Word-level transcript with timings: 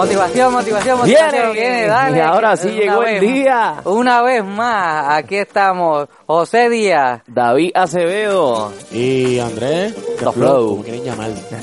Motivación, 0.00 0.52
motivación, 0.52 0.98
motivación. 0.98 1.52
Viene, 1.52 1.52
Viene, 1.52 1.86
dale. 1.86 2.16
y 2.16 2.20
ahora 2.20 2.56
sí 2.56 2.68
Una 2.68 2.76
llegó 2.80 3.02
el 3.02 3.20
vez- 3.20 3.20
día. 3.20 3.74
Una 3.84 4.22
vez 4.22 4.44
más, 4.44 5.18
aquí 5.18 5.36
estamos. 5.36 6.08
José 6.26 6.68
Díaz. 6.70 7.20
David 7.26 7.72
Acevedo, 7.74 8.72
Y 8.92 9.38
Andrés, 9.38 9.94
The 10.18 10.32
Flow. 10.32 10.68
como 10.70 10.82
quieren 10.82 11.04
llamar. 11.04 11.30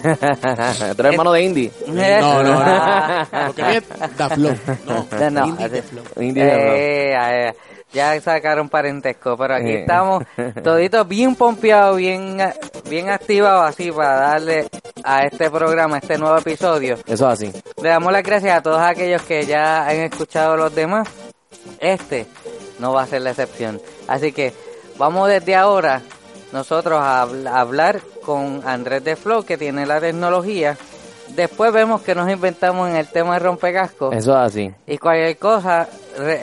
tú 0.96 1.02
eres 1.02 1.12
hermano 1.14 1.32
de 1.32 1.42
Indy. 1.44 1.72
No, 1.88 2.44
no, 2.44 2.64
no. 2.64 3.48
Lo 3.48 3.54
que 3.56 3.78
es 3.78 3.84
Da 4.18 4.30
Flow. 4.30 4.56
No, 4.86 5.30
No, 5.32 5.44
así- 5.44 5.70
The 5.70 5.82
Flow. 5.82 6.04
Indy 6.20 6.42
de 6.42 7.54
Flow. 7.54 7.77
Ya 7.98 8.22
sacaron 8.22 8.70
parentesco, 8.70 9.36
pero 9.36 9.56
aquí 9.56 9.70
Eh. 9.72 9.80
estamos 9.82 10.24
toditos 10.64 11.08
bien 11.08 11.36
pompeados, 11.36 11.98
bien, 11.98 12.38
bien 12.88 13.10
activados 13.10 13.68
así 13.70 13.92
para 13.92 14.16
darle 14.20 14.68
a 15.04 15.24
este 15.26 15.50
programa, 15.50 15.96
a 15.96 16.00
este 16.00 16.18
nuevo 16.20 16.38
episodio. 16.38 16.94
Eso 17.08 17.32
es 17.32 17.42
así. 17.42 17.52
Le 17.82 17.90
damos 17.90 18.12
las 18.14 18.22
gracias 18.22 18.56
a 18.56 18.62
todos 18.62 18.80
aquellos 18.80 19.24
que 19.24 19.48
ya 19.48 19.88
han 19.88 19.96
escuchado 19.98 20.56
los 20.56 20.76
demás. 20.76 21.08
Este 21.80 22.28
no 22.78 22.94
va 22.94 23.02
a 23.02 23.08
ser 23.08 23.24
la 23.24 23.32
excepción. 23.32 23.82
Así 24.08 24.32
que 24.32 24.54
vamos 25.00 25.28
desde 25.28 25.56
ahora 25.56 26.02
nosotros 26.54 27.00
a 27.02 27.24
hablar 27.60 28.00
con 28.24 28.62
Andrés 28.64 29.04
de 29.04 29.16
Flow, 29.16 29.44
que 29.44 29.58
tiene 29.58 29.86
la 29.88 30.00
tecnología. 30.00 30.78
Después 31.38 31.72
vemos 31.72 32.02
que 32.02 32.16
nos 32.16 32.28
inventamos 32.32 32.90
en 32.90 32.96
el 32.96 33.08
tema 33.08 33.36
de 33.36 33.40
rompecascos. 33.40 34.14
Eso 34.16 34.32
es 34.32 34.38
así. 34.38 34.72
Y 34.88 34.98
cualquier 34.98 35.38
cosa, 35.38 35.88
re- 36.18 36.40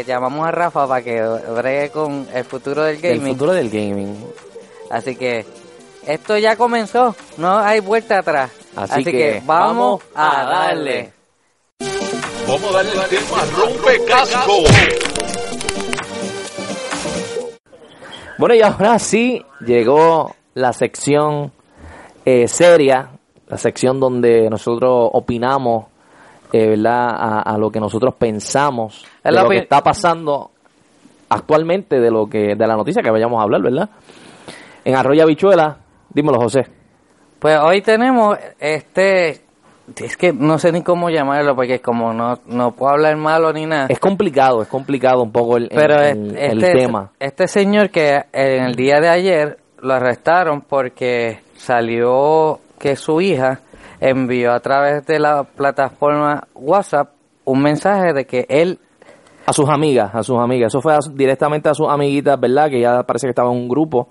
eh, 0.00 0.04
llamamos 0.06 0.46
a 0.46 0.50
Rafa 0.50 0.86
para 0.86 1.02
que 1.02 1.22
bregue 1.22 1.88
con 1.90 2.28
el 2.32 2.44
futuro 2.44 2.84
del 2.84 2.96
El 3.02 3.16
gaming. 3.18 3.32
futuro 3.32 3.52
del 3.54 3.70
gaming. 3.70 4.14
Así 4.90 5.16
que 5.16 5.46
esto 6.06 6.36
ya 6.36 6.56
comenzó, 6.56 7.16
no 7.38 7.58
hay 7.58 7.80
vuelta 7.80 8.18
atrás. 8.18 8.50
Así 8.76 9.02
que 9.02 9.42
vamos 9.46 10.02
vamos 10.14 10.42
a 10.42 10.44
darle. 10.44 11.12
Vamos 12.46 12.64
a 12.68 12.72
darle 12.82 12.92
el 12.92 13.08
tema 13.08 13.42
rompe 13.56 14.04
casco. 14.04 14.52
Bueno, 18.36 18.54
y 18.56 18.60
ahora 18.60 18.98
sí 18.98 19.42
llegó 19.60 20.36
la 20.52 20.74
sección 20.74 21.50
eh, 22.26 22.46
seria, 22.48 23.08
la 23.48 23.56
sección 23.58 24.00
donde 24.00 24.48
nosotros 24.50 25.10
opinamos, 25.12 25.86
eh, 26.52 26.68
¿verdad? 26.68 27.08
A, 27.10 27.40
a 27.42 27.58
lo 27.58 27.70
que 27.70 27.80
nosotros 27.80 28.14
pensamos 28.18 29.04
de 29.22 29.32
lo 29.32 29.48
que 29.48 29.56
está 29.58 29.80
pasando 29.82 30.50
actualmente, 31.28 32.00
de 32.00 32.10
lo 32.10 32.26
que 32.28 32.54
de 32.56 32.66
la 32.66 32.76
noticia 32.76 33.02
que 33.02 33.10
vayamos 33.10 33.40
a 33.40 33.42
hablar, 33.44 33.62
¿verdad? 33.62 33.88
En 34.84 34.94
Arroyo 34.94 35.22
Habichuela, 35.24 35.78
dímelo, 36.12 36.38
José. 36.38 36.62
Pues 37.38 37.58
hoy 37.60 37.82
tenemos 37.82 38.38
este, 38.58 39.40
es 39.96 40.16
que 40.16 40.32
no 40.32 40.58
sé 40.58 40.72
ni 40.72 40.82
cómo 40.82 41.10
llamarlo 41.10 41.54
porque 41.54 41.80
como 41.80 42.12
no, 42.12 42.38
no 42.46 42.72
puedo 42.72 42.92
hablar 42.92 43.16
malo 43.16 43.52
ni 43.52 43.66
nada. 43.66 43.86
Es 43.88 43.98
complicado, 43.98 44.62
es 44.62 44.68
complicado 44.68 45.22
un 45.22 45.32
poco 45.32 45.56
el, 45.56 45.68
Pero 45.68 46.00
el- 46.00 46.36
el 46.36 46.62
este, 46.62 46.72
tema. 46.78 47.10
este 47.18 47.48
señor 47.48 47.90
que 47.90 48.22
en 48.32 48.64
el 48.64 48.74
día 48.74 49.00
de 49.00 49.08
ayer 49.08 49.58
lo 49.80 49.92
arrestaron 49.94 50.62
porque 50.62 51.40
salió 51.56 52.60
que 52.78 52.96
su 52.96 53.20
hija 53.20 53.60
envió 54.00 54.52
a 54.52 54.60
través 54.60 55.06
de 55.06 55.18
la 55.18 55.44
plataforma 55.44 56.46
WhatsApp 56.54 57.10
un 57.44 57.62
mensaje 57.62 58.12
de 58.12 58.24
que 58.26 58.46
él 58.48 58.78
A 59.46 59.52
sus 59.52 59.68
amigas, 59.68 60.14
a 60.14 60.22
sus 60.22 60.38
amigas. 60.38 60.68
Eso 60.72 60.80
fue 60.80 60.94
a- 60.94 60.98
directamente 61.12 61.68
a 61.68 61.74
sus 61.74 61.88
amiguitas, 61.88 62.40
¿verdad? 62.40 62.70
Que 62.70 62.80
ya 62.80 63.02
parece 63.02 63.26
que 63.26 63.30
estaba 63.30 63.50
en 63.52 63.58
un 63.58 63.68
grupo. 63.68 64.08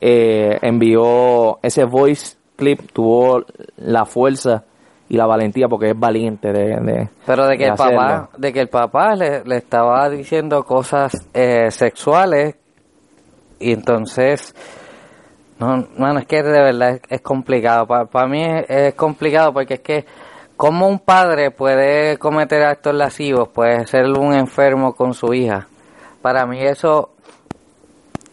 Eh, 0.00 0.56
envió 0.62 1.58
ese 1.62 1.84
voice 1.84 2.36
clip, 2.56 2.80
tuvo 2.92 3.42
la 3.78 4.04
fuerza 4.04 4.62
y 5.08 5.16
la 5.16 5.26
valentía 5.26 5.66
porque 5.68 5.90
es 5.90 5.98
valiente 5.98 6.52
de... 6.52 6.76
de- 6.80 7.08
Pero 7.26 7.46
de 7.48 7.58
que 7.58 7.64
de 7.64 7.70
el 7.70 7.76
papá, 7.76 8.30
de 8.38 8.52
que 8.52 8.60
el 8.60 8.68
papá 8.68 9.14
le, 9.16 9.44
le 9.44 9.56
estaba 9.56 10.08
diciendo 10.08 10.62
cosas 10.62 11.12
eh, 11.34 11.70
sexuales 11.72 12.54
y 13.58 13.72
entonces, 13.72 14.54
no, 15.60 15.86
bueno, 15.98 16.20
es 16.20 16.26
que 16.26 16.42
de 16.42 16.50
verdad 16.62 16.90
es, 16.92 17.00
es 17.10 17.20
complicado. 17.20 17.86
Para 17.86 18.26
mí 18.26 18.42
es, 18.42 18.64
es 18.68 18.94
complicado 18.94 19.52
porque 19.52 19.74
es 19.74 19.80
que 19.80 20.06
cómo 20.56 20.88
un 20.88 21.00
padre 21.00 21.50
puede 21.50 22.16
cometer 22.16 22.62
actos 22.62 22.94
lascivos, 22.94 23.50
puede 23.50 23.86
ser 23.86 24.06
un 24.06 24.32
enfermo 24.32 24.94
con 24.94 25.12
su 25.12 25.34
hija. 25.34 25.68
Para 26.22 26.46
mí 26.46 26.62
eso, 26.62 27.10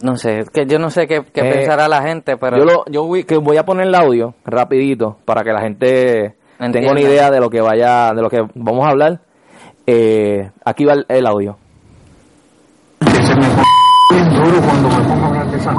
no 0.01 0.15
sé, 0.15 0.45
que 0.53 0.65
yo 0.65 0.79
no 0.79 0.89
sé 0.89 1.05
qué, 1.05 1.21
qué 1.33 1.41
Eh, 1.41 1.53
pensará 1.53 1.89
la 1.89 2.01
gente, 2.01 2.37
pero 2.37 2.57
Yo, 2.57 2.63
lo, 2.63 2.85
yo 2.85 3.03
voy, 3.03 3.25
que 3.25 3.35
voy 3.35 3.57
a 3.57 3.65
poner 3.65 3.87
el 3.87 3.95
audio 3.95 4.33
rapidito 4.45 5.17
para 5.25 5.43
que 5.43 5.51
la 5.51 5.61
gente 5.61 6.35
tenga 6.57 6.91
una 6.91 7.01
idea 7.01 7.29
de 7.29 7.41
lo 7.41 7.49
que 7.49 7.59
vaya, 7.59 8.13
de 8.13 8.21
lo 8.21 8.29
que 8.29 8.41
vamos 8.55 8.85
a 8.85 8.91
hablar. 8.91 9.19
Eh, 9.85 10.49
aquí 10.63 10.85
va 10.85 10.93
el, 10.93 11.05
el 11.09 11.25
audio. 11.25 11.57
bien 13.01 14.29
duro 14.33 14.61
cuando 14.61 14.89
me 14.89 15.03
pongo 15.03 15.25
a 15.25 15.27
hablar 15.27 15.51
de 15.51 15.57
esa 15.57 15.75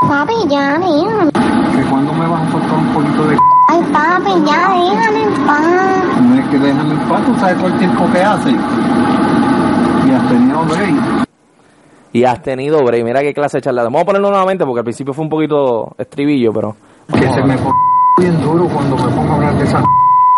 Papi, 0.00 0.34
ya, 0.48 0.78
déjame. 0.78 1.30
que 1.32 1.82
cuando 1.90 2.12
me 2.14 2.26
vas 2.26 2.42
a 2.42 2.50
soltar 2.52 2.78
un 2.78 2.86
poquito 2.94 3.22
de 3.28 3.36
Ay, 3.70 3.82
papi, 3.92 4.30
ya, 4.46 4.68
déjame 4.72 5.22
en 5.24 5.46
paz. 5.46 6.20
no 6.22 6.34
es 6.38 6.46
que 6.48 6.58
déjame 6.58 6.92
en 6.94 7.00
paz, 7.08 7.22
tú 7.26 7.34
sabes 7.40 7.56
todo 7.58 7.66
el 7.66 7.78
tiempo 7.78 8.04
que 8.12 8.22
hace 8.22 8.50
y 8.50 10.10
has 10.10 10.28
tenido 10.28 10.62
break 10.64 11.26
Y 12.12 12.24
has 12.24 12.42
tenido, 12.42 12.82
Bray, 12.84 13.04
mira 13.04 13.20
qué 13.20 13.34
clase 13.34 13.58
de 13.58 13.62
charla. 13.62 13.82
Vamos 13.84 14.02
a 14.02 14.04
ponerlo 14.06 14.30
nuevamente 14.30 14.64
porque 14.64 14.78
al 14.80 14.84
principio 14.84 15.12
fue 15.12 15.24
un 15.24 15.30
poquito 15.30 15.92
estribillo, 15.98 16.52
pero... 16.52 16.76
que 17.12 17.20
se 17.32 17.42
me 17.42 17.56
pone 17.58 17.74
bien 18.18 18.40
duro 18.40 18.66
cuando 18.68 18.96
me 18.96 19.08
pongo 19.10 19.32
a 19.32 19.34
hablar 19.36 19.54
de 19.58 19.64
esa 19.64 19.82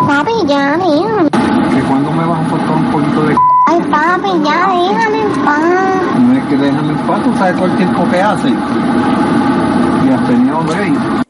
Papi, 0.06 0.32
ya, 0.46 0.76
déjame. 0.78 1.30
que 1.74 1.82
cuando 1.86 2.10
me 2.12 2.24
vas 2.24 2.46
a 2.46 2.48
soltar 2.50 2.76
un 2.76 2.90
poquito 2.90 3.22
de 3.24 3.36
Ay, 3.66 3.78
papi, 3.82 4.30
ya, 4.42 4.66
déjame 4.72 5.20
en 5.22 5.44
paz. 5.44 5.62
no 6.18 6.32
es 6.34 6.44
que 6.46 6.56
déjame 6.56 6.88
en 6.92 6.98
paz, 7.06 7.22
tú 7.22 7.32
sabes 7.38 7.56
todo 7.56 7.66
el 7.66 7.76
tiempo 7.76 8.04
que 8.10 8.20
hace 8.22 8.48
break 10.36 11.24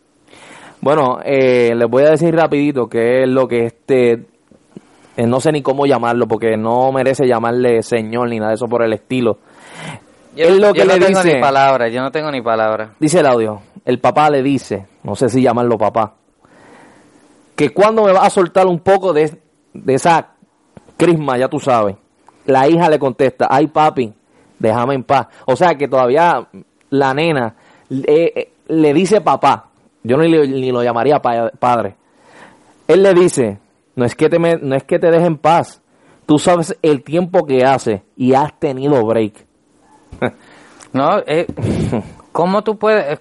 Bueno, 0.80 1.18
eh, 1.24 1.72
les 1.74 1.88
voy 1.88 2.04
a 2.04 2.10
decir 2.10 2.34
rapidito 2.34 2.88
qué 2.88 3.22
es 3.22 3.28
lo 3.28 3.46
que 3.48 3.66
este... 3.66 4.12
eh, 5.16 5.26
no 5.26 5.40
sé 5.40 5.52
ni 5.52 5.62
cómo 5.62 5.86
llamarlo 5.86 6.26
porque 6.26 6.56
no 6.56 6.90
merece 6.92 7.26
llamarle 7.26 7.82
señor 7.82 8.28
ni 8.28 8.38
nada 8.38 8.50
de 8.50 8.54
eso 8.56 8.66
por 8.66 8.82
el 8.82 8.92
estilo. 8.92 9.38
yo, 10.36 10.46
es 10.46 10.58
no- 10.58 10.68
lo 10.68 10.72
que 10.72 10.80
yo 10.80 10.86
no 10.86 10.94
le 10.94 11.00
tengo 11.06 11.18
dice- 11.22 11.34
ni 11.36 11.40
palabras, 11.40 11.92
yo 11.92 12.00
no 12.02 12.10
tengo 12.10 12.30
ni 12.30 12.40
palabras. 12.42 12.90
Dice 12.98 13.20
el 13.20 13.26
audio, 13.26 13.60
el 13.84 13.98
papá 13.98 14.30
le 14.30 14.42
dice, 14.42 14.86
no 15.02 15.14
sé 15.14 15.28
si 15.28 15.42
llamarlo 15.42 15.76
papá, 15.78 16.14
que 17.56 17.70
cuando 17.70 18.04
me 18.04 18.12
va 18.12 18.24
a 18.24 18.30
soltar 18.30 18.66
un 18.66 18.80
poco 18.80 19.12
de, 19.12 19.38
de 19.74 19.94
esa 19.94 20.28
crisma, 20.96 21.36
ya 21.38 21.48
tú 21.48 21.58
sabes. 21.60 21.96
La 22.46 22.66
hija 22.68 22.88
le 22.88 22.98
contesta, 22.98 23.46
ay 23.50 23.66
papi, 23.66 24.12
déjame 24.58 24.94
en 24.94 25.04
paz. 25.04 25.26
O 25.46 25.54
sea 25.56 25.74
que 25.74 25.88
todavía 25.88 26.48
la 26.88 27.12
nena 27.14 27.54
le, 27.90 28.32
eh, 28.34 28.49
le 28.70 28.94
dice 28.94 29.20
papá, 29.20 29.66
yo 30.02 30.16
ni, 30.16 30.28
le- 30.28 30.48
ni 30.48 30.70
lo 30.72 30.82
llamaría 30.82 31.20
pa- 31.20 31.50
padre. 31.58 31.96
Él 32.88 33.02
le 33.02 33.12
dice, 33.14 33.58
no 33.96 34.04
es 34.04 34.14
que 34.14 34.28
te, 34.28 34.38
me- 34.38 34.56
no 34.56 34.74
es 34.74 34.84
que 34.84 34.98
te 34.98 35.10
deje 35.10 35.26
en 35.26 35.36
paz, 35.38 35.80
tú 36.26 36.38
sabes 36.38 36.76
el 36.82 37.02
tiempo 37.02 37.44
que 37.46 37.64
hace 37.64 38.02
y 38.16 38.34
has 38.34 38.58
tenido 38.58 39.04
break. 39.04 39.34
No, 40.92 41.18
eh, 41.24 41.46
¿cómo 42.32 42.62
tú 42.62 42.76
puedes? 42.76 43.20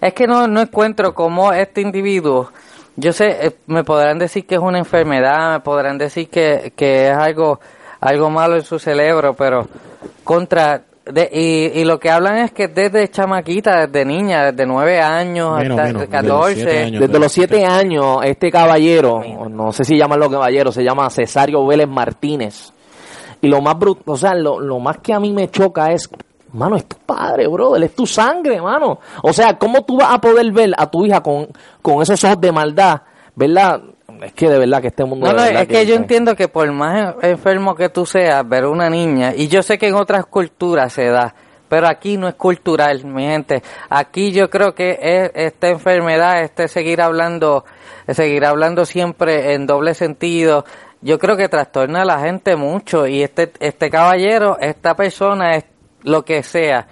Es 0.00 0.14
que 0.14 0.26
no, 0.26 0.48
no 0.48 0.62
encuentro 0.62 1.14
cómo 1.14 1.52
este 1.52 1.82
individuo, 1.82 2.50
yo 2.96 3.12
sé, 3.12 3.46
eh, 3.46 3.56
me 3.66 3.84
podrán 3.84 4.18
decir 4.18 4.46
que 4.46 4.54
es 4.54 4.60
una 4.62 4.78
enfermedad, 4.78 5.52
me 5.52 5.60
podrán 5.60 5.98
decir 5.98 6.30
que, 6.30 6.72
que 6.74 7.10
es 7.10 7.14
algo, 7.14 7.60
algo 8.00 8.30
malo 8.30 8.56
en 8.56 8.62
su 8.62 8.78
cerebro, 8.78 9.34
pero 9.34 9.68
contra, 10.24 10.82
de, 11.06 11.28
y, 11.32 11.80
y 11.80 11.84
lo 11.84 11.98
que 11.98 12.10
hablan 12.10 12.38
es 12.38 12.52
que 12.52 12.68
desde 12.68 13.08
chamaquita, 13.08 13.86
desde 13.86 14.04
niña, 14.04 14.52
desde 14.52 14.66
nueve 14.66 15.00
años 15.00 15.58
Menos, 15.58 15.78
hasta 15.78 15.88
menos, 15.88 16.02
desde 16.02 16.22
los 16.22 16.30
14, 16.30 16.54
siete 16.54 16.78
años. 16.82 17.00
Desde 17.00 17.18
los 17.18 17.32
siete 17.32 17.64
años, 17.64 18.18
este 18.24 18.50
caballero, 18.50 19.22
no 19.48 19.72
sé 19.72 19.84
si 19.84 19.96
llamarlo 19.96 20.30
caballero, 20.30 20.72
se 20.72 20.82
llama 20.82 21.10
Cesario 21.10 21.66
Vélez 21.66 21.88
Martínez. 21.88 22.72
Y 23.40 23.48
lo 23.48 23.60
más 23.60 23.78
bruto, 23.78 24.12
o 24.12 24.16
sea, 24.16 24.34
lo, 24.34 24.58
lo 24.58 24.78
más 24.78 24.98
que 24.98 25.12
a 25.12 25.20
mí 25.20 25.32
me 25.32 25.50
choca 25.50 25.92
es 25.92 26.08
Mano, 26.54 26.76
es 26.76 26.86
tu 26.86 26.96
padre, 26.98 27.48
bro, 27.48 27.74
él 27.74 27.82
es 27.82 27.96
tu 27.96 28.06
sangre, 28.06 28.60
mano. 28.62 29.00
O 29.24 29.32
sea, 29.32 29.58
¿cómo 29.58 29.82
tú 29.82 29.96
vas 29.96 30.14
a 30.14 30.20
poder 30.20 30.52
ver 30.52 30.70
a 30.78 30.88
tu 30.88 31.04
hija 31.04 31.20
con, 31.20 31.48
con 31.82 32.00
esos 32.00 32.22
ojos 32.22 32.40
de 32.40 32.52
maldad? 32.52 33.02
¿Verdad? 33.34 33.82
Es 34.24 34.32
que 34.32 34.48
de 34.48 34.58
verdad 34.58 34.80
que 34.80 34.88
este 34.88 35.04
mundo... 35.04 35.26
No, 35.26 35.32
no, 35.32 35.44
es 35.44 35.68
que 35.68 35.86
yo 35.86 35.94
entiendo 35.94 36.34
que 36.34 36.48
por 36.48 36.70
más 36.72 37.14
enfermo 37.22 37.74
que 37.74 37.88
tú 37.88 38.06
seas, 38.06 38.48
ver 38.48 38.66
una 38.66 38.88
niña, 38.88 39.34
y 39.34 39.48
yo 39.48 39.62
sé 39.62 39.78
que 39.78 39.88
en 39.88 39.94
otras 39.94 40.26
culturas 40.26 40.92
se 40.92 41.06
da, 41.06 41.34
pero 41.68 41.88
aquí 41.88 42.16
no 42.16 42.28
es 42.28 42.34
cultural, 42.34 43.04
mi 43.04 43.24
gente. 43.24 43.62
Aquí 43.88 44.32
yo 44.32 44.48
creo 44.48 44.74
que 44.74 44.98
es 45.00 45.30
esta 45.34 45.68
enfermedad, 45.68 46.42
este 46.42 46.68
seguir 46.68 47.00
hablando, 47.00 47.64
seguir 48.08 48.44
hablando 48.44 48.84
siempre 48.86 49.54
en 49.54 49.66
doble 49.66 49.94
sentido, 49.94 50.64
yo 51.00 51.18
creo 51.18 51.36
que 51.36 51.48
trastorna 51.48 52.02
a 52.02 52.04
la 52.06 52.20
gente 52.20 52.56
mucho 52.56 53.06
y 53.06 53.22
este 53.22 53.52
este 53.60 53.90
caballero, 53.90 54.56
esta 54.58 54.94
persona 54.96 55.56
es 55.56 55.64
lo 56.02 56.24
que 56.24 56.42
sea. 56.42 56.86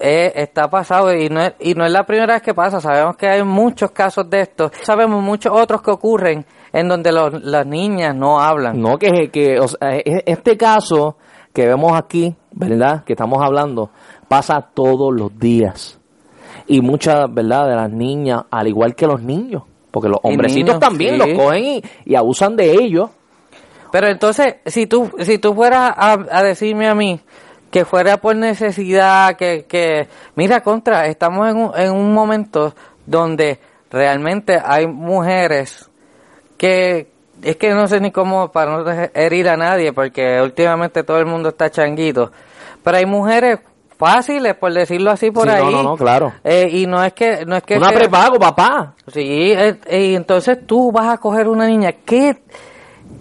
Eh, 0.00 0.32
está 0.34 0.68
pasado 0.70 1.14
y 1.14 1.28
no, 1.28 1.42
es, 1.42 1.54
y 1.60 1.74
no 1.74 1.84
es 1.84 1.92
la 1.92 2.04
primera 2.04 2.34
vez 2.34 2.42
que 2.42 2.54
pasa, 2.54 2.80
sabemos 2.80 3.16
que 3.16 3.28
hay 3.28 3.42
muchos 3.44 3.90
casos 3.90 4.28
de 4.30 4.40
esto, 4.40 4.70
sabemos 4.82 5.22
muchos 5.22 5.52
otros 5.54 5.82
que 5.82 5.90
ocurren 5.90 6.44
en 6.72 6.88
donde 6.88 7.12
los, 7.12 7.42
las 7.42 7.66
niñas 7.66 8.14
no 8.14 8.40
hablan. 8.40 8.80
No, 8.80 8.98
que, 8.98 9.30
que 9.30 9.60
o 9.60 9.68
sea, 9.68 9.96
e- 9.96 10.24
este 10.26 10.56
caso 10.56 11.16
que 11.52 11.66
vemos 11.66 11.92
aquí, 11.98 12.34
¿verdad? 12.52 13.04
Que 13.04 13.12
estamos 13.12 13.42
hablando, 13.42 13.90
pasa 14.28 14.68
todos 14.72 15.14
los 15.14 15.38
días. 15.38 15.98
Y 16.66 16.80
muchas, 16.80 17.32
¿verdad? 17.32 17.68
De 17.68 17.74
las 17.74 17.90
niñas, 17.90 18.44
al 18.50 18.68
igual 18.68 18.94
que 18.94 19.06
los 19.06 19.20
niños, 19.20 19.64
porque 19.90 20.08
los 20.08 20.18
hombrecitos 20.22 20.76
niños, 20.76 20.80
también 20.80 21.14
sí. 21.14 21.18
los 21.18 21.38
cogen 21.38 21.64
y, 21.64 21.82
y 22.04 22.14
abusan 22.14 22.56
de 22.56 22.72
ellos. 22.72 23.10
Pero 23.90 24.06
entonces, 24.06 24.56
si 24.66 24.86
tú, 24.86 25.10
si 25.18 25.38
tú 25.38 25.52
fueras 25.52 25.92
a, 25.96 26.12
a 26.30 26.42
decirme 26.44 26.88
a 26.88 26.94
mí 26.94 27.20
que 27.70 27.84
fuera 27.84 28.16
por 28.18 28.36
necesidad, 28.36 29.36
que, 29.36 29.64
que 29.68 30.08
mira, 30.34 30.60
contra, 30.62 31.06
estamos 31.06 31.48
en 31.48 31.56
un, 31.56 31.70
en 31.76 31.92
un 31.92 32.12
momento 32.12 32.74
donde 33.06 33.58
realmente 33.90 34.58
hay 34.64 34.86
mujeres 34.86 35.88
que, 36.56 37.08
es 37.42 37.56
que 37.56 37.70
no 37.72 37.86
sé 37.88 38.00
ni 38.00 38.10
cómo, 38.10 38.50
para 38.52 38.70
no 38.72 38.84
herir 39.14 39.48
a 39.48 39.56
nadie, 39.56 39.92
porque 39.92 40.40
últimamente 40.42 41.02
todo 41.04 41.18
el 41.18 41.26
mundo 41.26 41.50
está 41.50 41.70
changuito, 41.70 42.32
pero 42.82 42.96
hay 42.98 43.06
mujeres 43.06 43.60
fáciles, 43.96 44.54
por 44.54 44.72
decirlo 44.72 45.10
así, 45.10 45.30
por 45.30 45.44
Sí, 45.46 45.54
ahí. 45.54 45.62
no, 45.72 45.82
no, 45.82 45.96
claro. 45.96 46.32
Eh, 46.42 46.68
y 46.72 46.86
no 46.86 47.04
es 47.04 47.12
que, 47.12 47.44
no 47.44 47.54
es 47.56 47.62
que 47.62 47.76
Una 47.76 47.92
prepago, 47.92 48.38
papá. 48.38 48.94
Sí, 49.12 49.52
eh, 49.52 49.78
eh, 49.86 50.00
y 50.06 50.14
entonces 50.16 50.66
tú 50.66 50.90
vas 50.90 51.08
a 51.12 51.18
coger 51.18 51.46
una 51.48 51.66
niña. 51.66 51.92
¿Qué, 52.04 52.42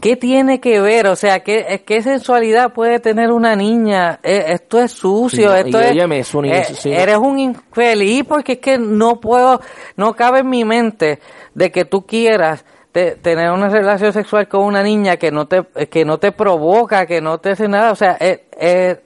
qué 0.01 0.15
tiene 0.15 0.59
que 0.59 0.79
ver? 0.81 1.07
O 1.07 1.15
sea, 1.15 1.41
¿qué, 1.41 1.65
eh, 1.69 1.81
qué 1.83 2.01
sensualidad 2.01 2.73
puede 2.73 2.99
tener 2.99 3.31
una 3.31 3.55
niña? 3.55 4.19
Eh, 4.23 4.45
esto 4.49 4.79
es 4.79 4.91
sucio, 4.91 5.51
Sí, 5.51 5.57
esto 5.65 5.79
es... 5.79 5.95
es 6.51 6.69
eh, 6.71 6.75
sí. 6.75 6.91
Eres 6.91 7.17
un 7.17 7.39
infeliz 7.39 8.23
porque 8.27 8.53
es 8.53 8.59
que 8.59 8.77
no 8.77 9.19
puedo, 9.19 9.61
no 9.95 10.13
cabe 10.15 10.39
en 10.39 10.49
mi 10.49 10.65
mente 10.65 11.19
de 11.53 11.71
que 11.71 11.85
tú 11.85 12.05
quieras 12.05 12.65
te- 12.91 13.15
tener 13.15 13.51
una 13.51 13.69
relación 13.69 14.13
sexual 14.13 14.47
con 14.47 14.63
una 14.63 14.81
niña 14.83 15.17
que 15.17 15.31
no 15.31 15.47
te, 15.47 15.63
que 15.89 16.05
no 16.05 16.17
te 16.17 16.31
provoca, 16.31 17.05
que 17.05 17.21
no 17.21 17.37
te 17.39 17.51
hace 17.51 17.67
nada. 17.67 17.91
O 17.91 17.95
sea, 17.95 18.17
eh, 18.19 19.01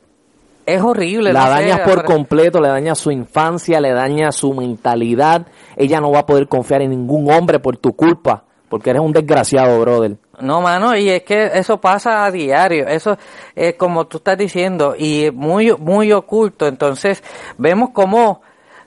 es 0.65 0.81
horrible. 0.81 1.33
La 1.33 1.49
dañas 1.49 1.79
por 1.81 2.05
completo, 2.05 2.61
le 2.61 2.69
daña 2.69 2.95
su 2.95 3.11
infancia, 3.11 3.81
le 3.81 3.91
daña 3.91 4.31
su 4.31 4.53
mentalidad. 4.53 5.45
Ella 5.75 5.99
no 5.99 6.11
va 6.11 6.19
a 6.19 6.25
poder 6.25 6.47
confiar 6.47 6.81
en 6.81 6.91
ningún 6.91 7.29
hombre 7.29 7.59
por 7.59 7.75
tu 7.77 7.93
culpa, 7.93 8.45
porque 8.69 8.91
eres 8.91 9.01
un 9.01 9.11
desgraciado, 9.11 9.79
brother. 9.81 10.15
No, 10.39 10.61
mano, 10.61 10.97
y 10.97 11.09
es 11.09 11.21
que 11.21 11.45
eso 11.53 11.79
pasa 11.79 12.25
a 12.25 12.31
diario, 12.31 12.87
eso 12.87 13.17
es 13.53 13.75
como 13.75 14.07
tú 14.07 14.17
estás 14.17 14.35
diciendo, 14.35 14.95
y 14.97 15.29
muy, 15.31 15.71
muy 15.77 16.11
oculto. 16.11 16.65
Entonces, 16.65 17.23
vemos 17.59 17.91
cómo, 17.93 18.41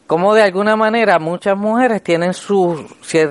cómo 0.08 0.34
de 0.34 0.42
alguna 0.42 0.74
manera 0.74 1.20
muchas 1.20 1.56
mujeres 1.56 2.02
tienen 2.02 2.34
sus, 2.34 2.84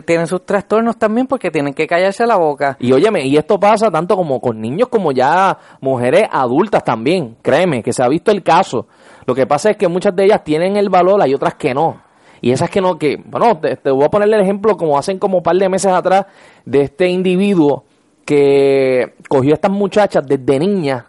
tienen 0.06 0.28
sus 0.28 0.46
trastornos 0.46 0.98
también 0.98 1.28
porque 1.28 1.52
tienen 1.52 1.74
que 1.74 1.88
callarse 1.88 2.26
la 2.26 2.38
boca. 2.38 2.78
Y 2.80 2.94
óyeme, 2.94 3.26
y 3.26 3.36
esto 3.36 3.60
pasa 3.60 3.92
tanto 3.92 4.16
como 4.16 4.40
con 4.40 4.62
niños 4.62 4.88
como 4.88 5.12
ya 5.12 5.58
mujeres 5.82 6.24
adultas 6.32 6.86
también, 6.86 7.36
créeme, 7.42 7.84
que 7.84 7.92
se 7.92 8.02
ha 8.02 8.08
visto 8.08 8.32
el 8.32 8.44
caso. 8.44 8.88
Lo 9.26 9.36
que 9.36 9.46
pasa 9.46 9.72
es 9.72 9.78
que 9.78 9.90
muchas 9.90 10.16
de 10.16 10.24
ellas 10.24 10.42
tienen 10.42 10.78
el 10.78 10.88
valor, 10.88 11.22
hay 11.22 11.34
otras 11.34 11.56
que 11.56 11.74
no. 11.74 12.02
Y 12.40 12.52
esas 12.52 12.70
que 12.70 12.80
no, 12.80 12.98
que, 12.98 13.22
bueno, 13.26 13.60
te, 13.60 13.76
te 13.76 13.92
voy 13.92 14.06
a 14.06 14.10
ponerle 14.10 14.38
el 14.38 14.44
ejemplo 14.44 14.78
como 14.78 14.98
hacen 14.98 15.20
como 15.20 15.40
un 15.40 15.44
par 15.44 15.58
de 15.58 15.68
meses 15.68 15.92
atrás 15.92 16.28
de 16.64 16.84
este 16.84 17.10
individuo 17.10 17.84
que 18.25 19.13
cogió 19.30 19.54
a 19.54 19.56
estas 19.56 19.72
muchachas 19.72 20.25
desde 20.27 20.60
niñas 20.60 21.06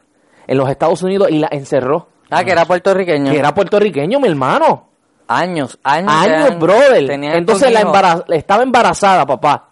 en 0.46 0.58
los 0.58 0.68
Estados 0.68 1.02
Unidos 1.02 1.28
y 1.30 1.38
las 1.38 1.50
encerró. 1.52 2.08
Ah, 2.30 2.44
que 2.44 2.52
era 2.52 2.64
puertorriqueño. 2.64 3.32
Que 3.32 3.38
era 3.38 3.54
puertorriqueño, 3.54 4.20
mi 4.20 4.28
hermano. 4.28 4.88
Años, 5.28 5.78
años. 5.82 6.12
Años, 6.12 6.58
brother. 6.58 7.10
Entonces 7.10 7.72
la 7.72 8.24
estaba 8.28 8.62
embarazada, 8.62 9.26
papá. 9.26 9.70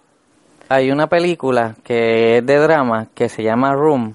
Hay 0.68 0.90
una 0.90 1.08
película 1.08 1.74
que 1.84 2.38
es 2.38 2.46
de 2.46 2.56
drama 2.58 3.08
que 3.14 3.28
se 3.28 3.42
llama 3.42 3.74
Room, 3.74 4.14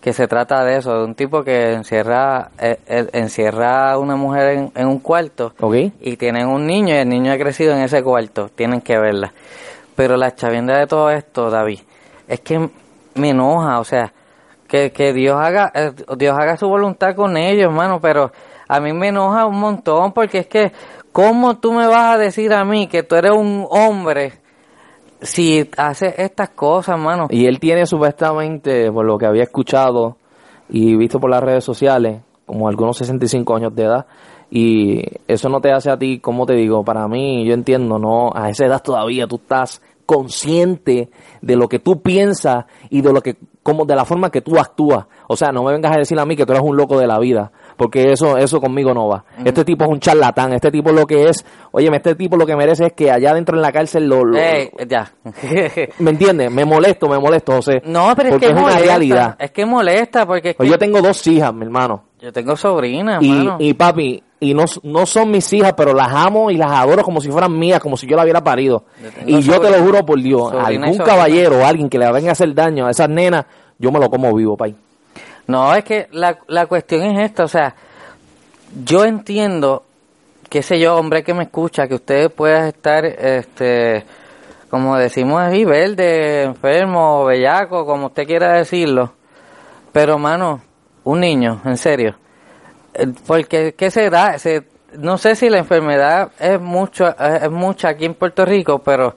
que 0.00 0.12
se 0.12 0.26
trata 0.26 0.64
de 0.64 0.78
eso, 0.78 0.96
de 0.96 1.04
un 1.04 1.14
tipo 1.14 1.44
que 1.44 1.74
encierra, 1.74 2.50
eh, 2.58 2.78
eh, 2.86 3.06
encierra 3.12 3.92
a 3.92 3.98
una 3.98 4.16
mujer 4.16 4.56
en, 4.56 4.72
en 4.74 4.88
un 4.88 5.00
cuarto 5.00 5.52
¿Ok? 5.60 5.74
y 6.00 6.16
tienen 6.16 6.48
un 6.48 6.66
niño 6.66 6.94
y 6.94 6.98
el 6.98 7.08
niño 7.08 7.32
ha 7.32 7.36
crecido 7.36 7.74
en 7.74 7.82
ese 7.82 8.02
cuarto, 8.02 8.48
tienen 8.48 8.80
que 8.80 8.98
verla. 8.98 9.32
Pero 9.94 10.16
la 10.16 10.34
chavienda 10.34 10.78
de 10.78 10.86
todo 10.86 11.10
esto, 11.10 11.50
David, 11.50 11.80
es 12.30 12.40
que 12.40 12.70
me 13.16 13.30
enoja, 13.30 13.80
o 13.80 13.84
sea, 13.84 14.12
que, 14.68 14.92
que 14.92 15.12
Dios 15.12 15.36
haga 15.36 15.72
eh, 15.74 15.92
Dios 16.16 16.38
haga 16.38 16.56
su 16.56 16.68
voluntad 16.68 17.14
con 17.16 17.36
ellos, 17.36 17.64
hermano, 17.64 18.00
pero 18.00 18.30
a 18.68 18.80
mí 18.80 18.92
me 18.92 19.08
enoja 19.08 19.46
un 19.46 19.58
montón 19.58 20.12
porque 20.12 20.38
es 20.38 20.46
que 20.46 20.72
¿cómo 21.10 21.58
tú 21.58 21.72
me 21.72 21.86
vas 21.88 22.14
a 22.14 22.18
decir 22.18 22.52
a 22.52 22.64
mí 22.64 22.86
que 22.86 23.02
tú 23.02 23.16
eres 23.16 23.32
un 23.32 23.66
hombre 23.68 24.34
si 25.20 25.68
haces 25.76 26.14
estas 26.18 26.50
cosas, 26.50 26.96
hermano? 26.96 27.26
Y 27.30 27.46
él 27.46 27.58
tiene 27.58 27.84
supuestamente, 27.84 28.90
por 28.92 29.04
lo 29.04 29.18
que 29.18 29.26
había 29.26 29.42
escuchado 29.42 30.16
y 30.68 30.96
visto 30.96 31.18
por 31.18 31.30
las 31.30 31.42
redes 31.42 31.64
sociales, 31.64 32.22
como 32.46 32.68
algunos 32.68 32.96
65 32.96 33.56
años 33.56 33.74
de 33.74 33.82
edad. 33.82 34.06
Y 34.52 35.02
eso 35.28 35.48
no 35.48 35.60
te 35.60 35.72
hace 35.72 35.90
a 35.90 35.98
ti, 35.98 36.20
como 36.20 36.46
te 36.46 36.54
digo, 36.54 36.84
para 36.84 37.06
mí, 37.06 37.44
yo 37.44 37.54
entiendo, 37.54 37.98
no, 37.98 38.30
a 38.34 38.50
esa 38.50 38.66
edad 38.66 38.82
todavía 38.82 39.26
tú 39.26 39.36
estás 39.36 39.82
consciente 40.14 41.10
de 41.40 41.56
lo 41.56 41.68
que 41.68 41.78
tú 41.78 42.02
piensas 42.02 42.64
y 42.90 43.00
de 43.00 43.12
lo 43.12 43.20
que, 43.22 43.36
como 43.62 43.84
de 43.84 43.94
la 43.94 44.04
forma 44.04 44.30
que 44.30 44.40
tú 44.40 44.58
actúas. 44.58 45.06
O 45.28 45.36
sea, 45.36 45.50
no 45.52 45.62
me 45.62 45.72
vengas 45.72 45.94
a 45.94 45.98
decir 45.98 46.18
a 46.18 46.24
mí 46.26 46.36
que 46.36 46.44
tú 46.46 46.52
eres 46.52 46.64
un 46.64 46.76
loco 46.76 46.98
de 46.98 47.06
la 47.06 47.18
vida, 47.18 47.52
porque 47.76 48.12
eso, 48.12 48.36
eso 48.36 48.60
conmigo 48.60 48.92
no 48.94 49.08
va. 49.08 49.24
Este 49.44 49.64
tipo 49.64 49.84
es 49.84 49.90
un 49.90 50.00
charlatán, 50.00 50.52
este 50.52 50.70
tipo 50.70 50.90
lo 50.92 51.06
que 51.06 51.28
es, 51.28 51.44
oye, 51.72 51.88
este 51.94 52.14
tipo 52.14 52.36
lo 52.36 52.46
que 52.46 52.56
merece 52.56 52.86
es 52.86 52.92
que 52.92 53.10
allá 53.10 53.34
dentro 53.34 53.56
en 53.56 53.62
la 53.62 53.72
cárcel 53.72 54.08
lo, 54.08 54.24
lo- 54.24 54.38
Ey, 54.38 54.70
ya. 54.88 55.12
¿Me 55.98 56.10
entiendes? 56.10 56.50
Me 56.50 56.64
molesto, 56.64 57.08
me 57.08 57.18
molesto, 57.18 57.52
José. 57.52 57.82
no, 57.84 58.12
pero 58.16 58.28
es 58.30 58.34
porque 58.34 58.46
que 58.46 58.52
es 58.52 58.58
una 58.58 58.78
realidad. 58.78 59.36
Es 59.38 59.50
que 59.50 59.64
molesta 59.66 60.26
porque 60.26 60.50
es 60.50 60.56
Pues 60.56 60.66
que 60.68 60.72
yo 60.72 60.78
tengo 60.78 61.00
dos 61.00 61.26
hijas, 61.26 61.52
mi 61.54 61.64
hermano. 61.64 62.04
Yo 62.20 62.32
tengo 62.32 62.56
sobrinas, 62.56 63.22
Y, 63.22 63.48
y 63.58 63.74
papi, 63.74 64.22
y 64.40 64.54
no, 64.54 64.64
no 64.82 65.06
son 65.06 65.30
mis 65.30 65.52
hijas, 65.52 65.74
pero 65.76 65.94
las 65.94 66.12
amo 66.12 66.50
y 66.50 66.56
las 66.56 66.70
adoro 66.70 67.02
como 67.02 67.20
si 67.20 67.30
fueran 67.30 67.58
mías, 67.58 67.80
como 67.80 67.96
si 67.96 68.06
yo 68.06 68.16
la 68.16 68.22
hubiera 68.22 68.42
parido. 68.42 68.84
Yo 69.26 69.38
Y 69.38 69.42
yo 69.42 69.60
te 69.60 69.70
lo 69.70 69.78
juro 69.84 70.04
por 70.04 70.20
Dios, 70.20 70.50
sobrina 70.50 70.86
algún 70.86 71.04
caballero 71.04 71.58
o 71.58 71.64
alguien 71.64 71.88
que 71.88 71.98
le 71.98 72.10
venga 72.12 72.30
a 72.30 72.32
hacer 72.32 72.54
daño 72.54 72.86
a 72.86 72.90
esas 72.90 73.08
nenas, 73.08 73.46
yo 73.78 73.90
me 73.90 73.98
lo 73.98 74.10
como 74.10 74.34
vivo, 74.34 74.56
pay. 74.56 74.74
No, 75.46 75.74
es 75.74 75.84
que 75.84 76.08
la, 76.12 76.38
la 76.46 76.66
cuestión 76.66 77.02
es 77.02 77.24
esta, 77.30 77.44
o 77.44 77.48
sea, 77.48 77.74
yo 78.84 79.04
entiendo, 79.04 79.84
qué 80.48 80.62
sé 80.62 80.78
yo, 80.78 80.96
hombre 80.96 81.22
que 81.22 81.34
me 81.34 81.44
escucha, 81.44 81.88
que 81.88 81.94
usted 81.94 82.30
pueda 82.30 82.68
estar, 82.68 83.04
este, 83.04 84.04
como 84.70 84.96
decimos 84.96 85.40
ahí, 85.40 85.64
verde, 85.64 86.42
enfermo, 86.44 87.24
bellaco, 87.24 87.84
como 87.84 88.06
usted 88.06 88.26
quiera 88.26 88.52
decirlo, 88.52 89.12
pero 89.92 90.18
mano, 90.18 90.60
un 91.04 91.20
niño, 91.20 91.60
en 91.64 91.76
serio, 91.76 92.16
porque, 93.26 93.74
¿qué 93.76 93.90
se 93.90 94.10
da? 94.10 94.38
Se, 94.38 94.64
no 94.98 95.18
sé 95.18 95.36
si 95.36 95.48
la 95.48 95.58
enfermedad 95.58 96.32
es 96.38 96.60
mucho, 96.60 97.08
es 97.18 97.50
mucha 97.50 97.90
aquí 97.90 98.04
en 98.04 98.14
Puerto 98.14 98.44
Rico, 98.44 98.80
pero 98.80 99.14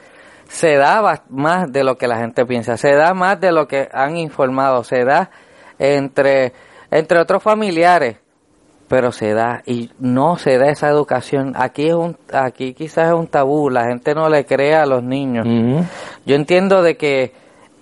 se 0.48 0.76
da 0.76 1.24
más 1.30 1.72
de 1.72 1.84
lo 1.84 1.98
que 1.98 2.08
la 2.08 2.18
gente 2.18 2.46
piensa, 2.46 2.78
se 2.78 2.94
da 2.94 3.14
más 3.14 3.40
de 3.40 3.52
lo 3.52 3.68
que 3.68 3.90
han 3.92 4.18
informado, 4.18 4.84
se 4.84 5.04
da 5.04 5.32
entre, 5.80 6.54
entre 6.92 7.20
otros 7.20 7.42
familiares, 7.42 8.18
pero 8.88 9.12
se 9.12 9.34
da 9.34 9.64
y 9.66 9.90
no 9.98 10.38
se 10.38 10.60
da 10.60 10.70
esa 10.70 10.90
educación. 10.90 11.54
Aquí 11.56 11.88
es 11.88 11.96
un, 11.96 12.16
aquí 12.32 12.76
quizás 12.76 13.08
es 13.08 13.14
un 13.14 13.28
tabú, 13.28 13.70
la 13.72 13.86
gente 13.86 14.14
no 14.14 14.30
le 14.30 14.46
cree 14.46 14.76
a 14.76 14.86
los 14.86 15.02
niños. 15.02 15.48
Yo 16.26 16.36
entiendo 16.36 16.84
de 16.84 16.98
que 16.98 17.34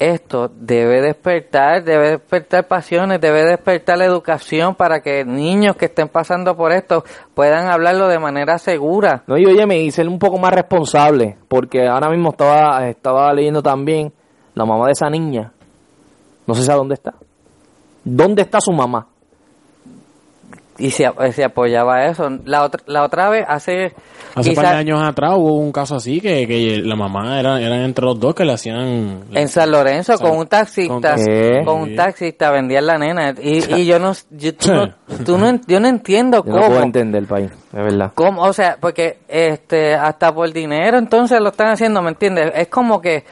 esto 0.02 0.50
debe 0.54 1.00
despertar, 1.00 1.84
debe 1.84 2.10
despertar 2.12 2.68
pasiones, 2.68 3.22
debe 3.22 3.46
despertar 3.46 4.00
la 4.00 4.06
educación 4.06 4.74
para 4.74 5.02
que 5.02 5.24
niños 5.24 5.76
que 5.76 5.86
estén 5.86 6.10
pasando 6.10 6.58
por 6.58 6.72
esto 6.72 7.04
puedan 7.36 7.68
hablarlo 7.72 8.08
de 8.08 8.18
manera 8.18 8.58
segura. 8.58 9.24
No, 9.28 9.38
y 9.38 9.46
oye, 9.46 9.68
me 9.68 9.78
hice 9.78 10.02
un 10.08 10.18
poco 10.18 10.40
más 10.40 10.54
responsable, 10.54 11.38
porque 11.48 11.88
ahora 11.88 12.10
mismo 12.10 12.32
estaba, 12.32 12.90
estaba 12.90 13.32
leyendo 13.32 13.62
también 13.62 14.12
la 14.56 14.66
mamá 14.66 14.88
de 14.88 14.94
esa 14.94 15.08
niña. 15.08 15.54
No 16.48 16.56
sé 16.56 16.64
si 16.64 16.72
a 16.72 16.76
dónde 16.76 16.96
está. 16.96 17.14
¿Dónde 18.04 18.42
está 18.42 18.60
su 18.60 18.72
mamá? 18.72 19.08
Y 20.82 20.92
se, 20.92 21.10
se 21.34 21.44
apoyaba 21.44 22.06
eso. 22.06 22.30
La 22.46 22.64
otra, 22.64 22.82
la 22.88 23.04
otra 23.04 23.30
vez, 23.30 23.46
hace... 23.48 23.94
Hace 24.36 24.50
un 24.50 24.56
quizá- 24.56 24.62
par 24.62 24.72
de 24.74 24.78
años 24.80 25.02
atrás 25.04 25.34
hubo 25.36 25.58
un 25.58 25.72
caso 25.72 25.96
así 25.96 26.22
que, 26.22 26.48
que 26.48 26.82
la 26.84 26.96
mamá 26.96 27.40
era, 27.40 27.60
eran 27.62 27.82
entre 27.82 28.06
los 28.06 28.20
dos 28.20 28.34
que 28.36 28.46
le 28.46 28.54
hacían... 28.54 29.26
En 29.34 29.48
San 29.48 29.72
Lorenzo, 29.72 30.18
San- 30.18 30.28
con 30.28 30.38
un 30.38 30.48
taxista, 30.48 31.16
con- 31.66 31.82
un 31.82 31.96
taxista 31.96 32.52
vendían 32.52 32.86
la 32.88 32.98
nena. 32.98 33.34
Y, 33.42 33.74
y 33.76 33.86
yo 33.86 34.00
no, 34.00 34.14
yo, 34.32 34.56
tú 34.56 34.74
no, 34.74 34.94
tú 35.26 35.38
no 35.38 35.60
yo 35.68 35.80
no 35.80 35.88
entiendo 35.88 36.44
Yo 36.46 36.52
no 36.52 36.58
cómo. 36.60 36.68
puedo 36.70 36.84
entender 36.84 37.22
el 37.22 37.28
país, 37.28 37.52
es 37.52 37.74
verdad. 37.74 38.12
¿Cómo? 38.16 38.42
O 38.44 38.54
sea, 38.54 38.78
porque 38.80 39.20
este 39.28 39.96
hasta 39.96 40.34
por 40.34 40.52
dinero 40.52 40.98
entonces 40.98 41.40
lo 41.42 41.50
están 41.50 41.68
haciendo, 41.70 42.02
¿me 42.02 42.10
entiendes? 42.10 42.52
Es 42.56 42.68
como 42.70 43.02
que 43.02 43.24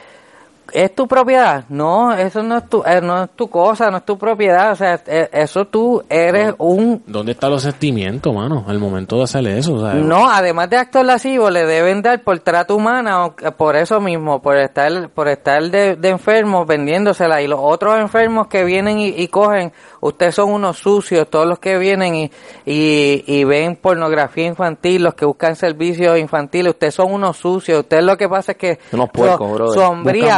es 0.72 0.94
tu 0.94 1.06
propiedad. 1.06 1.64
No, 1.68 2.12
eso 2.12 2.42
no 2.42 2.58
es 2.58 2.68
tu 2.68 2.82
eh, 2.84 3.00
no 3.02 3.24
es 3.24 3.30
tu 3.36 3.48
cosa, 3.48 3.90
no 3.90 3.98
es 3.98 4.04
tu 4.04 4.16
propiedad, 4.18 4.72
o 4.72 4.76
sea, 4.76 5.00
eh, 5.06 5.28
eso 5.32 5.66
tú 5.66 6.02
eres 6.08 6.54
un 6.58 7.02
¿Dónde 7.06 7.32
están 7.32 7.50
los 7.50 7.62
sentimientos, 7.62 8.34
mano? 8.34 8.64
Al 8.66 8.78
momento 8.78 9.16
de 9.18 9.24
hacer 9.24 9.46
eso, 9.48 9.74
o 9.74 9.80
sea, 9.80 9.94
no, 9.94 10.30
además 10.30 10.70
de 10.70 10.76
actos 10.76 11.04
lascivos 11.04 11.50
le 11.52 11.64
deben 11.66 12.02
dar 12.02 12.22
por 12.22 12.38
trato 12.40 12.76
humana 12.76 13.30
por 13.56 13.76
eso 13.76 14.00
mismo, 14.00 14.40
por 14.42 14.56
estar 14.56 15.08
por 15.10 15.28
estar 15.28 15.62
de, 15.70 15.96
de 15.96 16.08
enfermos 16.08 16.66
vendiéndosela 16.66 17.42
y 17.42 17.46
los 17.46 17.60
otros 17.62 17.98
enfermos 17.98 18.46
que 18.48 18.64
vienen 18.64 18.98
y, 18.98 19.08
y 19.08 19.28
cogen, 19.28 19.72
ustedes 20.00 20.34
son 20.34 20.50
unos 20.52 20.78
sucios, 20.78 21.28
todos 21.28 21.46
los 21.46 21.58
que 21.58 21.78
vienen 21.78 22.14
y, 22.14 22.30
y, 22.66 23.24
y 23.26 23.44
ven 23.44 23.76
pornografía 23.76 24.46
infantil, 24.46 25.02
los 25.02 25.14
que 25.14 25.24
buscan 25.24 25.56
servicios 25.56 26.18
infantiles, 26.18 26.72
ustedes 26.72 26.94
son 26.94 27.12
unos 27.12 27.36
sucios, 27.36 27.80
ustedes 27.80 28.04
lo 28.04 28.16
que 28.16 28.28
pasa 28.28 28.52
es 28.52 28.58
que 28.58 28.78
Unos 28.92 29.10
puercos, 29.10 29.74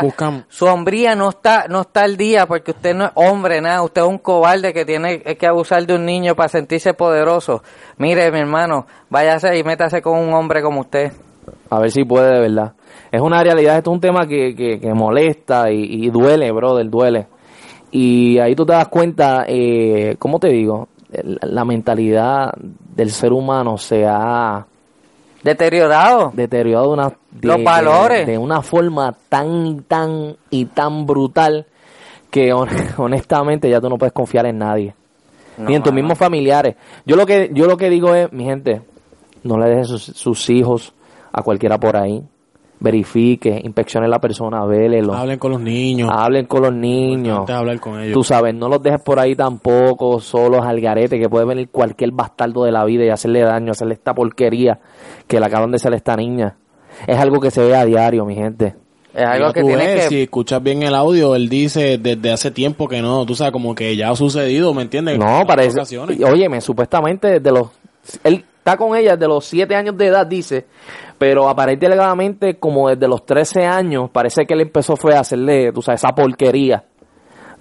Buscan- 0.02 0.21
su 0.48 0.66
hombría 0.66 1.14
no 1.14 1.30
está 1.30 1.66
no 1.68 1.82
está 1.82 2.02
al 2.02 2.16
día 2.16 2.46
porque 2.46 2.72
usted 2.72 2.94
no 2.94 3.06
es 3.06 3.10
hombre 3.14 3.60
nada, 3.60 3.82
usted 3.82 4.02
es 4.02 4.08
un 4.08 4.18
cobarde 4.18 4.72
que 4.72 4.84
tiene 4.84 5.20
que 5.22 5.46
abusar 5.46 5.86
de 5.86 5.94
un 5.94 6.04
niño 6.04 6.34
para 6.34 6.48
sentirse 6.48 6.94
poderoso. 6.94 7.62
Mire, 7.98 8.30
mi 8.30 8.38
hermano, 8.40 8.86
váyase 9.10 9.56
y 9.58 9.64
métase 9.64 10.02
con 10.02 10.18
un 10.18 10.32
hombre 10.34 10.62
como 10.62 10.80
usted. 10.80 11.12
A 11.70 11.80
ver 11.80 11.90
si 11.90 12.04
puede 12.04 12.32
de 12.32 12.40
verdad. 12.40 12.72
Es 13.10 13.20
una 13.20 13.42
realidad, 13.42 13.78
esto 13.78 13.90
es 13.90 13.94
un 13.94 14.00
tema 14.00 14.26
que, 14.26 14.54
que, 14.54 14.78
que 14.80 14.94
molesta 14.94 15.70
y, 15.70 16.06
y 16.06 16.10
duele, 16.10 16.50
brother, 16.52 16.88
duele. 16.88 17.26
Y 17.90 18.38
ahí 18.38 18.54
tú 18.54 18.64
te 18.64 18.72
das 18.72 18.88
cuenta, 18.88 19.44
eh, 19.46 20.16
¿cómo 20.18 20.38
te 20.38 20.48
digo? 20.48 20.88
La, 21.10 21.46
la 21.48 21.64
mentalidad 21.64 22.52
del 22.56 23.10
ser 23.10 23.32
humano 23.32 23.76
se 23.76 24.06
ha 24.06 24.66
Deteriorado. 25.42 26.30
deteriorado 26.34 26.86
de 26.88 26.92
una, 26.92 27.08
de, 27.30 27.48
Los 27.48 27.64
valores. 27.64 28.26
de, 28.26 28.32
de 28.32 28.38
una 28.38 28.62
forma 28.62 29.14
tan 29.28 29.66
y 29.66 29.74
tan 29.82 30.36
y 30.50 30.66
tan 30.66 31.06
brutal 31.06 31.66
que 32.30 32.52
hon- 32.52 32.68
honestamente 32.98 33.68
ya 33.68 33.80
tú 33.80 33.88
no 33.88 33.98
puedes 33.98 34.12
confiar 34.12 34.46
en 34.46 34.58
nadie. 34.58 34.94
ni 35.58 35.74
en 35.74 35.82
tus 35.82 35.92
mismos 35.92 36.16
familiares. 36.16 36.76
Yo 37.04 37.16
lo 37.16 37.26
que 37.26 37.50
yo 37.52 37.66
lo 37.66 37.76
que 37.76 37.90
digo 37.90 38.14
es, 38.14 38.32
mi 38.32 38.44
gente, 38.44 38.82
no 39.42 39.58
le 39.58 39.68
dejen 39.68 39.84
sus, 39.84 40.02
sus 40.02 40.48
hijos 40.50 40.94
a 41.32 41.42
cualquiera 41.42 41.78
por 41.78 41.96
ahí. 41.96 42.22
Verifique, 42.82 43.60
inspeccione 43.62 44.08
la 44.08 44.18
persona, 44.20 44.64
vélelo. 44.64 45.14
hablen 45.14 45.38
con 45.38 45.52
los 45.52 45.60
niños. 45.60 46.10
Hablen 46.12 46.46
con 46.46 46.62
los 46.62 46.72
niños. 46.72 47.48
Hablar 47.48 47.78
con 47.78 48.00
ellos. 48.00 48.12
Tú 48.12 48.24
sabes, 48.24 48.54
no 48.54 48.68
los 48.68 48.82
dejes 48.82 49.00
por 49.00 49.20
ahí 49.20 49.36
tampoco, 49.36 50.18
solos 50.20 50.66
al 50.66 50.80
garete, 50.80 51.18
que 51.20 51.28
puede 51.28 51.44
venir 51.44 51.68
cualquier 51.70 52.10
bastardo 52.10 52.64
de 52.64 52.72
la 52.72 52.84
vida 52.84 53.04
y 53.04 53.08
hacerle 53.10 53.40
daño, 53.42 53.70
hacerle 53.70 53.94
esta 53.94 54.14
porquería 54.14 54.80
que 55.28 55.38
le 55.38 55.46
acaban 55.46 55.70
de 55.70 55.76
hacer 55.76 55.92
a 55.92 55.96
esta 55.96 56.16
niña. 56.16 56.56
Es 57.06 57.18
algo 57.18 57.40
que 57.40 57.50
se 57.52 57.62
ve 57.62 57.76
a 57.76 57.84
diario, 57.84 58.24
mi 58.24 58.34
gente. 58.34 58.74
Es 59.14 59.26
algo 59.26 59.52
que 59.52 59.60
tú 59.60 59.66
tiene 59.68 59.86
ves, 59.86 60.02
que... 60.04 60.08
Si 60.08 60.22
escuchas 60.22 60.62
bien 60.62 60.82
el 60.82 60.94
audio, 60.94 61.36
él 61.36 61.48
dice 61.48 61.98
desde 61.98 62.32
hace 62.32 62.50
tiempo 62.50 62.88
que 62.88 63.00
no, 63.00 63.24
tú 63.26 63.34
sabes, 63.34 63.52
como 63.52 63.74
que 63.74 63.94
ya 63.94 64.10
ha 64.10 64.16
sucedido, 64.16 64.74
¿me 64.74 64.82
entiendes? 64.82 65.14
En 65.14 65.20
No, 65.20 65.46
parece. 65.46 65.78
ocasiones. 65.78 66.18
y, 66.18 66.24
Óyeme, 66.24 66.60
supuestamente 66.60 67.28
desde 67.38 67.52
los. 67.52 67.68
Él 68.24 68.44
está 68.58 68.76
con 68.76 68.96
ella 68.96 69.16
desde 69.16 69.28
los 69.28 69.44
7 69.44 69.74
años 69.76 69.96
de 69.96 70.06
edad, 70.06 70.26
dice. 70.26 70.66
Pero 71.22 71.48
aparentemente, 71.48 72.58
como 72.58 72.88
desde 72.88 73.06
los 73.06 73.24
13 73.24 73.64
años, 73.64 74.10
parece 74.10 74.44
que 74.44 74.54
él 74.54 74.62
empezó 74.62 74.96
fue 74.96 75.14
a 75.14 75.20
hacerle, 75.20 75.70
tú 75.70 75.80
sabes, 75.80 76.02
esa 76.02 76.12
porquería 76.12 76.82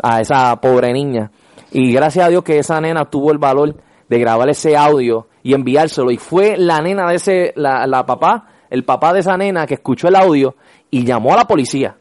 a 0.01 0.19
esa 0.19 0.59
pobre 0.59 0.91
niña. 0.91 1.29
Y 1.71 1.93
gracias 1.93 2.25
a 2.25 2.29
Dios 2.29 2.43
que 2.43 2.57
esa 2.57 2.81
nena 2.81 3.05
tuvo 3.05 3.31
el 3.31 3.37
valor 3.37 3.75
de 4.09 4.17
grabar 4.17 4.49
ese 4.49 4.75
audio 4.75 5.27
y 5.43 5.53
enviárselo. 5.53 6.09
Y 6.09 6.17
fue 6.17 6.57
la 6.57 6.81
nena 6.81 7.07
de 7.07 7.17
ese, 7.17 7.53
la, 7.55 7.85
la 7.85 8.03
papá, 8.03 8.47
el 8.71 8.83
papá 8.83 9.13
de 9.13 9.19
esa 9.19 9.37
nena 9.37 9.67
que 9.67 9.75
escuchó 9.75 10.07
el 10.07 10.15
audio 10.15 10.55
y 10.89 11.05
llamó 11.05 11.31
a 11.31 11.37
la 11.37 11.45
policía. 11.45 11.97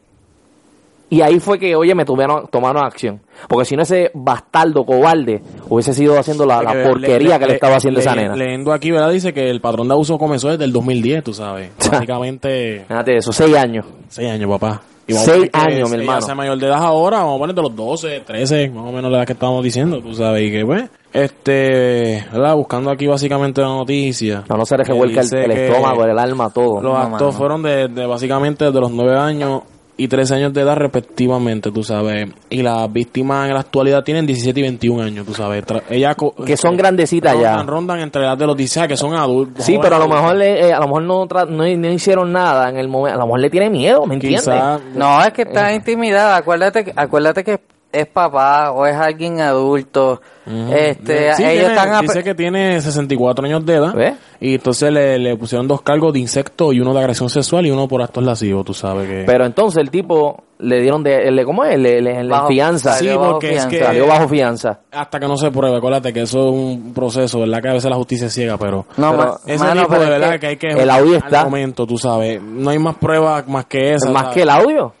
Y 1.11 1.21
ahí 1.21 1.39
fue 1.41 1.59
que, 1.59 1.75
oye, 1.75 1.93
me 1.93 2.05
tuvieron, 2.05 2.47
tomaron 2.47 2.83
acción. 2.85 3.21
Porque 3.49 3.65
si 3.65 3.75
no, 3.75 3.83
ese 3.83 4.11
bastardo 4.13 4.85
cobarde 4.85 5.41
hubiese 5.69 5.93
sido 5.93 6.17
haciendo 6.17 6.45
la, 6.45 6.63
la 6.63 6.71
Que 6.71 6.83
porquería 6.83 7.37
que 7.37 7.47
le 7.47 7.53
estaba 7.55 7.75
haciendo 7.75 7.99
esa 7.99 8.15
le- 8.15 8.21
nena. 8.23 8.35
Leyendo 8.37 8.71
aquí, 8.71 8.91
¿verdad? 8.91 9.11
Dice 9.11 9.33
que 9.33 9.49
el 9.49 9.59
patrón 9.59 9.89
de 9.89 9.93
abuso 9.93 10.17
comenzó 10.17 10.47
desde 10.47 10.63
el 10.63 10.71
2010, 10.71 11.23
tú 11.25 11.33
sabes. 11.33 11.69
Básicamente, 11.91 12.85
Fíjate 12.87 13.17
eso, 13.17 13.31
seis 13.33 13.55
años. 13.55 13.85
6 14.07 14.29
años, 14.31 14.49
papá. 14.49 14.81
Y 15.07 15.13
Seis 15.13 15.49
años, 15.51 15.89
mi 15.89 15.95
ella 15.95 16.03
hermano. 16.03 16.21
sea 16.21 16.35
mayor 16.35 16.57
de 16.57 16.67
edad 16.67 16.81
ahora, 16.81 17.17
vamos 17.19 17.35
a 17.35 17.39
poner 17.39 17.55
de 17.55 17.61
los 17.61 17.75
12, 17.75 18.19
13, 18.21 18.69
más 18.69 18.85
o 18.87 18.91
menos 18.93 19.11
la 19.11 19.17
edad 19.19 19.27
que 19.27 19.33
estábamos 19.33 19.63
diciendo, 19.63 19.99
tú 20.01 20.13
sabes. 20.13 20.43
Y 20.47 20.51
que, 20.51 20.65
pues, 20.65 20.89
este, 21.35 22.25
¿verdad? 22.31 22.55
Buscando 22.55 22.89
aquí 22.91 23.07
básicamente 23.07 23.61
la 23.61 23.67
noticia. 23.67 24.43
No, 24.47 24.57
no 24.57 24.65
se 24.65 24.77
le 24.77 24.83
que 24.83 24.91
revuelca 24.91 25.21
el, 25.21 25.51
estómago, 25.51 26.05
el 26.05 26.17
alma, 26.17 26.49
todo. 26.51 26.75
Los 26.81 26.83
No, 26.83 26.97
actos 26.97 27.35
fueron 27.35 27.63
de, 27.63 27.87
de 27.87 28.05
básicamente 28.05 28.71
de 28.71 28.79
los 28.79 28.91
9 28.91 29.17
años 29.17 29.61
y 30.03 30.07
13 30.07 30.35
años 30.35 30.53
de 30.53 30.61
edad 30.61 30.75
respectivamente, 30.75 31.71
tú 31.71 31.83
sabes. 31.83 32.29
Y 32.49 32.61
las 32.61 32.91
víctimas 32.91 33.47
en 33.47 33.53
la 33.53 33.59
actualidad 33.61 34.03
tienen 34.03 34.25
17 34.25 34.59
y 34.59 34.63
21 34.63 35.03
años, 35.03 35.25
tú 35.25 35.33
sabes. 35.33 35.65
Tra- 35.65 35.83
ella 35.89 36.15
co- 36.15 36.33
Que 36.35 36.57
son 36.57 36.75
grandecitas 36.77 37.33
ya. 37.39 37.49
rondan, 37.57 37.67
rondan 37.67 37.99
entre 37.99 38.21
la 38.21 38.29
edad 38.29 38.37
de 38.37 38.47
los 38.47 38.57
16, 38.57 38.87
que 38.87 38.97
son 38.97 39.13
adultos. 39.13 39.63
Sí, 39.65 39.77
pero 39.81 39.97
a 39.97 39.99
lo 39.99 40.07
mejor 40.07 40.35
le- 40.35 40.67
eh, 40.69 40.73
a 40.73 40.79
lo 40.79 40.87
mejor 40.87 41.03
no, 41.03 41.27
tra- 41.27 41.47
no, 41.47 41.63
no 41.65 41.89
hicieron 41.91 42.31
nada 42.31 42.69
en 42.69 42.77
el 42.77 42.87
momento. 42.87 43.15
A 43.15 43.19
lo 43.19 43.25
mejor 43.27 43.39
le 43.41 43.49
tiene 43.49 43.69
miedo, 43.69 44.05
¿me 44.05 44.15
entiendes? 44.15 44.41
Quizá 44.43 44.79
No, 44.95 45.21
es 45.23 45.31
que 45.33 45.43
está 45.43 45.73
intimidada. 45.73 46.37
Acuérdate, 46.37 46.83
que- 46.85 46.93
acuérdate 46.95 47.43
que 47.43 47.59
es 47.91 48.07
papá 48.07 48.71
o 48.71 48.85
es 48.85 48.95
alguien 48.95 49.39
adulto. 49.41 50.21
Este, 50.45 51.33
Sí, 51.35 51.43
ellos 51.43 51.65
tiene- 51.67 51.73
están 51.75 52.01
dice 52.01 52.23
que 52.23 52.35
tiene 52.35 52.81
64 52.81 53.45
años 53.45 53.65
de 53.65 53.75
edad. 53.75 53.93
¿Ves? 53.93 54.15
Y 54.39 54.55
entonces 54.55 54.91
le, 54.91 55.19
le 55.19 55.35
pusieron 55.37 55.67
dos 55.67 55.81
cargos 55.81 56.13
de 56.13 56.19
insecto 56.19 56.73
y 56.73 56.79
uno 56.79 56.93
de 56.93 56.99
agresión 56.99 57.29
sexual 57.29 57.65
y 57.67 57.71
uno 57.71 57.87
por 57.87 58.01
actos 58.01 58.23
lascivos, 58.23 58.65
tú 58.65 58.73
sabes 58.73 59.07
que... 59.07 59.23
Pero 59.25 59.45
entonces 59.45 59.81
el 59.81 59.89
tipo 59.91 60.43
le 60.61 60.79
dieron 60.81 61.03
de, 61.03 61.31
le, 61.31 61.43
¿cómo 61.43 61.63
es? 61.65 61.77
Le, 61.77 62.01
le- 62.01 62.23
le- 62.23 62.29
Bajo- 62.29 62.47
fianza. 62.47 62.93
Sí, 62.93 63.09
porque 63.17 63.47
es 63.47 63.53
fianza. 63.53 63.69
que- 63.69 63.83
Salió 63.83 64.07
bajo 64.07 64.27
fianza. 64.27 64.79
hasta 64.91 65.19
que 65.19 65.27
no 65.27 65.35
se 65.37 65.51
pruebe, 65.51 65.77
acuérdate 65.77 66.13
que 66.13 66.21
eso 66.21 66.39
es 66.47 66.53
un 66.53 66.93
proceso, 66.93 67.39
¿verdad? 67.39 67.61
Que 67.61 67.69
a 67.69 67.73
veces 67.73 67.89
la 67.89 67.95
justicia 67.97 68.27
es 68.27 68.33
ciega, 68.33 68.57
pero... 68.57 68.85
No, 68.97 69.11
Pero 69.17 69.39
Ese 69.47 69.63
mano, 69.63 69.81
tipo 69.81 69.87
pero 69.93 70.01
de 70.01 70.05
es 70.05 70.11
verdad 70.19 70.31
que- 70.33 70.39
que, 70.39 70.47
hay 70.47 70.57
que... 70.57 70.67
el 70.67 70.89
audio 70.89 71.11
al 71.17 71.23
está. 71.23 71.43
momento, 71.43 71.85
tú 71.87 71.97
sabes. 71.97 72.41
No 72.41 72.69
hay 72.69 72.79
más 72.79 72.95
pruebas 72.95 73.47
más 73.47 73.65
que 73.65 73.93
esa. 73.93 74.09
Más 74.11 74.21
¿sabes? 74.23 74.35
que 74.35 74.41
el 74.43 74.49
audio. 74.49 74.93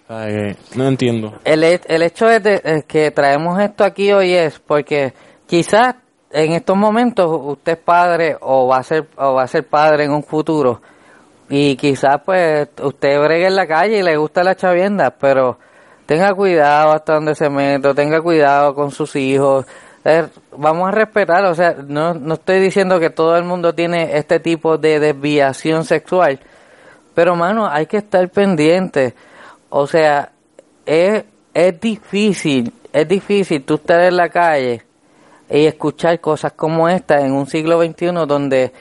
No 0.75 0.87
entiendo. 0.87 1.33
El, 1.45 1.63
el 1.63 2.01
hecho 2.01 2.29
es 2.29 2.43
de, 2.43 2.61
eh, 2.63 2.83
que 2.87 3.11
traemos 3.11 3.59
esto 3.61 3.83
aquí 3.83 4.11
hoy 4.11 4.33
es 4.33 4.59
porque 4.59 5.13
quizás 5.47 5.95
en 6.31 6.53
estos 6.53 6.75
momentos 6.77 7.27
usted 7.29 7.73
es 7.73 7.77
padre 7.77 8.35
o 8.41 8.67
va 8.67 8.77
a 8.77 8.83
ser 8.83 9.07
o 9.17 9.33
va 9.35 9.43
a 9.43 9.47
ser 9.47 9.67
padre 9.67 10.05
en 10.05 10.11
un 10.11 10.23
futuro 10.23 10.81
y 11.53 11.75
quizás 11.75 12.21
pues 12.23 12.69
usted 12.81 13.21
bregue 13.21 13.47
en 13.47 13.57
la 13.57 13.67
calle 13.67 13.99
y 13.99 14.03
le 14.03 14.15
gusta 14.15 14.41
la 14.41 14.55
chavienda, 14.55 15.11
pero 15.11 15.59
tenga 16.05 16.33
cuidado 16.33 16.93
hasta 16.93 17.15
donde 17.15 17.35
se 17.35 17.49
mete, 17.49 17.93
tenga 17.93 18.21
cuidado 18.21 18.73
con 18.73 18.89
sus 18.89 19.17
hijos. 19.17 19.65
Eh, 20.05 20.27
vamos 20.57 20.87
a 20.87 20.91
respetar, 20.91 21.43
o 21.43 21.53
sea, 21.53 21.75
no, 21.85 22.13
no 22.13 22.35
estoy 22.35 22.61
diciendo 22.61 23.01
que 23.01 23.09
todo 23.09 23.35
el 23.35 23.43
mundo 23.43 23.75
tiene 23.75 24.17
este 24.17 24.39
tipo 24.39 24.77
de 24.77 25.01
desviación 25.01 25.83
sexual, 25.83 26.39
pero 27.13 27.35
mano, 27.35 27.67
hay 27.69 27.85
que 27.85 27.97
estar 27.97 28.29
pendiente. 28.29 29.13
O 29.69 29.87
sea, 29.87 30.31
es, 30.85 31.25
es 31.53 31.81
difícil, 31.81 32.73
es 32.93 33.07
difícil 33.09 33.65
tú 33.65 33.73
estar 33.75 33.99
en 33.99 34.15
la 34.15 34.29
calle 34.29 34.83
y 35.49 35.65
escuchar 35.65 36.21
cosas 36.21 36.53
como 36.53 36.87
esta 36.87 37.19
en 37.19 37.33
un 37.33 37.45
siglo 37.45 37.83
XXI 37.83 38.05
donde, 38.25 38.71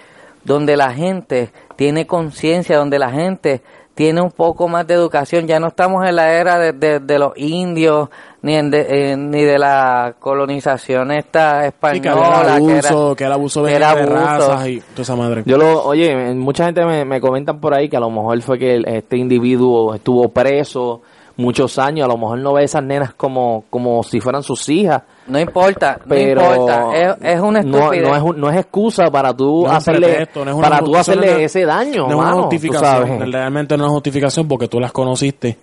donde 0.44 0.76
la 0.76 0.92
gente 0.92 1.50
tiene 1.80 2.06
conciencia, 2.06 2.76
donde 2.76 2.98
la 2.98 3.08
gente 3.10 3.62
tiene 3.94 4.20
un 4.20 4.30
poco 4.32 4.68
más 4.68 4.86
de 4.86 4.92
educación. 4.92 5.46
Ya 5.46 5.58
no 5.58 5.68
estamos 5.68 6.06
en 6.06 6.14
la 6.16 6.30
era 6.34 6.58
de, 6.58 6.72
de- 6.74 7.00
de 7.00 7.18
los 7.18 7.32
indios 7.38 8.10
ni, 8.42 8.54
en 8.54 8.70
de, 8.70 9.12
eh, 9.12 9.16
ni 9.16 9.42
de 9.44 9.58
la 9.58 10.12
colonización 10.20 11.10
esta 11.10 11.56
Sí, 11.56 11.60
que 11.62 11.68
española. 11.68 12.26
había 12.40 12.42
que 12.42 12.50
abuso, 12.50 13.06
era- 13.08 13.16
que 13.16 13.24
abuso 13.24 13.64
que 13.64 13.72
era 13.74 13.94
de 13.94 14.02
abuso. 14.02 14.14
razas 14.14 14.68
y 14.68 14.80
toda 14.80 15.02
esa 15.04 15.16
madre. 15.16 15.42
Yo 15.46 15.56
lo, 15.56 15.82
oye, 15.84 16.34
mucha 16.34 16.66
gente 16.66 16.84
me, 16.84 17.06
me 17.06 17.18
comentan 17.18 17.58
por 17.60 17.72
ahí 17.72 17.88
que 17.88 17.96
a 17.96 18.00
lo 18.00 18.10
mejor 18.10 18.42
fue 18.42 18.58
que 18.58 18.82
este 18.84 19.16
individuo 19.16 19.94
estuvo 19.94 20.28
preso 20.28 21.00
muchos 21.38 21.78
años, 21.78 22.04
a 22.04 22.08
lo 22.08 22.18
mejor 22.18 22.38
no 22.40 22.52
ve 22.52 22.60
a 22.60 22.64
esas 22.66 22.82
nenas 22.84 23.14
como, 23.14 23.64
como 23.70 24.02
si 24.02 24.20
fueran 24.20 24.42
sus 24.42 24.68
hijas. 24.68 25.02
No 25.30 25.38
importa, 25.40 25.98
pero 26.08 26.40
no 26.42 26.50
importa, 26.54 26.90
es, 26.94 27.16
es 27.36 27.40
una 27.40 27.62
no, 27.62 27.78
estupidez. 27.78 28.08
no 28.08 28.16
es, 28.16 28.22
un- 28.22 28.40
no 28.40 28.50
es 28.50 28.56
excusa 28.58 29.10
para 29.10 29.32
tú 29.34 29.64
No 29.66 29.72
hacerle 29.72 30.08
pretexto, 30.08 30.44
no 30.44 30.50
es 30.50 30.56
una 30.56 30.68
para 30.68 30.84
tú 30.84 30.96
hacerle 30.96 31.44
ese 31.44 31.64
daño 31.64 32.06
no 32.08 32.10
es 32.10 32.14
una 32.16 32.32
justificación, 32.42 33.06
sabes. 33.08 33.32
realmente 33.32 33.76
no 33.76 33.86
es 33.86 33.90
justificación 33.92 34.48
porque 34.48 34.68
tú 34.68 34.80
las 34.80 34.92
conociste 34.92 35.56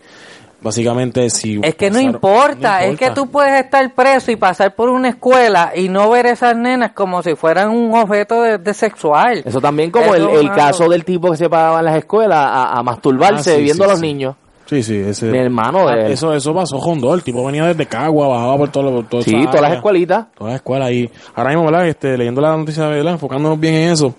básicamente 0.60 1.30
si... 1.30 1.60
Es 1.62 1.76
que 1.76 1.92
no 1.92 2.00
importa, 2.00 2.80
no 2.82 2.86
es 2.88 2.98
que 2.98 3.12
tú 3.12 3.30
puedes 3.30 3.64
estar 3.64 3.94
preso 3.94 4.32
y 4.32 4.36
pasar 4.38 4.74
por 4.76 4.90
una 4.90 5.10
escuela 5.10 5.72
y 5.76 5.88
no 5.88 6.10
ver 6.10 6.26
esas 6.26 6.56
nenas 6.58 6.92
como 6.94 7.22
si 7.22 7.36
fueran 7.36 7.70
un 7.70 7.94
objeto 7.98 8.42
de, 8.42 8.58
de 8.58 8.74
sexual. 8.74 9.44
Eso 9.46 9.62
también 9.62 9.92
como 9.92 10.16
el, 10.16 10.24
Eso, 10.28 10.40
el 10.40 10.52
caso 10.52 10.90
del 10.90 11.06
tipo 11.06 11.30
que 11.32 11.38
se 11.38 11.50
pagaba 11.50 11.80
en 11.80 11.86
las 11.86 11.96
escuelas 11.98 12.40
a, 12.40 12.72
a 12.78 12.84
masturbarse 12.84 13.52
Ah, 13.54 13.56
sí, 13.58 13.64
viendo 13.64 13.84
sí, 13.84 13.90
a 13.90 13.92
los 13.92 14.00
sí. 14.00 14.06
niños. 14.08 14.36
Sí, 14.68 14.84
sí, 14.84 14.96
ese... 14.98 15.28
Mi 15.28 15.38
hermano, 15.38 15.88
Ah, 15.88 15.94
él. 15.96 16.12
eso, 16.12 16.34
eso 16.34 16.54
pasó 16.54 16.78
con 16.80 17.00
dos, 17.00 17.16
el 17.16 17.24
tipo 17.24 17.44
venía 17.46 17.66
desde 17.66 17.86
Cagua, 17.86 18.28
bajaba 18.28 18.58
por 18.58 18.70
todo, 18.70 18.92
por 18.92 19.08
toda 19.08 19.24
Sí, 19.24 19.32
todas 19.46 19.62
las 19.62 19.74
escuelitas. 19.76 20.28
Todas 20.38 20.52
las 20.54 20.60
escuelas 20.60 20.92
y 20.92 21.10
ahora 21.36 21.50
mismo, 21.52 21.66
¿verdad? 21.66 21.88
Este, 21.88 22.18
leyendo 22.18 22.42
la 22.42 22.56
noticia, 22.58 22.86
¿verdad? 22.88 23.14
Enfocándonos 23.14 23.60
bien 23.60 23.74
en 23.76 23.92
eso. 23.92 24.14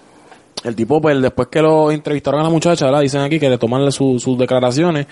El 0.64 0.75
tipo, 0.75 1.00
pues, 1.00 1.21
después 1.23 1.49
que 1.49 1.62
lo 1.62 1.90
entrevistaron 1.93 2.40
a 2.40 2.45
la 2.45 2.50
muchacha, 2.50 2.87
¿verdad? 2.87 3.00
Dicen 3.02 3.21
aquí 3.21 3.38
que 3.38 3.49
le 3.49 3.59
toman 3.59 3.93
su- 3.93 4.19
sus 4.19 4.37
declaraciones 4.38 5.07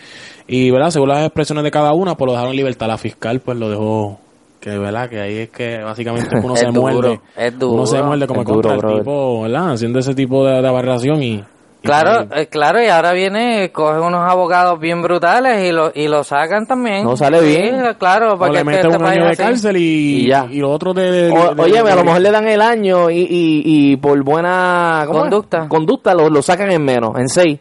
y, 0.49 0.71
¿verdad? 0.71 0.91
Según 0.91 1.11
las 1.11 1.25
expresiones 1.25 1.63
de 1.65 1.71
cada 1.71 1.93
una, 1.93 2.17
pues 2.17 2.27
lo 2.27 2.33
dejaron 2.33 2.51
en 2.53 2.57
libertad. 2.57 2.89
La 2.89 2.99
fiscal, 2.99 3.41
pues, 3.41 3.57
lo 3.59 3.69
dejó... 3.71 4.19
Que, 4.59 4.77
¿verdad? 4.79 5.09
Que 5.09 5.21
ahí 5.21 5.37
es 5.37 5.51
que 5.51 5.79
básicamente 5.85 6.31
uno 6.43 6.57
se 6.57 6.67
duro, 6.67 6.81
muerde. 6.81 7.21
es 7.37 7.57
duro. 7.59 7.75
Uno 7.75 7.87
se 7.87 8.03
muerde 8.03 8.27
como 8.27 8.41
Es 8.41 8.47
contra 8.49 8.75
el 8.75 8.81
tipo, 8.81 9.43
¿verdad? 9.43 9.73
Haciendo 9.75 9.99
ese 10.01 10.15
tipo 10.15 10.45
de, 10.47 10.61
de 10.63 10.67
aberración 10.69 11.23
y... 11.23 11.45
Claro, 11.87 12.27
eh, 12.35 12.47
claro, 12.49 12.83
y 12.83 12.89
ahora 12.89 13.13
viene, 13.13 13.71
cogen 13.73 14.03
unos 14.03 14.31
abogados 14.31 14.79
bien 14.79 15.01
brutales 15.03 15.65
y 15.69 15.73
lo, 15.73 15.91
y 15.95 16.09
lo 16.09 16.23
sacan 16.25 16.67
también. 16.67 17.05
No 17.05 17.17
sale 17.17 17.41
Sí, 17.41 17.47
bien. 17.47 17.95
claro, 17.99 18.35
o 18.35 18.39
porque 18.39 18.59
le 18.59 18.65
meten 18.65 18.87
este 18.91 18.99
un 18.99 19.07
año 19.07 19.27
de 19.29 19.37
cárcel 19.37 19.77
y, 19.77 20.25
Y 20.25 20.27
ya. 20.29 20.47
y 20.51 20.59
lo 20.61 20.71
otro 20.71 20.93
de... 20.93 21.11
de- 21.11 21.31
O- 21.33 21.55
de- 21.55 21.63
óyeme, 21.63 21.85
de- 21.89 21.93
a 21.93 21.97
lo 21.97 22.05
mejor 22.05 22.21
le 22.21 22.31
dan 22.31 22.49
el 22.49 22.61
año 22.61 23.09
y, 23.11 23.19
y, 23.21 23.63
y 23.93 23.97
por 23.97 24.23
buena. 24.23 25.05
Conducta. 25.11 25.69
conducta 25.69 26.15
lo, 26.15 26.29
lo 26.29 26.43
sacan 26.43 26.71
en 26.71 26.85
menos, 26.85 27.19
en 27.19 27.29
seis. 27.29 27.61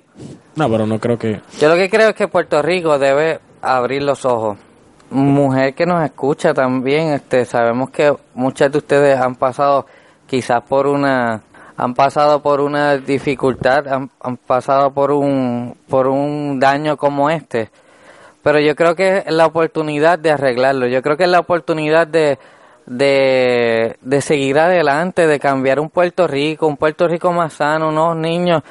No, 0.55 0.69
pero 0.69 0.85
no 0.85 0.99
creo 0.99 1.17
que... 1.17 1.41
Yo 1.59 1.69
lo 1.69 1.75
que 1.75 1.89
creo 1.89 2.09
es 2.09 2.15
que 2.15 2.27
Puerto 2.27 2.61
Rico 2.61 2.97
debe 2.97 3.39
abrir 3.61 4.03
los 4.03 4.23
ojos. 4.25 4.57
Mujer 5.09 5.75
que 5.75 5.85
nos 5.85 6.03
escucha 6.03 6.53
también, 6.53 7.09
este, 7.13 7.45
sabemos 7.45 7.89
que 7.91 8.11
muchas 8.33 8.71
de 8.71 8.77
ustedes 8.79 9.19
han 9.19 9.35
pasado 9.35 9.85
quizás 10.25 10.61
por 10.67 10.87
una, 10.87 11.41
han 11.77 11.93
pasado 11.93 12.41
por 12.41 12.61
una 12.61 12.97
dificultad, 12.97 13.87
han, 13.87 14.09
han 14.21 14.37
pasado 14.37 14.91
por 14.91 15.11
un, 15.11 15.75
por 15.89 16.07
un 16.07 16.59
daño 16.59 16.97
como 16.97 17.29
este. 17.29 17.69
Pero 18.43 18.59
yo 18.59 18.75
creo 18.75 18.95
que 18.95 19.19
es 19.19 19.31
la 19.31 19.47
oportunidad 19.47 20.19
de 20.19 20.31
arreglarlo. 20.31 20.87
Yo 20.87 21.01
creo 21.01 21.17
que 21.17 21.23
es 21.23 21.29
la 21.29 21.39
oportunidad 21.39 22.07
de, 22.07 22.37
de, 22.85 23.97
de 24.01 24.21
seguir 24.21 24.59
adelante, 24.59 25.27
de 25.27 25.39
cambiar 25.39 25.79
un 25.79 25.89
Puerto 25.89 26.27
Rico, 26.27 26.67
un 26.67 26.77
Puerto 26.77 27.07
Rico 27.07 27.31
más 27.31 27.53
sano, 27.53 27.89
unos 27.89 28.15
niños, 28.15 28.61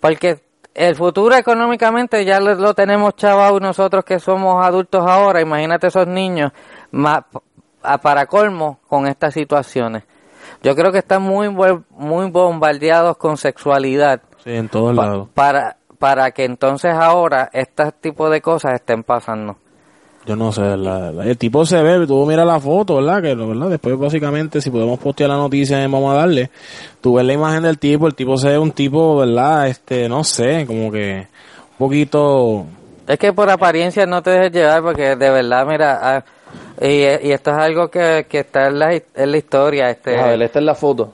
porque 0.00 0.40
el 0.74 0.94
futuro 0.94 1.34
económicamente 1.34 2.24
ya 2.24 2.38
lo, 2.38 2.54
lo 2.54 2.74
tenemos 2.74 3.16
chavos 3.16 3.60
nosotros 3.60 4.04
que 4.04 4.18
somos 4.18 4.64
adultos 4.64 5.04
ahora, 5.06 5.40
imagínate 5.40 5.88
esos 5.88 6.06
niños, 6.06 6.52
más, 6.92 7.24
para 8.02 8.26
colmo 8.26 8.78
con 8.86 9.06
estas 9.06 9.34
situaciones. 9.34 10.04
Yo 10.66 10.74
creo 10.74 10.90
que 10.90 10.98
están 10.98 11.22
muy, 11.22 11.48
muy 11.48 12.28
bombardeados 12.30 13.16
con 13.18 13.36
sexualidad 13.36 14.20
Sí, 14.42 14.50
en 14.50 14.68
todos 14.68 14.96
pa- 14.96 15.06
lados. 15.06 15.28
para, 15.32 15.76
para 16.00 16.32
que 16.32 16.44
entonces 16.44 16.92
ahora 16.92 17.48
este 17.52 17.92
tipo 18.00 18.28
de 18.28 18.40
cosas 18.40 18.74
estén 18.74 19.04
pasando. 19.04 19.56
Yo 20.26 20.34
no 20.34 20.50
sé, 20.50 20.76
la- 20.76 21.12
la- 21.12 21.24
el 21.24 21.38
tipo 21.38 21.64
se 21.64 21.80
ve, 21.84 22.04
tú 22.04 22.26
miras 22.26 22.44
la 22.44 22.58
foto, 22.58 22.96
¿verdad? 22.96 23.22
Que 23.22 23.36
¿verdad? 23.36 23.68
después 23.70 23.96
básicamente 23.96 24.60
si 24.60 24.70
podemos 24.72 24.98
postear 24.98 25.30
la 25.30 25.36
noticia 25.36 25.78
vamos 25.86 26.12
a 26.12 26.16
darle, 26.18 26.50
tú 27.00 27.14
ves 27.14 27.24
la 27.24 27.32
imagen 27.32 27.62
del 27.62 27.78
tipo, 27.78 28.08
el 28.08 28.16
tipo 28.16 28.36
se 28.36 28.48
ve 28.48 28.58
un 28.58 28.72
tipo, 28.72 29.18
¿verdad? 29.18 29.68
Este, 29.68 30.08
no 30.08 30.24
sé, 30.24 30.66
como 30.66 30.90
que 30.90 31.28
un 31.70 31.78
poquito... 31.78 32.66
Es 33.06 33.20
que 33.20 33.32
por 33.32 33.48
apariencia 33.48 34.04
no 34.04 34.20
te 34.20 34.30
dejes 34.30 34.50
llevar 34.50 34.82
porque 34.82 35.14
de 35.14 35.30
verdad, 35.30 35.64
mira, 35.64 36.00
ah, 36.02 36.24
y, 36.80 36.86
y 37.28 37.32
esto 37.32 37.50
es 37.50 37.56
algo 37.58 37.88
que, 37.88 38.26
que 38.28 38.40
está 38.40 38.66
en 38.68 38.78
la, 38.78 38.92
en 38.94 39.30
la 39.30 39.36
historia, 39.36 39.90
este, 39.90 40.18
A 40.18 40.26
ver, 40.28 40.42
esta 40.42 40.58
es 40.58 40.64
la 40.64 40.74
foto. 40.74 41.12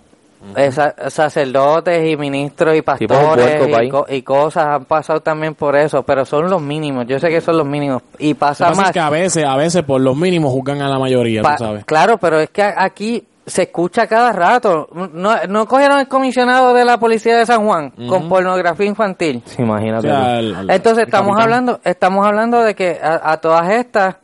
sa- 0.73 0.95
sacerdotes 1.09 2.09
y 2.09 2.16
ministros 2.16 2.76
y 2.76 2.83
pastores 2.83 3.19
puerco, 3.59 3.69
y, 3.69 3.73
país. 3.73 3.90
co- 3.92 4.07
y 4.09 4.23
cosas 4.23 4.66
han 4.66 4.85
pasado 4.87 5.21
también 5.21 5.54
por 5.54 5.76
eso, 5.76 6.02
pero 6.02 6.25
son 6.25 6.50
los 6.50 6.61
mínimos, 6.61 7.07
yo 7.07 7.19
sé 7.21 7.28
que 7.28 7.40
son 7.40 7.57
los 7.59 7.66
mínimos 7.66 8.02
y 8.19 8.35
pasa 8.35 8.70
más. 8.70 8.87
es 8.88 8.92
que 8.92 9.01
a 9.01 9.11
veces, 9.11 9.44
a 9.44 9.57
veces 9.57 9.83
por 9.85 10.01
los 10.01 10.16
mínimos 10.16 10.53
juzgan 10.53 10.83
a 10.83 10.88
la 10.88 10.98
mayoría, 10.98 11.42
Pa- 11.42 11.57
tú 11.57 11.64
sabes. 11.64 11.85
Claro, 11.85 12.18
pero 12.18 12.40
es 12.40 12.51
que 12.51 12.62
aquí 12.62 13.25
se 13.46 13.62
escucha 13.62 14.07
cada 14.07 14.33
rato. 14.33 14.88
No, 15.12 15.35
no 15.48 15.66
cogieron 15.66 15.98
el 15.98 16.07
comisionado 16.09 16.75
de 16.75 16.85
la 16.85 16.98
policía 16.98 17.37
de 17.37 17.44
San 17.46 17.64
Juan 17.66 17.90
con 18.09 18.29
pornografía 18.29 18.87
infantil. 18.87 19.42
Sí, 19.46 19.62
O 19.62 19.64
imagínate. 19.64 20.07
sea, 20.09 20.22
tú. 20.25 20.31
el- 20.38 20.55
el- 20.57 20.70
Entonces 20.70 20.98
el 20.98 21.05
estamos 21.09 21.31
capitán. 21.37 21.42
hablando, 21.42 21.81
estamos 21.85 22.27
hablando 22.27 22.62
de 22.62 22.75
que 22.77 22.98
a, 23.03 23.33
a 23.33 23.37
todas 23.40 23.68
estas 23.70 24.16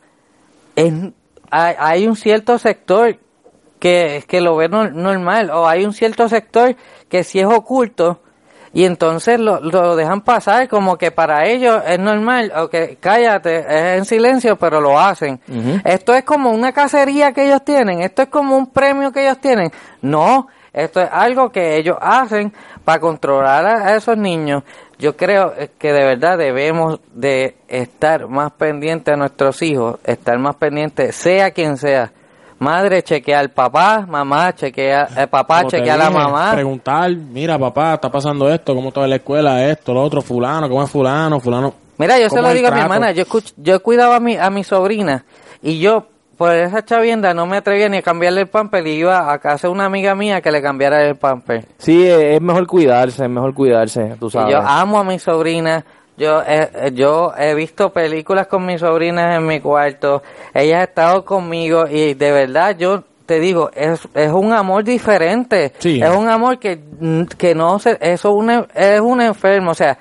es- 0.75 0.93
hay, 1.51 1.75
hay 1.77 2.07
un 2.07 2.15
cierto 2.15 2.57
sector 2.57 3.17
que, 3.79 4.23
que 4.27 4.41
lo 4.41 4.55
ve 4.55 4.69
nor- 4.69 4.91
normal 4.93 5.49
o 5.51 5.67
hay 5.67 5.85
un 5.85 5.93
cierto 5.93 6.27
sector 6.29 6.75
que 7.07 7.23
sí 7.23 7.39
es 7.39 7.45
oculto 7.45 8.21
y 8.71 8.85
entonces 8.85 9.39
lo, 9.39 9.59
lo 9.61 9.95
dejan 9.95 10.21
pasar 10.21 10.67
como 10.67 10.97
que 10.97 11.09
para 11.11 11.45
ellos 11.47 11.81
es 11.87 11.97
normal 11.97 12.51
o 12.55 12.69
que 12.69 12.97
cállate, 12.99 13.59
es 13.59 13.97
en 13.99 14.05
silencio 14.05 14.57
pero 14.57 14.79
lo 14.79 14.99
hacen. 14.99 15.39
Esto 15.85 16.13
es 16.13 16.23
como 16.23 16.51
una 16.51 16.71
cacería 16.71 17.31
que 17.31 17.45
ellos 17.47 17.63
tienen, 17.65 18.01
esto 18.01 18.21
es 18.23 18.27
como 18.27 18.55
un 18.57 18.67
premio 18.67 19.11
que 19.11 19.23
ellos 19.25 19.39
tienen. 19.39 19.71
No, 20.03 20.49
esto 20.71 21.01
es 21.01 21.09
algo 21.11 21.51
que 21.51 21.77
ellos 21.77 21.97
hacen 21.99 22.53
para 22.85 22.99
controlar 22.99 23.65
a, 23.65 23.87
a 23.87 23.95
esos 23.95 24.17
niños. 24.17 24.61
Yo 24.99 25.15
creo 25.15 25.53
eh, 25.57 25.69
que 25.79 25.93
de 25.93 26.03
verdad 26.03 26.37
debemos 26.37 26.99
de 27.13 27.55
estar 27.69 28.27
más 28.27 28.51
pendientes 28.51 29.13
a 29.13 29.17
nuestros 29.17 29.61
hijos, 29.61 29.97
estar 30.03 30.37
más 30.39 30.55
pendientes, 30.57 31.15
sea 31.15 31.51
quien 31.51 31.77
sea. 31.77 32.11
Madre 32.59 33.01
chequea 33.01 33.39
al 33.39 33.51
papá, 33.51 34.05
mamá 34.05 34.53
chequea, 34.53 35.07
el 35.15 35.29
papá 35.29 35.59
Como 35.59 35.69
chequea 35.71 35.93
a 35.93 35.97
la 35.97 36.09
mamá. 36.09 36.51
Preguntar, 36.51 37.09
mira 37.15 37.57
papá, 37.57 37.93
está 37.93 38.11
pasando 38.11 38.49
esto, 38.51 38.75
cómo 38.75 38.89
está 38.89 39.05
en 39.05 39.11
la 39.11 39.15
escuela, 39.15 39.65
esto, 39.65 39.93
lo 39.93 40.01
otro, 40.03 40.21
fulano, 40.21 40.67
cómo 40.67 40.83
es 40.83 40.91
fulano, 40.91 41.39
fulano. 41.39 41.73
Mira, 41.97 42.19
yo 42.19 42.29
se 42.29 42.35
¿Cómo 42.35 42.49
lo 42.49 42.53
digo 42.53 42.67
a 42.67 42.71
mi 42.71 42.81
hermana, 42.81 43.11
yo 43.11 43.23
escuch- 43.23 43.53
yo 43.55 43.81
cuidaba 43.81 44.17
a 44.17 44.19
mi, 44.19 44.35
a 44.35 44.49
mi 44.49 44.65
sobrina 44.65 45.23
y 45.61 45.79
yo 45.79 46.07
por 46.39 46.53
esa 46.55 46.83
chavienda 46.85 47.33
no 47.33 47.45
me 47.45 47.57
atrevía 47.57 47.89
ni 47.89 47.97
a 47.97 48.01
cambiarle 48.01 48.41
el 48.41 48.47
pamper 48.47 48.87
y 48.87 48.91
iba 48.93 49.31
a 49.31 49.37
casa 49.39 49.67
de 49.67 49.73
una 49.73 49.83
amiga 49.85 50.15
mía 50.15 50.39
que 50.41 50.51
le 50.51 50.61
cambiara 50.61 51.03
el 51.05 51.17
pamper. 51.17 51.65
Sí, 51.77 52.07
es 52.07 52.39
mejor 52.41 52.65
cuidarse, 52.65 53.25
es 53.25 53.29
mejor 53.29 53.53
cuidarse, 53.53 54.15
tú 54.17 54.27
Y 54.27 54.31
sabes. 54.31 54.53
yo 54.53 54.61
amo 54.61 54.99
a 54.99 55.03
mi 55.03 55.19
sobrina. 55.19 55.83
Yo, 56.17 56.41
eh, 56.47 56.69
eh, 56.75 56.91
yo 56.93 57.33
he 57.37 57.53
visto 57.55 57.91
películas 57.91 58.47
con 58.47 58.65
mis 58.65 58.79
sobrinas 58.79 59.37
en 59.37 59.45
mi 59.45 59.59
cuarto. 59.59 60.23
Ella 60.53 60.79
ha 60.79 60.83
estado 60.83 61.25
conmigo 61.25 61.85
y 61.89 62.13
de 62.13 62.31
verdad 62.31 62.75
yo 62.77 63.03
te 63.25 63.39
digo, 63.39 63.69
es, 63.75 64.07
es 64.15 64.31
un 64.31 64.53
amor 64.53 64.85
diferente. 64.85 65.73
Sí. 65.79 66.01
Es 66.01 66.09
un 66.09 66.29
amor 66.29 66.57
que, 66.57 66.79
que 67.37 67.53
no 67.53 67.79
se, 67.79 67.97
eso 68.01 68.31
una, 68.31 68.65
es 68.73 68.99
un 69.01 69.21
enfermo. 69.21 69.71
O 69.71 69.75
sea, 69.75 69.97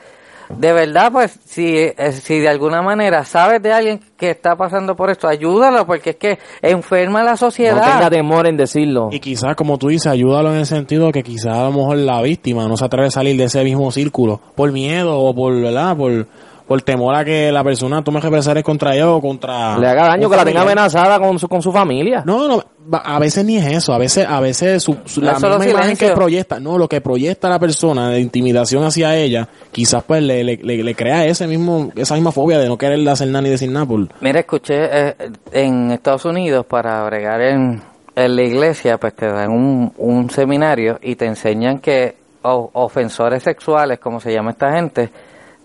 de 0.56 0.72
verdad, 0.72 1.12
pues, 1.12 1.38
si, 1.44 1.76
eh, 1.76 2.12
si 2.12 2.38
de 2.38 2.48
alguna 2.48 2.82
manera 2.82 3.24
sabes 3.24 3.62
de 3.62 3.72
alguien 3.72 4.00
que 4.16 4.30
está 4.30 4.56
pasando 4.56 4.96
por 4.96 5.10
esto, 5.10 5.28
ayúdalo 5.28 5.86
porque 5.86 6.10
es 6.10 6.16
que 6.16 6.38
enferma 6.62 7.20
a 7.20 7.24
la 7.24 7.30
no 7.32 7.36
sociedad. 7.36 7.82
tenga 7.82 8.10
temor 8.10 8.46
en 8.46 8.56
decirlo. 8.56 9.08
Y 9.12 9.20
quizás, 9.20 9.54
como 9.56 9.78
tú 9.78 9.88
dices, 9.88 10.06
ayúdalo 10.06 10.52
en 10.52 10.60
el 10.60 10.66
sentido 10.66 11.12
que 11.12 11.22
quizás 11.22 11.56
a 11.56 11.64
lo 11.64 11.72
mejor 11.72 11.96
la 11.98 12.20
víctima 12.22 12.66
no 12.66 12.76
se 12.76 12.84
atreve 12.84 13.08
a 13.08 13.10
salir 13.10 13.36
de 13.36 13.44
ese 13.44 13.62
mismo 13.62 13.90
círculo 13.92 14.40
por 14.54 14.72
miedo 14.72 15.18
o 15.18 15.34
por, 15.34 15.60
¿verdad? 15.60 15.96
Por, 15.96 16.26
por 16.68 16.82
temor 16.82 17.14
a 17.14 17.24
que 17.24 17.50
la 17.50 17.64
persona 17.64 18.04
tome 18.04 18.20
represalias 18.20 18.62
contra 18.62 18.94
ella 18.94 19.10
o 19.10 19.20
contra... 19.22 19.78
Le 19.78 19.88
haga 19.88 20.08
daño, 20.08 20.28
que 20.28 20.36
la 20.36 20.44
tenga 20.44 20.60
amenazada 20.60 21.18
con 21.18 21.38
su, 21.38 21.48
con 21.48 21.62
su 21.62 21.72
familia. 21.72 22.22
No, 22.26 22.46
no, 22.46 22.62
a 22.92 23.18
veces 23.18 23.44
ni 23.46 23.56
es 23.56 23.66
eso, 23.66 23.94
a 23.94 23.98
veces, 23.98 24.26
a 24.28 24.38
veces 24.40 24.82
su, 24.82 24.96
su- 25.06 25.22
la 25.22 25.32
misma 25.32 25.48
imagen 25.56 25.72
silencio. 25.72 26.08
que 26.08 26.14
proyecta, 26.14 26.60
no, 26.60 26.76
lo 26.76 26.86
que 26.86 27.00
proyecta 27.00 27.48
la 27.48 27.58
persona 27.58 28.10
de 28.10 28.20
intimidación 28.20 28.84
hacia 28.84 29.16
ella, 29.16 29.48
quizás 29.72 30.04
pues 30.04 30.22
le, 30.22 30.44
le, 30.44 30.56
le, 30.58 30.82
le 30.84 30.94
crea 30.94 31.24
ese 31.24 31.46
mismo, 31.46 31.90
esa 31.96 32.14
misma 32.14 32.32
fobia 32.32 32.58
de 32.58 32.68
no 32.68 32.76
querer 32.76 33.08
hacer 33.08 33.28
nada 33.28 33.40
ni 33.42 33.48
decir 33.48 33.70
nada 33.70 33.86
por... 33.86 34.06
Mira, 34.20 34.40
escuché 34.40 34.74
eh, 35.08 35.14
en 35.52 35.90
Estados 35.90 36.26
Unidos 36.26 36.66
para 36.66 37.02
bregar 37.04 37.40
en, 37.40 37.80
en 38.14 38.36
la 38.36 38.42
iglesia, 38.42 38.98
pues 38.98 39.14
te 39.14 39.26
dan 39.26 39.50
un, 39.50 39.92
un 39.96 40.28
seminario 40.28 40.98
y 41.02 41.16
te 41.16 41.24
enseñan 41.24 41.78
que 41.78 42.14
ofensores 42.42 43.42
sexuales, 43.42 43.98
como 43.98 44.20
se 44.20 44.32
llama 44.32 44.52
esta 44.52 44.72
gente, 44.72 45.10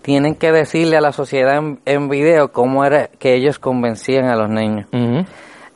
tienen 0.04 0.34
que 0.34 0.52
decirle 0.52 0.98
a 0.98 1.00
la 1.00 1.12
sociedad 1.12 1.56
en, 1.56 1.80
en 1.86 2.10
video 2.10 2.52
cómo 2.52 2.84
era 2.84 3.08
que 3.18 3.34
ellos 3.34 3.58
convencían 3.58 4.26
a 4.26 4.36
los 4.36 4.50
niños. 4.50 4.86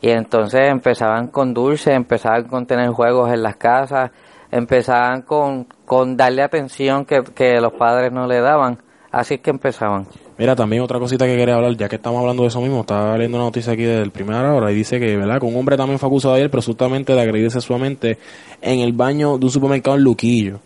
Y 0.02 0.10
entonces 0.10 0.68
empezaban 0.68 1.28
con 1.28 1.54
dulces, 1.54 1.94
empezaban 1.94 2.44
con 2.44 2.66
tener 2.66 2.90
juegos 2.90 3.32
en 3.32 3.42
las 3.42 3.56
casas, 3.56 4.10
empezaban 4.52 5.22
con, 5.22 5.66
con 5.86 6.14
darle 6.18 6.42
atención 6.42 7.06
que, 7.06 7.22
que 7.34 7.58
los 7.58 7.72
padres 7.72 8.12
no 8.12 8.26
le 8.26 8.42
daban. 8.42 8.76
Así 9.10 9.36
es 9.36 9.40
que 9.40 9.48
empezaban. 9.48 10.06
Mira, 10.36 10.54
también 10.54 10.82
otra 10.82 10.98
cosita 10.98 11.24
que 11.24 11.34
quería 11.34 11.54
hablar, 11.54 11.74
ya 11.74 11.88
que 11.88 11.96
estamos 11.96 12.20
hablando 12.20 12.42
de 12.42 12.48
eso 12.48 12.60
mismo, 12.60 12.82
estaba 12.82 13.16
leyendo 13.16 13.38
una 13.38 13.46
noticia 13.46 13.72
aquí 13.72 13.84
del 13.84 14.10
primera 14.10 14.54
hora 14.54 14.70
y 14.70 14.74
dice 14.74 15.00
que, 15.00 15.16
¿verdad? 15.16 15.40
Que 15.40 15.46
un 15.46 15.56
hombre 15.56 15.78
también 15.78 15.98
fue 15.98 16.06
acusado 16.06 16.34
ayer 16.34 16.50
presuntamente 16.50 17.14
de 17.14 17.20
agredir 17.22 17.50
sexualmente 17.50 18.18
en 18.60 18.80
el 18.80 18.92
baño 18.92 19.38
de 19.38 19.46
un 19.46 19.50
supermercado 19.50 19.96
en 19.96 20.02
Luquillo. 20.02 20.60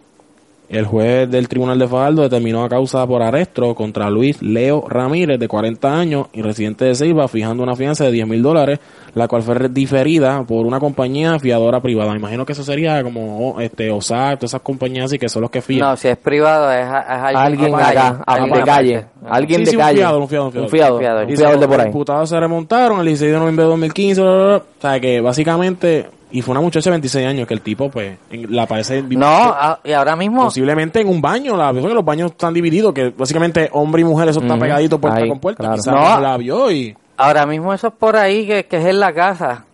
El 0.73 0.87
juez 0.87 1.31
del 1.31 1.49
Tribunal 1.49 1.79
de 1.79 1.87
Fajardo 1.87 2.23
determinó 2.23 2.65
a 2.65 2.69
causa 2.71 3.07
por 3.07 3.23
arresto 3.23 3.75
contra 3.75 4.09
Luis 4.09 4.41
Leo 4.41 4.85
Ramírez, 4.89 5.39
de 5.39 5.47
40 5.47 5.95
años 5.95 6.29
y 6.33 6.41
residente 6.41 6.87
de 6.87 6.95
Ceiba, 6.95 7.29
fijando 7.29 7.63
una 7.63 7.77
fianza 7.77 8.05
de 8.05 8.11
10 8.13 8.27
mil 8.27 8.43
dólares, 8.43 8.81
la 9.15 9.29
cual 9.29 9.43
fue 9.43 9.69
diferida 9.69 10.43
por 10.45 10.65
una 10.65 10.81
compañía 10.81 11.39
fiadora 11.39 11.81
privada. 11.81 12.13
Me 12.13 12.17
imagino 12.19 12.47
que 12.47 12.53
eso 12.55 12.65
sería 12.65 13.03
como 13.03 13.51
oh, 13.51 13.61
este 13.61 13.91
OSAC, 13.91 14.39
todas 14.39 14.51
esas 14.53 14.63
compañías 14.63 15.05
así 15.05 15.19
que 15.19 15.29
son 15.29 15.43
los 15.43 15.51
que 15.51 15.61
fían. 15.61 15.81
No, 15.91 15.95
si 15.95 16.09
es 16.09 16.17
privado, 16.17 16.73
es, 16.73 16.87
es 16.87 16.91
alguien, 16.91 17.37
Alguien 17.37 17.75
acá, 17.75 18.23
alguien 18.27 18.55
de 18.59 18.63
calle. 18.65 19.05
Alguien 19.29 19.59
Sí, 19.61 19.65
de 19.67 19.71
sí, 19.73 19.77
un 19.77 19.83
calle. 19.83 19.99
fiador, 19.99 20.23
un 20.23 20.29
fiador, 20.29 20.47
un 20.47 20.53
fiador. 20.53 20.65
Un 20.65 20.71
fiador, 20.71 20.93
Un 20.95 21.01
fiador. 21.01 21.27
un 21.29 21.37
fiador 21.37 21.59
de 21.61 21.67
por 21.69 21.77
Los 21.77 21.85
ahí. 21.85 21.89
imputados 21.89 22.29
se 22.31 22.41
remontaron 22.41 22.99
el 23.01 23.07
16 23.07 23.31
de 23.31 23.39
noviembre 23.39 23.65
de 23.65 23.71
2015, 23.73 24.23
bla, 24.23 24.31
bla, 24.33 24.47
bla. 24.47 24.57
o 24.57 24.81
sea 24.81 25.01
que 25.01 25.21
básicamente, 25.21 26.07
y 26.33 26.43
fue 26.43 26.53
una 26.53 26.61
muchacha 26.61 26.91
de 26.91 26.95
26 26.95 27.27
años 27.27 27.47
que 27.47 27.55
el 27.55 27.61
tipo 27.61 27.91
pues 27.91 28.17
en- 28.31 28.55
la 28.55 28.63
aparece 28.65 29.03
No, 29.03 29.27
ah, 29.29 29.79
y 29.85 29.93
ahora 29.93 30.17
mismo, 30.17 30.45
posiblemente 30.45 31.01
en 31.01 31.09
un 31.09 31.21
baño, 31.21 31.57
la 31.57 31.73
que 31.73 31.81
los 31.81 32.05
baños 32.05 32.33
están 32.33 32.53
divididos, 32.55 32.93
que 32.93 33.11
básicamente 33.11 33.69
hombre 33.73 34.03
y 34.03 34.05
mujer 34.05 34.29
eso 34.29 34.41
está 34.41 34.59
pegadito 34.59 34.99
puerta 34.99 35.21
Ahí, 35.21 35.29
con 35.29 35.39
puerta, 35.41 35.63
claro. 35.63 35.75
quizás 35.77 35.95
No. 35.95 36.15
no 36.15 36.21
la 36.21 36.37
vio 36.37 36.71
y 36.73 36.97
ahora 37.17 37.47
mismo 37.47 37.73
eso 37.73 37.89
es 37.89 37.95
por 37.95 38.17
ahí 38.17 38.47
que, 38.47 38.67
que 38.67 38.79
es 38.79 38.87
en 38.87 38.99
la 39.01 39.13
casa. 39.13 39.65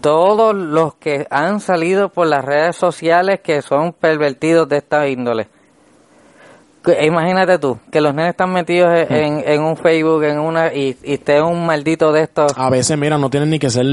Todos 0.00 0.54
los 0.54 0.94
que 0.94 1.26
han 1.30 1.60
salido 1.60 2.08
por 2.08 2.26
las 2.26 2.42
redes 2.44 2.76
sociales 2.76 3.40
que 3.40 3.60
son 3.60 3.92
pervertidos 3.92 4.66
de 4.68 4.78
esta 4.78 5.06
índole. 5.06 5.48
Que- 6.84 7.06
Imagínate 7.06 7.58
tú, 7.58 7.78
que 7.90 8.00
los 8.00 8.12
nenes 8.14 8.30
están 8.30 8.52
metidos 8.52 8.90
Hmm. 9.08 9.14
en, 9.14 9.44
en 9.46 9.62
un 9.62 9.76
Facebook 9.76 10.24
en 10.24 10.38
una 10.40 10.72
y, 10.74 10.96
y 11.04 11.14
esté 11.14 11.40
un 11.40 11.64
maldito 11.64 12.12
de 12.12 12.22
estos. 12.22 12.52
a 12.56 12.70
veces 12.70 12.98
mira, 12.98 13.18
no 13.18 13.30
tienen 13.30 13.50
ni 13.50 13.58
que 13.58 13.70
ser 13.70 13.86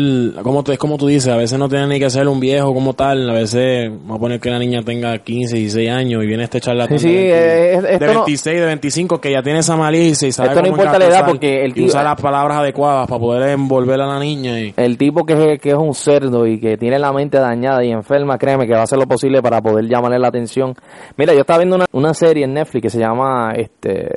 como 0.44 0.64
tú, 0.64 0.72
es 0.72 0.78
como 0.80 0.98
tú 0.98 1.08
dices, 1.08 1.32
a 1.32 1.38
veces 1.38 1.60
no 1.60 1.70
tienen 1.70 1.90
ni 1.90 2.00
que 2.00 2.10
ser 2.10 2.28
un 2.28 2.40
viejo 2.40 2.74
como 2.74 2.94
tal, 2.94 3.30
a 3.30 3.34
veces 3.34 3.90
vamos 3.92 4.18
a 4.18 4.20
poner 4.20 4.40
que 4.40 4.50
la 4.50 4.60
niña 4.60 4.82
tenga 4.84 5.18
15, 5.20 5.56
16 5.58 5.90
años 5.90 6.24
y 6.24 6.28
viene 6.28 6.44
este 6.46 6.60
charlatán 6.62 6.98
Sí, 7.00 7.08
sí, 7.10 7.14
de, 7.16 7.22
20 7.22 7.36
eh, 7.38 7.74
es- 7.76 7.82
de 7.84 7.94
esto 7.94 8.06
no- 8.06 8.14
26, 8.26 8.60
de 8.60 8.66
25 8.66 9.22
que 9.22 9.32
ya 9.34 9.42
tiene 9.44 9.60
esa 9.60 9.76
malicia 9.76 10.28
y 10.28 10.32
sabe 10.32 10.50
Esto 10.50 10.62
no 10.62 10.68
importa 10.70 10.98
la 11.00 11.06
edad, 11.06 11.26
porque 11.28 11.64
el 11.66 11.74
tío- 11.74 11.86
usa 11.86 12.04
las 12.04 12.20
palabras 12.20 12.58
adecuadas 12.58 13.08
para 13.08 13.20
poder 13.20 13.50
envolver 13.50 14.02
a 14.02 14.08
la 14.08 14.20
niña 14.20 14.60
y 14.60 14.74
El 14.78 14.98
tipo 14.98 15.26
que 15.26 15.54
es, 15.54 15.62
que 15.62 15.70
es 15.70 15.76
un 15.76 15.94
cerdo 15.94 16.48
y 16.48 16.60
que 16.60 16.78
tiene 16.78 16.98
la 16.98 17.14
mente 17.14 17.38
dañada 17.40 17.84
y 17.84 17.92
enferma, 17.92 18.38
créeme 18.38 18.66
que 18.66 18.74
va 18.74 18.80
a 18.80 18.84
hacer 18.84 18.98
lo 18.98 19.06
posible 19.08 19.42
para 19.42 19.62
poder 19.62 19.86
llamarle 19.88 20.18
la 20.20 20.30
atención. 20.30 20.74
Mira, 21.18 21.34
yo 21.34 21.42
estaba 21.42 21.60
viendo 21.60 21.76
una, 21.76 21.86
una 21.92 22.14
serie 22.14 22.46
en 22.46 22.54
Netflix 22.54 22.79
que 22.82 22.90
se 22.90 23.00
llama 23.00 23.54
este 23.56 24.10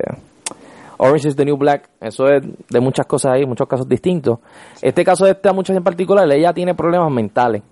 Orange 0.99 1.29
is 1.29 1.37
the 1.37 1.45
New 1.45 1.57
Black. 1.57 1.89
Eso 2.01 2.27
es 2.29 2.43
de 2.71 2.81
muchas 2.81 3.07
cosas 3.07 3.33
ahí, 3.33 3.45
muchos 3.45 3.67
casos 3.67 3.89
distintos. 3.89 4.39
Este 4.81 5.05
caso 5.05 5.25
de 5.25 5.33
esta 5.33 5.53
muchacha 5.53 5.79
en 5.79 5.85
particular, 5.85 6.31
ella 6.31 6.53
tiene 6.53 6.75
problemas 6.75 7.11
mentales. 7.11 7.63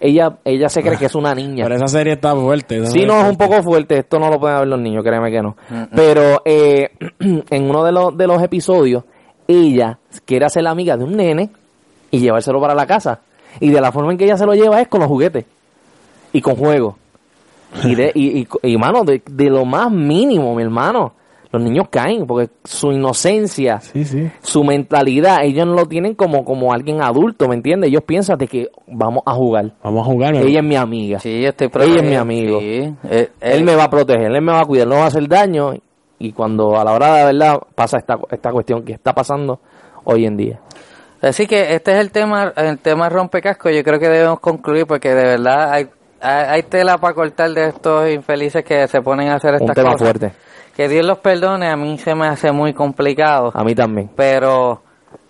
Ella 0.00 0.38
ella 0.44 0.68
se 0.68 0.82
cree 0.82 0.98
que 0.98 1.06
es 1.06 1.14
una 1.14 1.34
niña. 1.34 1.64
pero 1.64 1.76
esa 1.76 1.88
serie 1.88 2.14
está 2.14 2.34
fuerte. 2.34 2.78
esa 2.78 2.90
Sí, 2.90 3.04
no, 3.04 3.20
es 3.20 3.30
un 3.30 3.36
poco 3.36 3.62
fuerte. 3.62 3.98
Esto 3.98 4.18
no 4.18 4.30
lo 4.30 4.38
pueden 4.38 4.58
ver 4.58 4.68
los 4.68 4.80
niños, 4.80 5.04
créeme 5.04 5.30
que 5.30 5.42
no. 5.42 5.56
Pero 5.94 6.42
eh, 6.44 6.90
en 7.50 7.70
uno 7.70 7.84
de 7.84 7.92
los, 7.92 8.16
de 8.16 8.26
los 8.26 8.42
episodios, 8.42 9.04
ella 9.46 9.98
quiere 10.24 10.46
hacer 10.46 10.62
la 10.62 10.70
amiga 10.70 10.96
de 10.96 11.04
un 11.04 11.12
nene 11.16 11.50
y 12.10 12.18
llevárselo 12.20 12.60
para 12.60 12.74
la 12.74 12.86
casa. 12.86 13.20
Y 13.60 13.70
de 13.70 13.80
la 13.80 13.92
forma 13.92 14.12
en 14.12 14.18
que 14.18 14.24
ella 14.24 14.36
se 14.36 14.46
lo 14.46 14.54
lleva 14.54 14.80
es 14.80 14.88
con 14.88 15.00
los 15.00 15.08
juguetes 15.08 15.44
y 16.32 16.40
con 16.40 16.56
juegos. 16.56 16.94
Y, 17.84 17.94
de, 17.94 18.12
y, 18.14 18.40
y, 18.40 18.48
y, 18.62 18.76
mano, 18.78 19.04
de, 19.04 19.22
de 19.28 19.50
lo 19.50 19.64
más 19.64 19.90
mínimo, 19.90 20.54
mi 20.54 20.62
hermano. 20.62 21.12
Los 21.52 21.62
niños 21.62 21.86
caen 21.90 22.26
porque 22.26 22.50
su 22.64 22.90
inocencia, 22.92 23.80
Sí, 23.80 24.04
sí. 24.04 24.30
su 24.42 24.64
mentalidad, 24.64 25.44
ellos 25.44 25.66
no 25.66 25.74
lo 25.74 25.86
tienen 25.86 26.14
como, 26.14 26.44
como 26.44 26.72
alguien 26.72 27.00
adulto, 27.00 27.48
¿me 27.48 27.54
entiendes? 27.54 27.88
Ellos 27.88 28.02
piensan 28.04 28.36
de 28.36 28.46
que 28.48 28.68
vamos 28.88 29.22
a 29.24 29.32
jugar. 29.32 29.72
Vamos 29.82 30.06
a 30.06 30.10
jugar. 30.10 30.34
Ella 30.34 30.58
es 30.60 30.64
mi 30.66 30.76
amiga. 30.76 31.18
Sí, 31.20 31.40
yo 31.42 31.48
estoy 31.50 31.70
Ella 31.82 31.96
es 31.96 32.02
mi 32.02 32.16
amigo. 32.16 32.58
sí. 32.60 32.92
Eh, 33.08 33.30
Él 33.40 33.60
eh, 33.60 33.64
me 33.64 33.74
va 33.76 33.84
a 33.84 33.90
proteger, 33.90 34.32
él 34.32 34.42
me 34.42 34.52
va 34.52 34.60
a 34.60 34.64
cuidar, 34.66 34.88
no 34.88 34.96
va 34.96 35.04
a 35.04 35.06
hacer 35.06 35.26
daño. 35.28 35.72
Y 36.18 36.32
cuando 36.32 36.78
a 36.78 36.84
la 36.84 36.92
hora 36.92 37.14
de 37.26 37.32
la 37.32 37.52
verdad 37.52 37.60
pasa 37.74 37.98
esta, 37.98 38.18
esta 38.30 38.50
cuestión 38.50 38.82
que 38.84 38.92
está 38.94 39.14
pasando 39.14 39.60
hoy 40.04 40.26
en 40.26 40.36
día. 40.36 40.60
Así 41.22 41.46
que 41.46 41.74
este 41.74 41.92
es 41.92 41.98
el 41.98 42.10
tema, 42.10 42.52
el 42.56 42.78
tema 42.78 43.08
rompecasco. 43.08 43.70
Yo 43.70 43.82
creo 43.82 43.98
que 44.00 44.08
debemos 44.08 44.40
concluir 44.40 44.86
porque 44.86 45.10
de 45.10 45.24
verdad 45.24 45.72
hay, 45.72 45.86
hay, 46.20 46.62
tela 46.64 46.98
para 46.98 47.14
cortar 47.14 47.50
de 47.50 47.68
estos 47.68 48.10
infelices 48.10 48.64
que 48.64 48.86
se 48.88 49.00
ponen 49.02 49.28
a 49.28 49.34
hacer 49.36 49.54
Un 49.54 49.60
estas 49.62 49.74
tema 49.74 49.92
cosas. 49.92 50.08
fuerte. 50.08 50.32
Que 50.76 50.88
Dios 50.88 51.06
los 51.06 51.18
perdone, 51.18 51.68
a 51.70 51.76
mí 51.76 51.96
se 51.98 52.14
me 52.14 52.26
hace 52.26 52.52
muy 52.52 52.74
complicado. 52.74 53.50
A 53.54 53.64
mí 53.64 53.74
también. 53.74 54.10
Pero, 54.14 54.82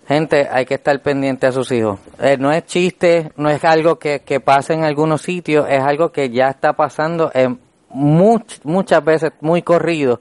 gente, 0.07 0.47
hay 0.51 0.65
que 0.65 0.73
estar 0.75 0.99
pendiente 1.01 1.47
a 1.47 1.51
sus 1.51 1.71
hijos. 1.71 1.99
Eh, 2.19 2.35
no 2.37 2.51
es 2.51 2.65
chiste, 2.65 3.31
no 3.37 3.49
es 3.49 3.63
algo 3.63 3.97
que, 3.97 4.19
que 4.21 4.39
pasa 4.39 4.73
en 4.73 4.83
algunos 4.83 5.21
sitios, 5.21 5.65
es 5.69 5.81
algo 5.81 6.11
que 6.11 6.29
ya 6.29 6.49
está 6.49 6.73
pasando 6.73 7.31
en 7.33 7.59
much- 7.89 8.59
muchas 8.63 9.03
veces 9.05 9.31
muy 9.39 9.61
corrido. 9.61 10.19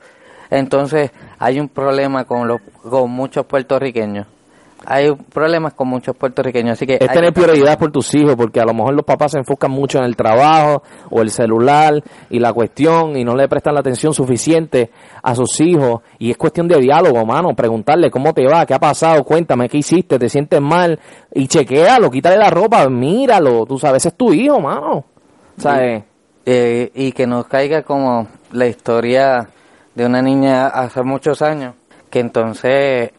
Entonces, 0.48 1.10
hay 1.40 1.58
un 1.58 1.68
problema 1.68 2.24
con, 2.24 2.46
los, 2.46 2.60
con 2.88 3.10
muchos 3.10 3.46
puertorriqueños. 3.46 4.28
Hay 4.84 5.10
problemas 5.12 5.72
con 5.74 5.88
muchos 5.88 6.14
puertorriqueños, 6.16 6.74
así 6.74 6.86
que... 6.86 6.94
Es 7.00 7.08
tener 7.08 7.32
que- 7.32 7.40
prioridad 7.40 7.78
por 7.78 7.90
tus 7.90 8.14
hijos, 8.14 8.36
porque 8.36 8.60
a 8.60 8.64
lo 8.64 8.74
mejor 8.74 8.94
los 8.94 9.04
papás 9.04 9.32
se 9.32 9.38
enfocan 9.38 9.70
mucho 9.70 9.98
en 9.98 10.04
el 10.04 10.14
trabajo 10.14 10.82
o 11.10 11.22
el 11.22 11.30
celular 11.30 12.02
y 12.30 12.38
la 12.38 12.52
cuestión 12.52 13.16
y 13.16 13.24
no 13.24 13.34
le 13.34 13.48
prestan 13.48 13.74
la 13.74 13.80
atención 13.80 14.12
suficiente 14.14 14.90
a 15.22 15.34
sus 15.34 15.60
hijos. 15.60 16.02
Y 16.18 16.30
es 16.30 16.36
cuestión 16.36 16.68
de 16.68 16.78
diálogo, 16.78 17.24
mano. 17.24 17.54
Preguntarle 17.56 18.10
cómo 18.10 18.32
te 18.34 18.46
va, 18.46 18.64
qué 18.66 18.74
ha 18.74 18.78
pasado, 18.78 19.24
cuéntame 19.24 19.68
qué 19.68 19.78
hiciste, 19.78 20.18
te 20.18 20.28
sientes 20.28 20.60
mal. 20.60 21.00
Y 21.32 21.48
chequéalo, 21.48 22.10
quítale 22.10 22.36
la 22.36 22.50
ropa, 22.50 22.88
míralo. 22.88 23.66
Tú 23.66 23.78
sabes, 23.78 24.02
ese 24.02 24.08
es 24.10 24.14
tu 24.16 24.32
hijo, 24.32 24.60
mano. 24.60 25.04
¿Sabes? 25.56 26.04
Eh, 26.44 26.92
y 26.94 27.10
que 27.12 27.26
nos 27.26 27.46
caiga 27.46 27.82
como 27.82 28.28
la 28.52 28.66
historia 28.66 29.48
de 29.96 30.06
una 30.06 30.22
niña 30.22 30.68
hace 30.68 31.02
muchos 31.02 31.42
años, 31.42 31.74
que 32.08 32.20
entonces 32.20 33.10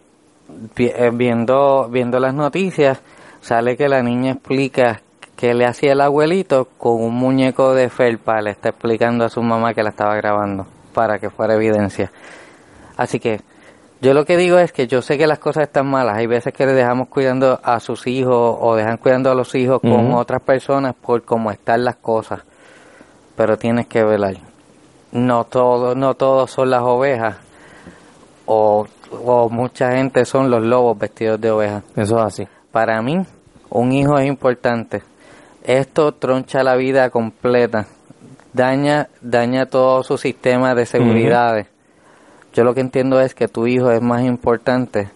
viendo 1.13 1.88
viendo 1.89 2.19
las 2.19 2.33
noticias 2.33 3.01
sale 3.41 3.77
que 3.77 3.88
la 3.88 4.01
niña 4.01 4.33
explica 4.33 5.01
que 5.36 5.53
le 5.53 5.65
hacía 5.65 5.93
el 5.93 6.01
abuelito 6.01 6.67
con 6.77 7.01
un 7.01 7.13
muñeco 7.13 7.75
de 7.75 7.89
felpa, 7.89 8.41
le 8.41 8.49
está 8.51 8.69
explicando 8.69 9.23
a 9.23 9.29
su 9.29 9.41
mamá 9.43 9.73
que 9.73 9.83
la 9.83 9.89
estaba 9.89 10.15
grabando 10.15 10.65
para 10.93 11.19
que 11.19 11.29
fuera 11.29 11.53
evidencia. 11.53 12.12
Así 12.97 13.19
que 13.19 13.41
yo 14.01 14.13
lo 14.13 14.25
que 14.25 14.36
digo 14.36 14.57
es 14.57 14.71
que 14.71 14.88
yo 14.88 15.01
sé 15.01 15.17
que 15.17 15.27
las 15.27 15.39
cosas 15.39 15.63
están 15.63 15.88
malas. 15.88 16.17
Hay 16.17 16.27
veces 16.27 16.53
que 16.53 16.65
le 16.65 16.73
dejamos 16.73 17.07
cuidando 17.07 17.60
a 17.63 17.79
sus 17.79 18.07
hijos 18.07 18.57
o 18.60 18.75
dejan 18.75 18.97
cuidando 18.97 19.31
a 19.31 19.36
los 19.36 19.53
hijos 19.55 19.79
con 19.81 20.13
otras 20.13 20.41
personas 20.41 20.95
por 20.95 21.23
cómo 21.23 21.51
están 21.51 21.83
las 21.83 21.95
cosas. 21.97 22.41
Pero 23.36 23.57
tienes 23.57 23.86
que 23.88 24.03
velar. 24.03 24.38
No 25.12 25.43
todo, 25.45 25.95
no 25.95 26.15
todos 26.15 26.51
son 26.51 26.71
las 26.71 26.81
ovejas. 26.81 27.38
O, 28.45 28.88
o 29.12 29.50
mucha 29.50 29.91
gente 29.91 30.26
son 30.26 30.50
los 30.50 30.63
lobos 30.63 30.98
vestidos 30.98 31.39
de 31.39 31.52
ovejas. 31.52 31.84
Eso 31.96 32.17
es 32.17 32.24
así. 32.26 32.48
Para 32.72 33.02
mí, 33.02 33.17
un 33.70 33.91
hijo 33.91 34.17
es 34.17 34.28
importante. 34.28 35.04
Esto 35.63 36.13
troncha 36.13 36.63
la 36.63 36.76
vida 36.76 37.10
completa. 37.10 37.88
Daña, 38.54 39.10
daña 39.22 39.65
todo 39.65 40.04
su 40.04 40.17
sistema 40.17 40.74
de 40.74 40.86
seguridades. 40.86 41.67
Yo 42.54 42.63
lo 42.63 42.74
que 42.74 42.82
entiendo 42.82 43.20
es 43.20 43.36
que 43.36 43.48
tu 43.48 43.67
hijo 43.67 43.91
es 43.91 44.02
más 44.02 44.24
importante 44.24 45.10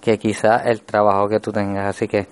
que 0.00 0.18
quizá 0.18 0.56
el 0.58 0.82
trabajo 0.82 1.28
que 1.28 1.40
tú 1.40 1.52
tengas. 1.52 1.86
Así 1.86 2.08
que 2.08 2.26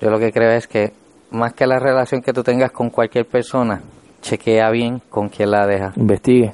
yo 0.00 0.10
lo 0.10 0.18
que 0.18 0.32
creo 0.32 0.50
es 0.50 0.66
que 0.66 0.92
más 1.30 1.52
que 1.52 1.66
la 1.66 1.78
relación 1.78 2.22
que 2.22 2.32
tú 2.32 2.42
tengas 2.42 2.72
con 2.72 2.90
cualquier 2.90 3.26
persona, 3.26 3.82
chequea 4.22 4.70
bien 4.70 5.00
con 5.10 5.28
quién 5.28 5.50
la 5.50 5.66
deja. 5.66 5.92
Investigue. 5.96 6.52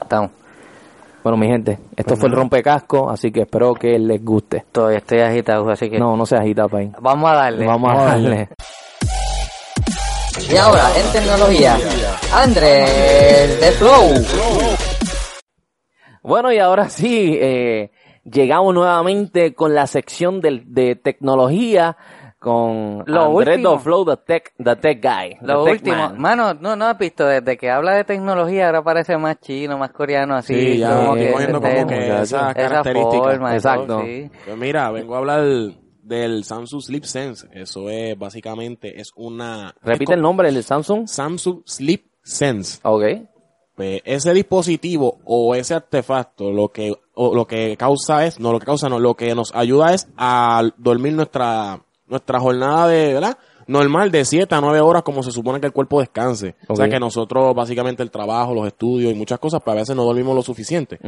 Estamos. 0.00 0.37
Bueno, 1.28 1.36
mi 1.44 1.46
gente, 1.48 1.78
esto 1.94 2.16
fue 2.16 2.30
el 2.30 2.34
rompecasco, 2.36 3.10
así 3.10 3.30
que 3.30 3.42
espero 3.42 3.74
que 3.74 3.98
les 3.98 4.24
guste. 4.24 4.64
Todavía 4.72 4.96
estoy 4.96 5.20
agitado, 5.20 5.68
así 5.68 5.90
que 5.90 5.98
No, 5.98 6.16
no 6.16 6.24
se 6.24 6.36
agita, 6.36 6.66
país. 6.68 6.90
vamos 7.02 7.30
a 7.30 7.34
darle. 7.34 7.66
Vamos 7.66 7.92
a 7.92 8.02
darle. 8.06 8.48
Y 10.50 10.56
ahora, 10.56 10.84
en 10.96 11.12
tecnología, 11.12 11.76
Andrés 12.32 13.60
de 13.60 13.70
Flow. 13.72 14.14
Bueno, 16.22 16.50
y 16.50 16.60
ahora 16.60 16.88
sí, 16.88 17.36
eh, 17.38 17.90
llegamos 18.24 18.72
nuevamente 18.72 19.52
con 19.52 19.74
la 19.74 19.86
sección 19.86 20.40
del- 20.40 20.64
de, 20.72 20.96
tecnología 20.96 21.98
con 22.38 23.04
Lo 23.06 23.38
Andrés 23.38 23.56
último. 23.56 23.78
Flow, 23.78 24.04
the 24.04 24.16
tech, 24.16 24.52
the 24.62 24.76
tech 24.76 25.02
guy. 25.02 25.36
Lo 25.40 25.64
the 25.64 25.70
tech 25.72 25.80
último, 25.80 25.96
man. 25.96 26.20
mano, 26.20 26.54
no, 26.54 26.76
no 26.76 26.86
has 26.86 26.98
visto, 26.98 27.26
desde 27.26 27.56
que 27.56 27.70
habla 27.70 27.94
de 27.94 28.04
tecnología 28.04 28.66
ahora 28.66 28.82
parece 28.82 29.16
más 29.18 29.40
chino, 29.40 29.76
más 29.78 29.90
coreano, 29.90 30.36
así. 30.36 30.54
Sí, 30.54 30.78
ya 30.78 30.94
como 30.96 31.14
que, 31.14 31.32
cogiendo 31.32 31.60
como 31.60 31.86
que 31.86 32.06
esa 32.06 32.22
esas 32.22 32.22
esa 32.22 32.54
características. 32.54 33.54
Exacto. 33.54 34.02
sí. 34.02 34.30
Pues 34.44 34.56
mira, 34.56 34.90
vengo 34.90 35.14
a 35.14 35.18
hablar 35.18 35.42
del 36.08 36.44
Samsung 36.44 36.82
Sleep 36.82 37.04
Sense. 37.04 37.46
Eso 37.52 37.90
es 37.90 38.18
básicamente 38.18 39.00
es 39.00 39.10
una 39.16 39.74
Repite 39.82 40.14
el 40.14 40.22
nombre 40.22 40.50
del 40.50 40.62
Samsung. 40.62 41.06
Samsung 41.06 41.62
Sleep 41.66 42.04
Sense. 42.22 42.80
Ok. 42.82 43.04
Pues 43.74 44.00
ese 44.04 44.32
dispositivo 44.32 45.18
o 45.24 45.54
ese 45.54 45.74
artefacto 45.74 46.50
lo 46.50 46.68
que 46.70 46.92
o 47.14 47.34
lo 47.34 47.46
que 47.46 47.76
causa 47.76 48.26
es, 48.26 48.40
no 48.40 48.52
lo 48.52 48.58
que 48.58 48.66
causa 48.66 48.88
no, 48.88 48.98
lo 48.98 49.14
que 49.14 49.34
nos 49.34 49.54
ayuda 49.54 49.94
es 49.94 50.08
a 50.16 50.62
dormir 50.78 51.12
nuestra 51.12 51.80
nuestra 52.08 52.40
jornada 52.40 52.88
de, 52.88 53.14
¿verdad? 53.14 53.38
normal 53.68 54.10
de 54.10 54.24
7 54.24 54.52
a 54.54 54.60
9 54.60 54.80
horas 54.80 55.02
como 55.02 55.22
se 55.22 55.30
supone 55.30 55.60
que 55.60 55.66
el 55.66 55.72
cuerpo 55.72 56.00
descanse. 56.00 56.56
O 56.68 56.74
sea 56.74 56.88
que 56.88 56.98
nosotros 56.98 57.54
básicamente 57.54 58.02
el 58.02 58.10
trabajo, 58.10 58.54
los 58.54 58.66
estudios 58.66 59.12
y 59.12 59.14
muchas 59.14 59.38
cosas, 59.38 59.60
pues 59.62 59.76
a 59.76 59.80
veces 59.80 59.94
no 59.94 60.04
dormimos 60.04 60.34
lo 60.34 60.42
suficiente. 60.42 60.98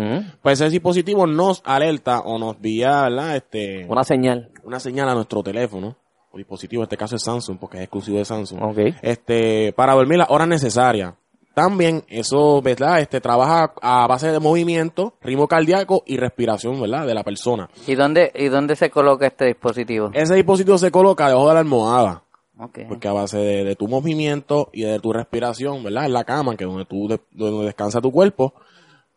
Pues 0.43 0.61
ese 0.61 0.71
dispositivo 0.71 1.27
nos 1.27 1.63
alerta 1.65 2.21
o 2.21 2.39
nos 2.39 2.57
envía, 2.57 3.03
¿verdad? 3.03 3.37
Este, 3.37 3.87
Una 3.89 4.05
señal. 4.05 4.51
una 4.63 4.79
señal 4.79 5.09
a 5.09 5.15
nuestro 5.15 5.43
teléfono 5.43 5.97
o 6.33 6.37
dispositivo, 6.37 6.83
en 6.83 6.85
este 6.85 6.97
caso 6.97 7.17
es 7.17 7.23
Samsung 7.25 7.59
porque 7.59 7.79
es 7.79 7.85
exclusivo 7.85 8.19
de 8.19 8.25
Samsung. 8.25 8.63
Ok. 8.63 8.79
Este, 9.03 9.73
para 9.73 9.95
dormir 9.95 10.19
las 10.19 10.31
horas 10.31 10.47
necesarias. 10.47 11.15
También 11.55 12.05
eso, 12.09 12.63
¿verdad? 12.63 13.01
Este 13.01 13.21
trabaja 13.21 13.73
a 13.83 14.07
base 14.07 14.31
de 14.31 14.39
movimiento, 14.39 15.15
ritmo 15.21 15.49
cardíaco 15.49 16.03
y 16.07 16.17
respiración, 16.17 16.81
¿verdad? 16.81 17.07
De 17.07 17.15
la 17.15 17.25
persona. 17.25 17.69
¿Y 17.87 17.95
dónde, 17.97 18.31
¿Y 18.35 18.49
dónde 18.49 18.77
se 18.77 18.89
coloca 18.91 19.27
este 19.27 19.47
dispositivo? 19.47 20.11
Ese 20.15 20.35
dispositivo 20.37 20.79
se 20.79 20.91
coloca 20.91 21.27
debajo 21.29 21.49
de 21.49 21.55
la 21.55 21.61
almohada, 21.61 22.23
Ok. 22.59 22.81
porque 22.89 23.09
a 23.09 23.13
base 23.13 23.39
de, 23.39 23.65
de 23.65 23.75
tu 23.77 23.89
movimiento 23.89 24.71
y 24.73 24.83
de 24.85 25.01
tu 25.01 25.13
respiración, 25.13 25.83
¿verdad? 25.83 26.07
En 26.07 26.13
la 26.13 26.25
cama, 26.25 26.57
que 26.57 26.65
es 26.65 26.71
donde 26.71 26.85
tú 26.87 27.09
de- 27.09 27.21
donde 27.33 27.67
descansa 27.67 28.01
tu 28.01 28.13
cuerpo, 28.13 28.55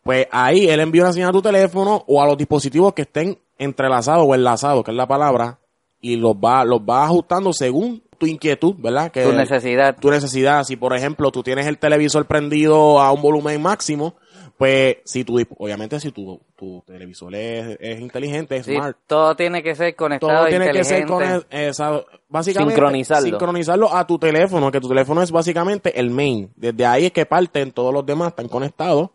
pues 0.01 0.27
ahí 0.31 0.67
él 0.67 0.79
envía 0.79 1.03
una 1.03 1.13
señal 1.13 1.29
a 1.29 1.33
tu 1.33 1.41
teléfono 1.41 2.03
o 2.07 2.21
a 2.21 2.25
los 2.27 2.37
dispositivos 2.37 2.93
que 2.93 3.03
estén 3.03 3.37
entrelazados 3.57 4.25
o 4.27 4.33
enlazados, 4.35 4.83
que 4.83 4.91
es 4.91 4.97
la 4.97 5.07
palabra, 5.07 5.59
y 6.03 6.17
los 6.17 6.35
va, 6.35 6.65
los 6.65 6.81
va 6.81 7.05
ajustando 7.05 7.53
según 7.53 8.03
tu 8.17 8.25
inquietud, 8.27 8.75
¿verdad? 8.77 9.09
Que 9.09 9.23
Tu 9.23 9.31
necesidad. 9.31 9.95
tu 9.99 10.11
necesidad. 10.11 10.63
Si, 10.65 10.75
por 10.75 10.93
ejemplo, 10.95 11.31
tú 11.31 11.41
tienes 11.43 11.65
el 11.65 11.77
televisor 11.77 12.25
prendido 12.27 13.01
a 13.01 13.11
un 13.13 13.21
volumen 13.21 13.61
máximo, 13.61 14.15
pues, 14.57 14.97
si 15.05 15.23
tu, 15.23 15.39
obviamente, 15.57 15.99
si 16.01 16.11
tu, 16.11 16.39
tu 16.57 16.83
televisor 16.85 17.33
es, 17.35 17.77
es 17.79 18.01
inteligente, 18.01 18.57
es 18.57 18.65
Sí, 18.65 18.75
smart, 18.75 18.97
todo 19.07 19.35
tiene 19.35 19.63
que 19.63 19.75
ser 19.75 19.95
conectado 19.95 20.31
todo 20.39 20.47
tiene 20.47 20.71
que 20.71 20.83
ser 20.83 21.03
inteligente. 21.03 21.45
con 21.49 21.57
el- 21.57 21.67
esa- 21.67 22.03
básicamente 22.27 22.75
Sincronizarlo. 22.75 23.29
sincronizarlo 23.29 23.95
a 23.95 24.05
tu 24.05 24.19
teléfono, 24.19 24.71
que 24.71 24.81
tu 24.81 24.89
teléfono 24.89 25.21
es 25.21 25.31
básicamente 25.31 25.97
el 25.99 26.09
main. 26.11 26.51
Desde 26.57 26.85
ahí 26.85 27.05
es 27.05 27.11
que 27.13 27.25
parten 27.25 27.71
todos 27.71 27.93
los 27.93 28.05
demás, 28.05 28.29
están 28.29 28.47
conectados. 28.49 29.09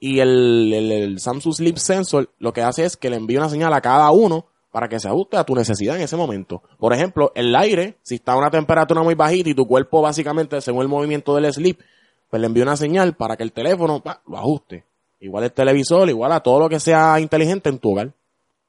Y 0.00 0.18
el, 0.18 0.72
el- 0.74 0.92
el 0.92 1.20
Samsung 1.20 1.54
Sleep 1.54 1.76
Sensor 1.76 2.28
lo 2.38 2.52
que 2.52 2.62
hace 2.62 2.84
es 2.84 2.96
que 2.96 3.08
le 3.10 3.16
envía 3.16 3.38
una 3.38 3.48
señal 3.50 3.72
a 3.74 3.80
cada 3.80 4.10
uno 4.10 4.46
para 4.72 4.88
que 4.88 4.98
se 4.98 5.06
ajuste 5.06 5.36
a 5.36 5.44
tu 5.44 5.54
necesidad 5.54 5.96
en 5.96 6.02
ese 6.02 6.16
momento. 6.16 6.62
Por 6.78 6.92
ejemplo, 6.94 7.30
el 7.34 7.54
aire, 7.54 7.98
si 8.02 8.16
está 8.16 8.32
a 8.32 8.38
una 8.38 8.50
temperatura 8.50 9.02
muy 9.02 9.14
bajita 9.14 9.50
y 9.50 9.54
tu 9.54 9.66
cuerpo 9.66 10.00
básicamente, 10.00 10.60
según 10.60 10.82
el 10.82 10.88
movimiento 10.88 11.36
del 11.36 11.52
sleep, 11.52 11.78
pues 12.30 12.40
le 12.40 12.46
envía 12.46 12.64
una 12.64 12.76
señal 12.76 13.14
para 13.14 13.36
que 13.36 13.42
el 13.42 13.52
teléfono 13.52 14.00
pa, 14.00 14.22
lo 14.26 14.38
ajuste. 14.38 14.84
Igual 15.20 15.44
el 15.44 15.52
televisor, 15.52 16.08
igual 16.08 16.32
a 16.32 16.40
todo 16.40 16.58
lo 16.58 16.68
que 16.68 16.80
sea 16.80 17.20
inteligente 17.20 17.68
en 17.68 17.78
tu 17.78 17.92
hogar. 17.92 18.12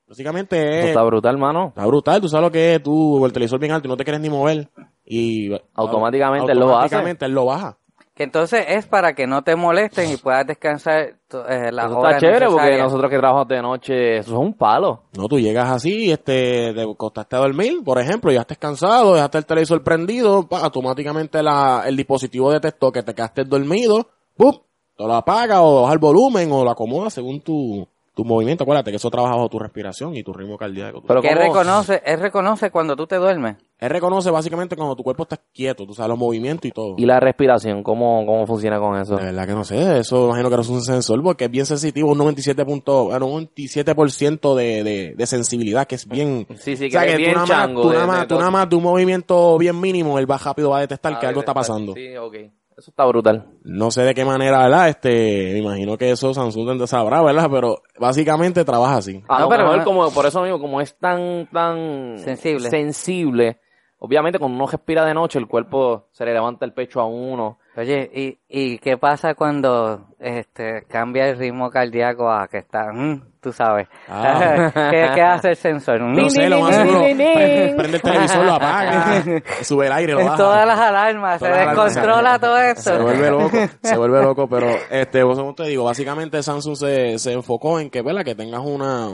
Básicamente 0.06 0.80
es... 0.82 0.86
está 0.88 1.02
brutal, 1.04 1.38
mano. 1.38 1.70
Está 1.70 1.86
brutal, 1.86 2.20
tú 2.22 2.28
sabes 2.28 2.44
lo 2.44 2.52
que 2.52 2.76
es, 2.76 2.84
tú, 2.84 3.26
el 3.26 3.32
televisor 3.32 3.60
bien 3.60 3.72
alto 3.72 3.88
y 3.88 3.90
no 3.90 3.98
te 3.98 4.04
quieres 4.04 4.22
ni 4.22 4.30
mover. 4.30 4.68
Y 5.06 5.52
Automáticamente 5.74 6.52
él 6.52 6.60
lo 6.60 6.66
hace. 6.66 6.74
automáticamente 6.74 7.26
él 7.26 7.32
lo 7.32 7.46
baja. 7.46 7.78
Que 8.16 8.24
entonces 8.24 8.64
es 8.68 8.86
para 8.86 9.14
que 9.14 9.26
no 9.26 9.42
te 9.42 9.56
molesten 9.56 10.12
y 10.12 10.18
puedas 10.18 10.46
descansar 10.46 11.16
eh, 11.50 11.72
las 11.72 11.86
Eso 11.88 11.98
horas 11.98 12.16
está 12.16 12.28
chévere 12.28 12.48
porque 12.48 12.78
nosotros 12.78 13.10
que 13.10 13.18
trabajamos 13.18 13.48
de 13.48 13.62
noche, 13.62 14.18
eso 14.18 14.34
es 14.34 14.38
un 14.38 14.54
palo. 14.54 15.06
No, 15.18 15.28
tú 15.28 15.40
llegas 15.40 15.72
así, 15.72 16.12
este, 16.12 16.74
te 16.74 16.82
acostaste 16.84 17.36
a 17.36 17.40
dormir, 17.40 17.84
por 17.84 18.00
ejemplo, 18.00 18.32
ya 18.32 18.42
estés 18.42 18.60
cansado, 18.60 19.16
dejaste 19.16 19.40
el 19.40 19.46
televisor 19.48 19.84
prendido, 19.84 20.48
pa, 20.48 20.60
automáticamente 20.60 21.42
la, 21.42 21.86
el 21.88 21.98
dispositivo 21.98 22.52
detectó 22.52 22.92
que 22.92 23.02
te 23.02 23.16
quedaste 23.16 23.46
dormido, 23.46 24.08
¡pum! 24.38 24.54
Te 24.96 25.04
lo 25.06 25.16
apaga 25.16 25.64
o 25.64 25.82
baja 25.82 25.94
el 25.94 26.00
volumen 26.00 26.52
o 26.52 26.64
lo 26.64 26.70
acomoda 26.70 27.10
según 27.10 27.42
tu, 27.42 27.88
tu 28.14 28.24
movimiento. 28.24 28.64
Acuérdate 28.64 28.92
que 28.92 28.98
eso 28.98 29.10
trabaja 29.10 29.36
bajo 29.36 29.50
tu 29.50 29.60
respiración 29.60 30.16
y 30.16 30.24
tu 30.24 30.34
ritmo 30.34 30.58
cardíaco. 30.58 31.02
Pero 31.08 31.22
que 31.22 31.34
reconoce, 31.34 32.02
él 32.06 32.20
reconoce 32.20 32.72
cuando 32.72 32.96
tú 32.96 33.08
te 33.08 33.16
duermes. 33.16 33.58
Él 33.84 33.90
reconoce 33.90 34.32
básicamente 34.32 34.76
cuando 34.76 34.96
tu 34.96 35.04
cuerpo 35.04 35.24
está 35.24 35.38
quieto, 35.54 35.86
tú 35.86 35.94
sabes, 35.94 36.10
los 36.10 36.18
movimientos 36.18 36.66
y 36.66 36.72
todo. 36.72 36.96
¿Y 36.98 37.06
la 37.06 37.20
respiración? 37.20 37.84
¿Cómo, 37.84 38.26
cómo 38.26 38.48
funciona 38.48 38.80
con 38.80 38.98
eso? 39.00 39.18
De 39.18 39.26
verdad 39.26 39.46
que 39.46 39.54
no 39.54 39.64
sé, 39.64 40.00
eso 40.00 40.26
imagino 40.28 40.50
que 40.50 40.56
no 40.56 40.62
es 40.62 40.70
un 40.70 40.82
sensor 40.82 41.22
porque 41.22 41.46
es 41.46 41.52
bien 41.52 41.66
sensitivo, 41.66 42.12
un 42.12 42.18
97 42.18 42.64
punto, 42.66 43.06
bueno, 43.06 43.26
un 43.28 43.50
97% 43.50 44.56
de, 44.56 44.84
de, 44.84 45.14
de 45.16 45.26
sensibilidad, 45.28 45.86
que 45.86 45.96
es 45.96 46.08
bien... 46.08 46.48
Sí, 46.58 46.78
sí, 46.78 46.88
o 46.88 46.90
sea, 46.92 47.02
que 47.04 47.10
es 47.10 47.16
tú 47.16 47.22
bien 47.22 47.34
nada 47.34 47.46
más- 47.46 47.50
chango 47.58 47.82
Tú 47.82 47.90
de- 47.90 47.96
nada 47.96 48.08
más, 48.08 48.28
tú 48.28 48.36
nada 48.36 48.52
más 48.52 48.70
de 48.70 48.76
un 48.76 48.84
movimiento 48.84 49.58
bien 49.58 49.80
mínimo, 49.80 50.18
él 50.18 50.30
va 50.32 50.38
rápido, 50.38 50.70
va 50.70 50.78
a 50.78 50.82
detectar 50.82 51.20
que 51.20 51.26
Ah, 51.26 51.30
algo 51.30 51.42
está 51.42 51.54
pasando. 51.54 51.94
Sí, 51.94 52.16
ok. 52.16 52.36
Eso 52.76 52.90
está 52.90 53.06
brutal. 53.06 53.46
No 53.64 53.92
sé 53.92 54.02
de 54.02 54.16
qué 54.16 54.26
manera, 54.26 54.64
¿verdad? 54.64 54.90
Este, 54.90 55.52
me 55.54 55.60
imagino 55.60 55.96
que 55.96 56.10
eso 56.10 56.34
Samsung 56.34 56.88
sabrá, 56.88 57.22
¿verdad? 57.22 57.48
Pero 57.52 57.84
básicamente 58.00 58.66
trabaja 58.66 58.96
así. 58.98 59.22
A 59.28 59.38
No, 59.38 59.44
lo 59.46 59.50
pero 59.50 59.64
mejor 59.68 59.84
como, 59.84 60.10
por 60.10 60.26
eso 60.26 60.42
mismo, 60.42 60.60
como 60.60 60.82
es 60.82 60.98
tan, 60.98 61.48
tan 61.54 62.18
Sensible. 62.18 62.72
sensible, 62.72 63.60
obviamente 64.04 64.38
cuando 64.38 64.58
uno 64.58 64.68
respira 64.68 65.06
de 65.06 65.14
noche, 65.14 65.40
el 65.40 65.48
cuerpo 65.48 66.08
se 66.12 66.26
le 66.26 66.34
levanta 66.34 66.66
el 66.66 66.74
pecho 66.74 67.00
a 67.00 67.06
uno. 67.06 67.58
Oye, 67.78 68.12
¿y, 68.14 68.38
¿y 68.50 68.78
qué 68.80 68.98
pasa 68.98 69.34
cuando 69.34 70.08
este 70.20 70.84
cambia 70.90 71.30
el 71.30 71.38
ritmo 71.38 71.70
cardíaco 71.72 72.30
a 72.30 72.48
que 72.50 72.58
está, 72.58 72.92
mm, 72.92 73.40
tú 73.40 73.54
sabes? 73.54 73.88
Ah. 74.10 74.72
¿Qué, 74.92 75.10
qué 75.16 75.22
hace 75.22 75.50
el 75.52 75.56
sensor? 75.56 76.02
No 76.02 76.30
sé, 76.30 76.50
lo 76.50 76.60
más 76.60 76.76
seguro, 76.76 77.00
prende 77.02 77.96
el 77.96 78.02
televisor, 78.02 78.46
lo 78.46 78.54
apaga, 78.56 79.24
sube 79.62 79.88
el 79.88 79.94
aire, 79.94 80.14
lo 80.14 80.20
En 80.20 80.26
baja. 80.28 80.38
todas 80.38 80.68
las 80.68 80.80
alarmas, 80.80 81.40
se 81.40 81.48
alarmas. 81.48 81.86
descontrola 81.86 82.40
todo 82.40 82.58
esto. 82.60 82.82
Se 82.82 82.98
vuelve 83.02 83.32
loco, 83.32 83.58
se 83.82 83.98
vuelve 83.98 84.22
loco, 84.22 84.48
pero 84.50 84.68
este, 84.92 85.24
vos 85.24 85.40
como 85.40 85.56
te 85.56 85.64
digo, 85.64 85.86
básicamente 85.86 86.44
Samsung 86.44 86.76
se, 86.76 87.18
se 87.20 87.32
enfocó 87.32 87.80
en 87.80 87.90
que, 87.90 88.02
¿verdad? 88.02 88.26
Que 88.26 88.36
tengas 88.36 88.62
una, 88.64 89.08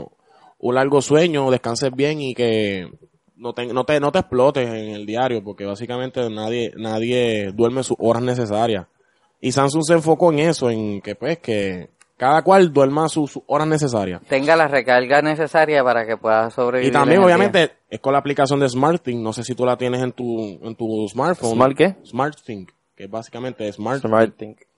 un 0.57 0.75
largo 0.75 1.01
sueño, 1.01 1.49
descanses 1.51 1.91
bien 1.95 2.19
y 2.19 2.33
que 2.33 2.89
no 3.39 3.53
te, 3.53 3.65
no 3.67 3.85
te, 3.85 3.99
no 3.99 4.11
te 4.11 4.19
explotes 4.19 4.67
en 4.67 4.89
el 4.89 5.05
diario, 5.05 5.43
porque 5.43 5.65
básicamente 5.65 6.29
nadie, 6.29 6.73
nadie 6.77 7.51
duerme 7.53 7.83
sus 7.83 7.97
horas 7.99 8.21
necesarias. 8.21 8.85
Y 9.41 9.53
Samsung 9.53 9.83
se 9.83 9.93
enfocó 9.93 10.31
en 10.31 10.39
eso, 10.39 10.69
en 10.69 11.01
que 11.01 11.15
pues 11.15 11.39
que 11.39 11.89
cada 12.17 12.41
cual 12.41 12.73
duerma 12.73 13.07
sus, 13.07 13.31
sus 13.31 13.43
horas 13.47 13.65
necesarias. 13.65 14.21
Tenga 14.27 14.57
la 14.57 14.67
recarga 14.67 15.21
necesaria 15.21 15.81
para 15.85 16.05
que 16.05 16.17
pueda 16.17 16.49
sobrevivir. 16.49 16.89
Y 16.89 16.93
también, 16.93 17.23
obviamente, 17.23 17.71
es 17.89 18.01
con 18.01 18.11
la 18.11 18.19
aplicación 18.19 18.59
de 18.59 18.67
SmartThing. 18.67 19.23
No 19.23 19.31
sé 19.31 19.43
si 19.43 19.55
tú 19.55 19.65
la 19.65 19.77
tienes 19.77 20.03
en 20.03 20.11
tu, 20.11 20.59
en 20.61 20.75
tu 20.75 21.07
smartphone. 21.07 21.53
¿Smart 21.53 21.77
qué? 21.77 21.95
SmartThing, 22.05 22.67
que 22.93 23.05
es 23.05 23.09
básicamente 23.09 23.71
Smart. 23.71 24.03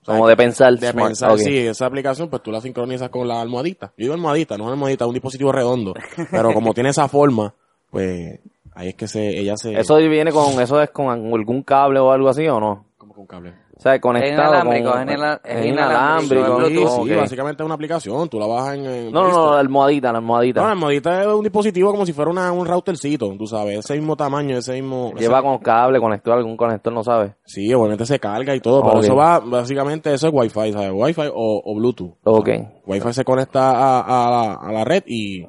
Como 0.04 0.28
de 0.28 0.36
pensar. 0.36 0.78
De 0.78 0.90
smart. 0.90 1.08
pensar, 1.08 1.38
sí, 1.38 1.58
esa 1.58 1.86
aplicación, 1.86 2.30
pues 2.30 2.42
tú 2.44 2.52
la 2.52 2.60
sincronizas 2.60 3.08
con 3.08 3.26
la 3.26 3.40
almohadita. 3.40 3.86
Yo 3.96 4.04
digo 4.04 4.14
almohadita, 4.14 4.56
no 4.56 4.66
es 4.66 4.70
almohadita, 4.70 5.04
es 5.04 5.08
un 5.08 5.14
dispositivo 5.14 5.50
redondo. 5.50 5.94
Pero 6.30 6.54
como 6.54 6.72
tiene 6.74 6.90
esa 6.90 7.08
forma, 7.08 7.56
pues 7.90 8.38
ahí 8.74 8.88
es 8.88 8.94
que 8.94 9.06
se, 9.08 9.38
ella 9.38 9.56
se... 9.56 9.78
Eso 9.78 9.96
viene 9.96 10.32
con, 10.32 10.60
eso 10.60 10.80
es 10.80 10.90
con 10.90 11.08
algún 11.08 11.62
cable 11.62 11.98
o 12.00 12.10
algo 12.12 12.28
así 12.28 12.46
o 12.48 12.60
no? 12.60 12.86
Como 12.96 13.14
con 13.14 13.26
cable. 13.26 13.54
O 13.74 13.80
sea, 13.82 14.00
conectado 14.00 14.32
inalámbrico, 14.52 14.92
con... 14.92 15.08
es 15.08 15.16
inala- 15.16 15.40
es 15.42 15.56
es 15.56 15.66
inalámbrico, 15.66 16.62
es 16.62 16.92
Sí, 17.08 17.14
básicamente 17.16 17.62
es 17.62 17.64
una 17.64 17.74
aplicación, 17.74 18.28
tú 18.28 18.38
la 18.38 18.46
bajas 18.46 18.76
en... 18.76 18.86
en 18.86 19.12
No, 19.12 19.24
no, 19.24 19.32
no, 19.32 19.54
la 19.54 19.58
almohadita, 19.58 20.12
la 20.12 20.18
almohadita. 20.18 20.60
No, 20.60 20.66
la 20.66 20.72
almohadita 20.74 21.20
es 21.22 21.26
un 21.26 21.42
dispositivo 21.42 21.90
como 21.90 22.06
si 22.06 22.12
fuera 22.12 22.30
una, 22.30 22.52
un 22.52 22.64
routercito, 22.64 23.34
tú 23.36 23.44
sabes, 23.48 23.80
ese 23.80 23.94
mismo 23.94 24.14
tamaño, 24.14 24.56
ese 24.56 24.74
mismo... 24.74 25.12
Lleva 25.18 25.42
con 25.42 25.58
cable, 25.58 25.98
conector, 25.98 26.34
algún 26.34 26.56
conector, 26.56 26.92
no 26.92 27.02
sabe. 27.02 27.34
Sí, 27.44 27.74
obviamente 27.74 28.06
se 28.06 28.20
carga 28.20 28.54
y 28.54 28.60
todo, 28.60 28.82
pero 28.84 28.98
Ok. 28.98 29.02
eso 29.04 29.16
va, 29.16 29.40
básicamente 29.40 30.14
eso 30.14 30.28
es 30.28 30.32
Wi-Fi, 30.32 30.72
¿sabes? 30.72 30.90
Wi-Fi 30.94 31.30
o, 31.34 31.62
o 31.64 31.74
Bluetooth. 31.74 32.14
Ok. 32.22 32.50
Wi-Fi 32.86 33.12
se 33.12 33.24
conecta 33.24 33.68
a, 33.72 34.00
a 34.00 34.30
la, 34.30 34.54
a 34.54 34.72
la 34.72 34.84
red 34.84 35.02
y 35.06 35.44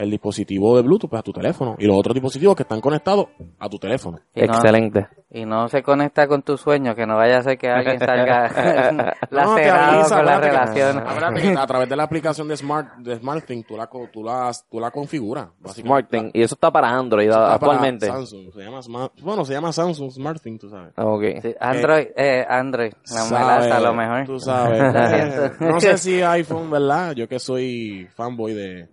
el 0.00 0.10
dispositivo 0.10 0.76
de 0.76 0.82
Bluetooth 0.82 1.10
pues, 1.10 1.20
a 1.20 1.22
tu 1.22 1.32
teléfono 1.32 1.76
y 1.78 1.86
los 1.86 1.96
otros 1.96 2.14
dispositivos 2.14 2.56
que 2.56 2.62
están 2.62 2.80
conectados 2.80 3.26
a 3.58 3.68
tu 3.68 3.78
teléfono. 3.78 4.18
Y 4.34 4.40
no- 4.42 4.54
Excelente. 4.54 5.08
Y 5.32 5.44
no 5.44 5.68
se 5.68 5.80
conecta 5.84 6.26
con 6.26 6.42
tu 6.42 6.56
sueño, 6.56 6.92
que 6.96 7.06
no 7.06 7.16
vaya 7.16 7.38
a 7.38 7.42
ser 7.42 7.56
que 7.56 7.68
alguien 7.68 8.00
salga 8.00 8.48
No, 9.30 9.54
te 9.54 9.64
lacerado 9.66 10.00
avisa, 10.00 10.16
con 10.16 10.26
la 10.26 10.40
relación. 10.40 10.98
acuérdate 10.98 11.42
que 11.42 11.56
a 11.56 11.66
través 11.68 11.88
de 11.88 11.96
la 11.96 12.02
aplicación 12.02 12.48
de 12.48 12.56
Smart 12.56 12.96
de 12.98 13.16
SmartThing 13.16 13.62
tú 13.62 13.76
la, 13.76 13.86
co- 13.86 14.08
tú 14.12 14.24
la, 14.24 14.50
tú 14.68 14.80
la 14.80 14.90
configuras. 14.90 15.48
básicamente. 15.60 16.16
SmartThing. 16.18 16.30
Y 16.34 16.42
eso 16.42 16.54
está 16.56 16.72
para 16.72 16.88
Android 16.88 17.28
Está 17.28 17.38
para 17.42 17.54
actualmente. 17.54 18.06
Samsung, 18.06 18.52
se 18.52 18.60
llama 18.60 18.82
Smart, 18.82 19.12
bueno, 19.22 19.44
se 19.44 19.52
llama 19.52 19.72
Samsung 19.72 20.10
SmartThing, 20.10 20.58
tú 20.58 20.68
sabes. 20.68 20.92
Ok. 20.96 21.22
Sí, 21.42 21.54
Android, 21.60 22.06
eh, 22.16 22.44
Android, 22.48 22.92
la 23.08 23.20
Sabe, 23.20 23.70
a 23.70 23.80
lo 23.80 23.94
mejor. 23.94 24.24
Tú 24.26 24.40
sabes. 24.40 24.80
Eh, 24.82 25.50
no 25.60 25.80
sé 25.80 25.96
si 25.98 26.22
iPhone, 26.22 26.70
¿verdad? 26.70 27.12
Yo 27.12 27.28
que 27.28 27.38
soy 27.38 28.08
fanboy 28.16 28.52
de, 28.54 28.88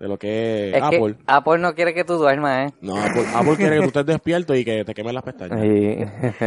de 0.00 0.08
lo 0.08 0.18
que 0.18 0.70
es, 0.70 0.76
Es 0.76 0.82
Apple. 0.82 1.14
que 1.14 1.22
Apple 1.26 1.58
no 1.58 1.74
quiere 1.74 1.92
que 1.92 2.04
tú 2.04 2.14
duermas, 2.14 2.70
¿eh? 2.70 2.74
No, 2.80 2.96
Apple, 2.96 3.22
Apple 3.34 3.56
quiere 3.56 3.76
que 3.76 3.82
tú 3.82 3.88
estés 3.88 4.06
despierto 4.06 4.54
y 4.54 4.64
que 4.64 4.82
te 4.82 4.94
quemes 4.94 5.12
las 5.12 5.22
pestañas. 5.22 5.60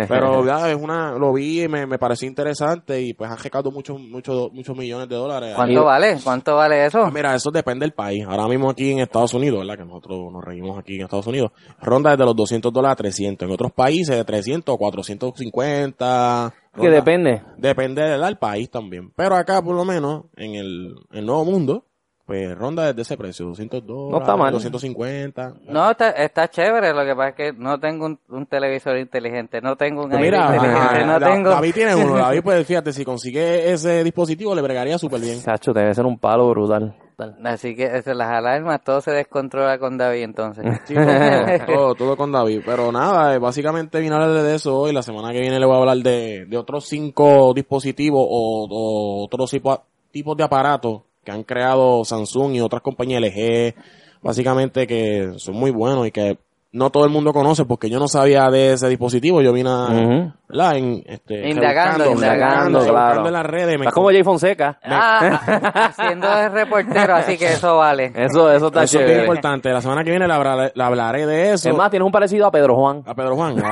Pero 0.08 0.44
ya 0.44 0.72
es 0.72 0.76
una, 0.76 1.12
lo 1.12 1.32
vi 1.34 1.62
y 1.64 1.68
me, 1.68 1.86
me 1.86 2.00
pareció 2.00 2.28
interesante 2.28 3.00
y 3.00 3.14
pues 3.14 3.30
han 3.30 3.38
recaudado 3.38 3.70
muchos, 3.72 4.00
muchos, 4.00 4.52
muchos 4.52 4.76
millones 4.76 5.08
de 5.08 5.16
dólares. 5.16 5.54
¿Cuánto 5.56 5.86
vale? 5.86 6.18
¿Cuánto 6.24 6.56
vale 6.56 6.86
eso? 6.88 7.02
Pues 7.02 7.14
mira, 7.14 7.36
eso 7.36 7.52
depende 7.52 7.84
del 7.84 7.94
país. 7.94 8.26
Ahora 8.28 8.48
mismo 8.48 8.72
aquí 8.72 8.92
en 8.92 9.00
Estados 9.00 9.36
Unidos, 9.36 9.60
¿verdad? 9.60 9.78
Que 9.78 9.86
nosotros 9.86 10.34
nos 10.34 10.44
reímos 10.44 10.80
aquí 10.80 10.96
en 10.96 11.04
Estados 11.04 11.28
Unidos. 11.28 11.52
Ronda 11.80 12.10
desde 12.10 12.26
los 12.26 12.36
200 12.36 12.74
dólares 12.74 12.94
a 12.94 12.96
300. 12.96 13.48
En 13.48 13.54
otros 13.54 13.72
países 13.72 14.18
de 14.18 14.26
300 14.26 14.74
o 14.74 14.78
450. 14.80 16.54
que 16.82 16.90
depende. 16.90 17.44
Depende 17.58 18.02
del 18.02 18.22
del 18.22 18.38
país 18.38 18.70
también. 18.72 19.12
Pero 19.16 19.36
acá, 19.36 19.62
por 19.62 19.76
lo 19.76 19.86
menos, 19.86 20.24
en 20.38 20.56
el, 20.56 20.96
el 21.12 21.26
Nuevo 21.26 21.46
Mundo, 21.46 21.86
pues 22.34 22.58
ronda 22.58 22.88
desde 22.88 23.02
ese 23.04 23.18
precio, 23.18 23.46
200 23.46 23.86
dólares, 23.86 24.12
No 24.12 24.18
está 24.20 24.36
mal. 24.36 24.52
250. 24.54 25.54
No, 25.68 25.92
está, 25.92 26.10
está 26.12 26.48
chévere, 26.50 26.92
lo 26.94 27.06
que 27.06 27.16
pasa 27.16 27.30
es 27.30 27.36
que 27.36 27.54
no 27.54 27.80
tengo 27.80 28.08
un, 28.08 28.20
un 28.30 28.46
televisor 28.48 28.98
inteligente, 28.98 29.62
no 29.62 29.76
tengo 29.76 30.04
un 30.04 30.10
Pues 30.10 30.22
aire 30.24 30.38
inteligente, 30.44 30.76
ajá, 30.80 31.06
no 31.06 31.20
tengo... 31.20 31.50
David 31.52 31.74
tiene 31.74 31.96
uno, 31.96 32.16
David 32.18 32.42
pues 32.44 32.66
fíjate, 32.66 32.92
si 32.92 33.06
consigue 33.06 33.72
ese 33.72 34.04
dispositivo 34.04 34.56
le 34.56 34.64
bregaría 34.64 34.98
súper 34.98 35.22
bien. 35.22 35.42
Chacho, 35.42 35.74
debe 35.74 35.94
ser 35.94 36.06
un 36.06 36.18
palo 36.18 36.50
brutal. 36.50 36.96
Así 37.44 37.76
que 37.76 37.86
eso, 37.86 38.14
las 38.16 38.30
alarmas, 38.32 38.84
todo 38.84 39.00
se 39.00 39.12
descontrola 39.12 39.78
con 39.78 39.98
David 39.98 40.24
entonces. 40.24 40.66
Sí, 40.86 40.96
todo, 40.96 41.66
todo, 41.66 41.96
todo 41.96 42.18
con 42.18 42.32
David. 42.32 42.62
Pero 42.66 42.92
nada, 42.92 43.36
eh, 43.36 43.38
básicamente 43.38 44.00
vine 44.00 44.16
a 44.16 44.18
hablar 44.24 44.42
de 44.44 44.56
eso 44.56 44.76
hoy. 44.78 44.92
La 44.92 45.04
semana 45.04 45.32
que 45.32 45.40
viene 45.40 45.60
le 45.60 45.66
voy 45.66 45.76
a 45.76 45.80
hablar 45.80 45.98
de, 45.98 46.46
de 46.46 46.58
otros 46.58 46.86
cinco 46.86 47.54
dispositivos 47.54 48.26
o, 48.28 48.68
o 48.70 49.26
otros 49.26 49.52
tipo- 49.52 49.84
tipos 50.12 50.36
de 50.36 50.44
aparatos 50.44 51.02
que 51.24 51.32
han 51.32 51.44
creado 51.44 52.04
Samsung 52.06 52.54
y 52.56 52.62
otras 52.62 52.82
compañías 52.82 53.22
LG. 53.22 53.74
Básicamente 54.22 54.88
que 54.88 55.34
son 55.38 55.56
muy 55.56 55.72
buenos 55.72 56.08
y 56.08 56.12
que 56.12 56.38
no 56.72 56.90
todo 56.90 57.04
el 57.06 57.12
mundo 57.12 57.34
conoce 57.34 57.66
porque 57.66 57.88
yo 57.88 58.00
no 58.00 58.08
sabía 58.08 58.50
de 58.50 58.74
ese 58.74 58.88
dispositivo. 58.90 59.42
Yo 59.44 59.54
vine 59.54 59.70
a, 59.70 59.84
Ujú. 59.90 60.34
¿verdad? 60.50 60.76
En, 60.78 61.04
este, 61.06 61.48
Indagando, 61.50 62.10
indagando, 62.12 62.80
claro. 62.84 63.28
en 63.28 63.34
las 63.34 63.46
redes. 63.46 63.78
me 63.78 63.86
Está 63.86 63.92
como 63.94 64.08
Jay 64.08 64.24
Fonseca. 64.24 64.80
Ah, 64.84 65.92
haciendo 65.96 66.28
de 66.36 66.50
reportero, 66.50 67.14
así 67.16 67.38
que 67.38 67.46
eso 67.54 67.78
vale. 67.78 68.12
Eso, 68.16 68.52
eso 68.52 68.68
está 68.68 68.84
Eso 68.84 68.98
es 69.00 69.06
bien 69.06 69.18
chévere. 69.20 69.24
importante. 69.26 69.70
La 69.70 69.82
semana 69.82 70.04
que 70.04 70.10
viene 70.10 70.26
le 70.28 70.34
hablaré, 70.34 70.72
le 70.74 70.84
hablaré 70.84 71.26
de 71.28 71.52
eso. 71.54 71.70
Es 71.70 71.76
más, 71.76 71.92
tienes 71.92 72.06
un 72.08 72.12
parecido 72.12 72.48
a 72.48 72.52
Pedro 72.52 72.76
Juan. 72.76 73.04
a 73.06 73.14
Pedro 73.14 73.36
Juan. 73.36 73.56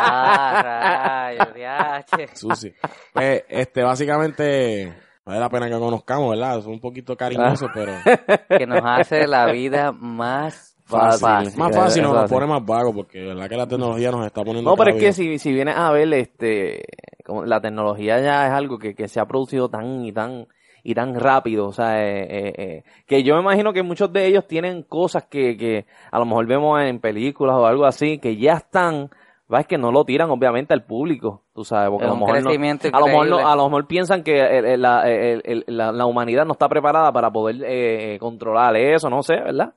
Ah, 0.00 1.32
rayos, 1.32 1.54
diache. 1.54 2.28
Susi. 2.36 2.72
Pues, 3.12 3.42
este, 3.48 3.82
básicamente, 3.82 4.94
vale 5.28 5.40
la 5.40 5.48
pena 5.50 5.68
que 5.68 5.78
conozcamos, 5.78 6.30
¿verdad? 6.30 6.58
Es 6.58 6.66
un 6.66 6.80
poquito 6.80 7.16
cariñoso, 7.16 7.66
Ah. 7.66 7.72
pero 7.74 7.92
Que 8.58 8.66
nos 8.66 8.80
hace 8.84 9.26
la 9.26 9.52
vida 9.52 9.92
más 9.92 10.74
fácil. 10.84 11.20
fácil. 11.20 11.58
Más 11.58 11.76
fácil 11.76 12.02
nos 12.02 12.30
pone 12.30 12.46
más 12.46 12.64
vago, 12.64 12.94
porque 12.94 13.20
verdad 13.22 13.48
que 13.48 13.56
la 13.56 13.66
tecnología 13.66 14.10
nos 14.10 14.26
está 14.26 14.42
poniendo 14.42 14.70
No, 14.70 14.76
pero 14.76 14.96
es 14.96 15.02
que 15.02 15.12
si, 15.12 15.38
si 15.38 15.52
vienes 15.52 15.76
a 15.76 15.90
ver, 15.92 16.12
este, 16.14 16.82
como 17.24 17.44
la 17.44 17.60
tecnología 17.60 18.20
ya 18.20 18.46
es 18.46 18.52
algo 18.52 18.78
que, 18.78 18.94
que 18.94 19.06
se 19.06 19.20
ha 19.20 19.26
producido 19.26 19.68
tan 19.68 20.04
y 20.04 20.12
tan 20.12 20.46
y 20.84 20.94
tan 20.94 21.14
rápido, 21.16 21.66
o 21.66 21.72
sea, 21.72 22.00
eh, 22.02 22.22
eh, 22.30 22.52
eh, 22.56 22.84
que 23.06 23.22
yo 23.22 23.34
me 23.34 23.42
imagino 23.42 23.74
que 23.74 23.82
muchos 23.82 24.10
de 24.12 24.26
ellos 24.26 24.46
tienen 24.46 24.84
cosas 24.84 25.24
que, 25.24 25.56
que 25.58 25.84
a 26.10 26.18
lo 26.18 26.24
mejor 26.24 26.46
vemos 26.46 26.80
en 26.80 27.00
películas 27.00 27.56
o 27.56 27.66
algo 27.66 27.84
así, 27.84 28.18
que 28.18 28.36
ya 28.38 28.54
están, 28.54 29.10
va 29.52 29.60
es 29.60 29.66
que 29.66 29.78
no 29.78 29.90
lo 29.92 30.04
tiran 30.04 30.30
obviamente 30.30 30.74
al 30.74 30.84
público, 30.84 31.42
tú 31.54 31.64
sabes, 31.64 31.90
porque 31.90 32.04
a 32.04 32.08
lo 32.08 32.16
mejor 32.16 32.34
no- 32.44 32.50
a 32.88 33.00
lo 33.00 33.06
mejor 33.06 33.26
no- 33.26 33.34
increíble. 33.36 33.52
a 33.52 33.56
lo 33.56 33.64
mejor 33.64 33.86
piensan 33.86 34.22
que 34.22 34.38
el- 34.40 34.64
el- 34.66 34.82
la, 34.82 35.08
el- 35.10 35.42
el- 35.44 35.64
la, 35.68 35.90
la 35.92 36.06
humanidad 36.06 36.44
no 36.44 36.52
está 36.52 36.68
preparada 36.68 37.10
para 37.12 37.30
poder 37.30 37.56
eh, 37.64 38.18
controlar 38.20 38.76
eso, 38.76 39.08
no 39.08 39.22
sé, 39.22 39.34
¿verdad? 39.36 39.72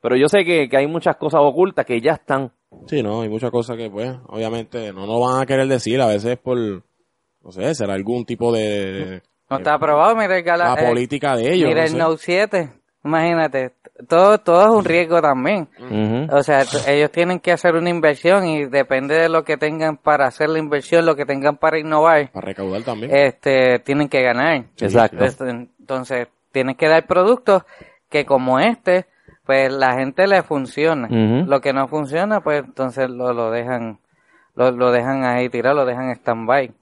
Pero 0.00 0.16
yo 0.16 0.28
sé 0.28 0.44
que, 0.44 0.68
que 0.68 0.76
hay 0.76 0.86
muchas 0.86 1.16
cosas 1.16 1.40
ocultas 1.42 1.86
que 1.86 2.00
ya 2.00 2.12
están. 2.12 2.50
Sí, 2.86 3.02
no, 3.02 3.22
hay 3.22 3.28
muchas 3.28 3.50
cosas 3.50 3.76
que, 3.76 3.88
pues, 3.88 4.14
obviamente 4.26 4.92
no 4.92 5.06
nos 5.06 5.20
van 5.20 5.40
a 5.42 5.46
querer 5.46 5.66
decir, 5.68 6.00
a 6.00 6.06
veces 6.06 6.36
por, 6.36 6.58
no 6.58 7.52
sé, 7.52 7.74
será 7.74 7.94
algún 7.94 8.24
tipo 8.26 8.52
de... 8.52 9.22
No 9.48 9.58
está 9.58 9.74
aprobado, 9.74 10.16
mira 10.16 10.36
el 10.36 10.42
gala- 10.42 10.74
la 10.74 10.82
eh, 10.82 10.88
política 10.88 11.36
de 11.36 11.52
ellos. 11.54 11.68
Mira 11.68 11.82
no 11.82 11.86
el 11.86 11.90
sé. 11.92 11.96
Note 11.98 12.18
7, 12.22 12.72
imagínate, 13.04 13.74
todo, 14.08 14.38
todo 14.38 14.62
es 14.64 14.70
un 14.70 14.84
riesgo 14.84 15.20
también. 15.22 15.68
O 16.32 16.42
sea, 16.42 16.64
t- 16.64 16.78
ellos 16.92 17.10
tienen 17.12 17.38
que 17.40 17.52
hacer 17.52 17.74
una 17.76 17.90
inversión 17.90 18.46
y 18.46 18.64
depende 18.66 19.14
de 19.16 19.28
lo 19.28 19.44
que 19.44 19.56
tengan 19.56 19.96
para 19.96 20.26
hacer 20.26 20.48
la 20.48 20.58
inversión, 20.58 21.06
lo 21.06 21.14
que 21.16 21.24
tengan 21.26 21.56
para 21.56 21.78
innovar, 21.78 22.30
Para 22.32 22.46
recaudar 22.46 22.82
también. 22.82 23.14
este, 23.14 23.78
tienen 23.80 24.08
que 24.08 24.22
ganar. 24.22 24.64
Exacto. 24.80 25.24
Entonces, 25.24 25.68
entonces, 25.78 26.28
tienen 26.52 26.74
que 26.74 26.88
dar 26.88 27.06
productos 27.06 27.62
que 28.10 28.24
como 28.26 28.58
este, 28.58 29.06
pues 29.44 29.72
la 29.72 29.94
gente 29.94 30.26
le 30.26 30.42
funciona. 30.42 31.08
Lo 31.46 31.60
que 31.60 31.72
no 31.72 31.86
funciona, 31.88 32.40
pues 32.40 32.64
entonces 32.64 33.08
lo, 33.10 33.32
lo 33.32 33.50
dejan, 33.50 33.98
lo, 34.54 34.70
lo 34.70 34.90
dejan 34.90 35.24
ahí 35.24 35.48
tirado, 35.48 35.76
lo 35.76 35.84
dejan 35.84 36.10
stand-by. 36.10 36.72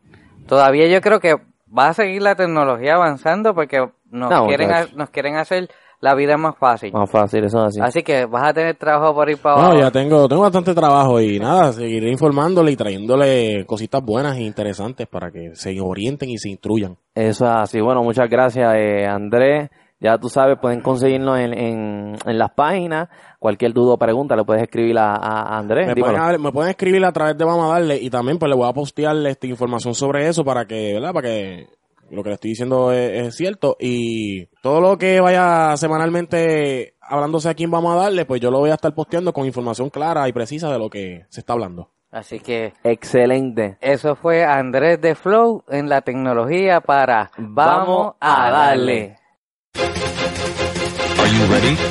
Todavía 0.47 0.87
yo 0.89 1.01
creo 1.01 1.21
que 1.21 1.37
va 1.77 1.89
a 1.89 1.95
seguir 1.95 2.23
la 2.23 2.35
tecnología 2.35 2.95
avanzando 2.95 3.55
porque 3.55 3.79
nos 4.11 4.31
No, 4.31 4.47
quieren, 4.47 4.71
nos 4.95 5.11
quieren 5.11 5.37
hacer 5.37 5.71
la 6.03 6.17
vida 6.17 6.37
más 6.37 6.57
fácil. 6.59 6.93
Más 6.93 7.09
fácil, 7.09 7.45
eso 7.45 7.59
es 7.61 7.69
así. 7.69 7.81
Así 7.81 8.03
que 8.03 8.27
vas 8.27 8.49
a 8.49 8.53
tener 8.53 8.77
trabajo 8.77 9.15
por 9.15 9.31
ir 9.31 9.39
para 9.39 9.55
abajo. 9.55 9.75
No, 9.75 9.81
ya 9.81 9.91
tengo, 9.93 10.29
tengo 10.29 10.43
bastante 10.43 10.75
trabajo 10.75 11.21
y 11.21 11.39
nada, 11.39 11.73
seguiré 11.73 12.11
informándole 12.11 12.73
y 12.73 12.77
trayéndole 12.77 13.65
cositas 13.67 14.03
buenas 14.03 14.37
e 14.37 14.43
interesantes 14.43 15.07
para 15.07 15.31
que 15.31 15.55
se 15.55 15.81
orienten 15.81 16.29
y 16.29 16.39
se 16.39 16.51
instruyan. 16.51 16.97
Eso 17.15 17.45
es 17.47 17.53
así. 17.53 17.81
Bueno, 17.81 18.03
muchas 18.03 18.29
gracias, 18.29 18.75
eh, 18.75 19.07
Andrés. 19.07 19.71
Ya 20.01 20.19
tú 20.19 20.29
sabes, 20.29 20.59
pueden 20.61 20.81
conseguirnos 20.81 21.39
en, 21.39 21.57
en, 21.57 22.17
en 22.27 22.39
las 22.39 22.51
páginas. 22.51 23.09
Cualquier 23.39 23.73
duda 23.73 23.95
o 23.95 23.97
pregunta 23.97 24.35
le 24.35 24.43
puedes 24.43 24.65
escribir 24.65 24.99
a, 24.99 25.15
a 25.15 25.57
Andrés. 25.57 25.87
Me 25.87 25.95
pueden, 25.95 26.43
me 26.43 26.51
pueden 26.51 26.71
escribir 26.71 27.05
a 27.05 27.13
través 27.13 27.39
de 27.39 27.45
Vamos 27.45 27.67
a 27.67 27.75
Darle 27.75 27.99
y 28.03 28.11
también 28.11 28.41
pues 28.41 28.51
le 28.51 28.57
voy 28.57 28.69
a 28.69 28.73
postear 28.73 29.17
esta 29.25 29.47
información 29.47 29.95
sobre 29.95 30.27
eso 30.27 30.43
para 30.43 30.65
que, 30.65 30.95
¿verdad? 30.95 31.13
Para 31.13 31.29
que 31.29 31.69
lo 32.13 32.23
que 32.23 32.29
le 32.31 32.35
estoy 32.35 32.51
diciendo 32.51 32.93
es, 32.93 33.27
es 33.27 33.37
cierto 33.37 33.77
y 33.81 34.47
todo 34.63 34.81
lo 34.81 34.99
que 34.99 35.21
vaya 35.21 35.77
semanalmente 35.77 36.95
hablándose 37.01 37.49
aquí 37.49 37.65
en 37.65 37.71
Vamos 37.71 37.95
a 37.95 38.03
Darle, 38.03 38.25
pues 38.25 38.41
yo 38.41 38.51
lo 38.51 38.59
voy 38.59 38.71
a 38.71 38.75
estar 38.75 38.95
posteando 38.95 39.33
con 39.33 39.47
información 39.47 39.91
clara 39.91 40.29
y 40.29 40.33
precisa 40.33 40.71
de 40.71 40.79
lo 40.79 40.89
que 40.91 41.27
se 41.29 41.41
está 41.41 41.55
hablando. 41.55 41.91
Así 42.11 42.41
que 42.41 42.75
Excelente. 42.85 43.79
eso 43.81 44.15
fue 44.17 44.45
Andrés 44.45 45.01
de 45.01 45.15
Flow 45.15 45.65
en 45.69 45.89
la 45.89 46.03
tecnología 46.03 46.83
para 46.83 47.31
Vamos 47.39 48.15
a 48.21 48.51
darle. 48.51 49.17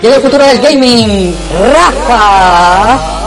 Llega 0.01 0.15
el 0.15 0.21
futuro 0.21 0.43
del 0.45 0.59
gaming. 0.61 1.33
Rafa. 1.73 3.20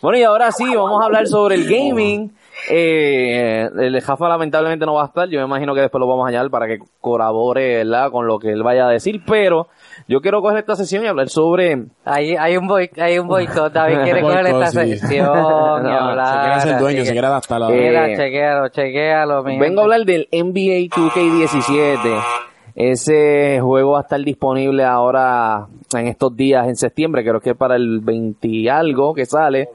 Bueno, 0.00 0.18
y 0.18 0.22
ahora 0.24 0.50
sí, 0.52 0.64
vamos 0.74 1.00
a 1.02 1.06
hablar 1.06 1.26
sobre 1.26 1.54
el 1.54 1.64
gaming. 1.68 2.32
Eh, 2.70 3.68
el 3.80 4.00
Jafa 4.00 4.28
lamentablemente 4.28 4.86
no 4.86 4.94
va 4.94 5.02
a 5.02 5.06
estar. 5.06 5.28
Yo 5.28 5.40
me 5.40 5.46
imagino 5.46 5.74
que 5.74 5.80
después 5.80 6.00
lo 6.00 6.06
vamos 6.06 6.26
a 6.26 6.28
añadir 6.28 6.50
para 6.50 6.66
que 6.66 6.78
colabore 7.00 7.78
¿verdad? 7.78 8.10
con 8.10 8.26
lo 8.26 8.38
que 8.38 8.50
él 8.52 8.62
vaya 8.62 8.86
a 8.86 8.90
decir. 8.90 9.22
Pero 9.26 9.68
yo 10.06 10.20
quiero 10.20 10.40
coger 10.42 10.58
esta 10.58 10.76
sesión 10.76 11.04
y 11.04 11.08
hablar 11.08 11.28
sobre 11.28 11.86
Hay, 12.04 12.36
hay 12.36 12.56
un 12.56 12.66
boy, 12.66 12.90
hay 13.00 13.18
un 13.18 13.26
boicot, 13.26 13.72
David 13.72 13.98
quiere 14.04 14.20
coger 14.22 14.46
esta 14.46 14.66
sí. 14.68 14.78
y 14.80 15.18
No, 15.20 15.80
se 15.80 15.88
hablar. 15.88 16.60
Se 16.60 16.66
quiere 16.68 16.78
dueño, 16.80 16.98
que- 16.98 17.06
se 17.06 17.12
quiere 17.12 17.26
adaptar 17.26 17.56
a 17.56 17.68
la... 17.68 17.74
Eh, 17.74 17.88
Mira, 17.88 18.16
chequealo, 18.16 18.68
chequealo, 18.68 19.42
Vengo 19.42 19.80
a 19.80 19.84
hablar 19.84 20.04
del 20.04 20.28
NBA 20.32 20.88
2K17. 20.94 22.22
Ese 22.74 23.60
juego 23.60 23.92
va 23.92 23.98
a 23.98 24.02
estar 24.02 24.20
disponible 24.20 24.84
ahora 24.84 25.66
en 25.94 26.06
estos 26.08 26.34
días, 26.36 26.66
en 26.66 26.76
septiembre, 26.76 27.22
creo 27.22 27.40
que 27.40 27.50
es 27.50 27.56
para 27.56 27.76
el 27.76 28.00
20 28.00 28.48
y 28.48 28.68
algo 28.68 29.14
que 29.14 29.26
sale 29.26 29.68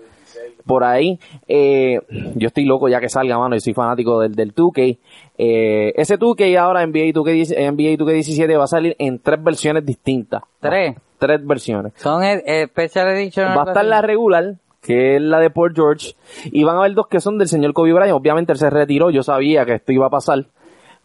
por 0.67 0.83
ahí. 0.83 1.19
Eh, 1.47 1.99
yo 2.35 2.47
estoy 2.47 2.65
loco 2.65 2.87
ya 2.89 2.99
que 2.99 3.09
salga, 3.09 3.39
mano, 3.39 3.55
y 3.55 3.59
soy 3.59 3.73
fanático 3.73 4.19
del, 4.19 4.35
del 4.35 4.53
2K. 4.53 4.97
Eh, 5.37 5.93
ese 5.95 6.19
2K 6.19 6.57
ahora, 6.57 6.85
NBA 6.85 7.13
2K, 7.13 7.71
NBA 7.71 7.97
2K17, 7.97 8.57
va 8.59 8.65
a 8.65 8.67
salir 8.67 8.95
en 8.99 9.17
tres 9.19 9.43
versiones 9.43 9.85
distintas. 9.85 10.43
Tres. 10.59 10.95
Tres 11.17 11.43
versiones. 11.43 11.93
Son 11.95 12.23
el, 12.23 12.67
Special 12.67 13.07
Edition. 13.09 13.57
Va 13.57 13.63
a 13.63 13.67
estar 13.67 13.85
la 13.85 14.01
regular, 14.03 14.55
que 14.81 15.15
es 15.15 15.21
la 15.21 15.39
de 15.39 15.49
Port 15.49 15.75
George, 15.75 16.15
y 16.45 16.63
van 16.63 16.75
a 16.75 16.79
haber 16.79 16.93
dos 16.93 17.07
que 17.07 17.19
son 17.19 17.39
del 17.39 17.47
señor 17.47 17.73
Kobe 17.73 17.93
Bryant. 17.93 18.13
Obviamente 18.13 18.51
él 18.51 18.59
se 18.59 18.69
retiró, 18.69 19.09
yo 19.09 19.23
sabía 19.23 19.65
que 19.65 19.75
esto 19.75 19.91
iba 19.91 20.05
a 20.05 20.11
pasar. 20.11 20.45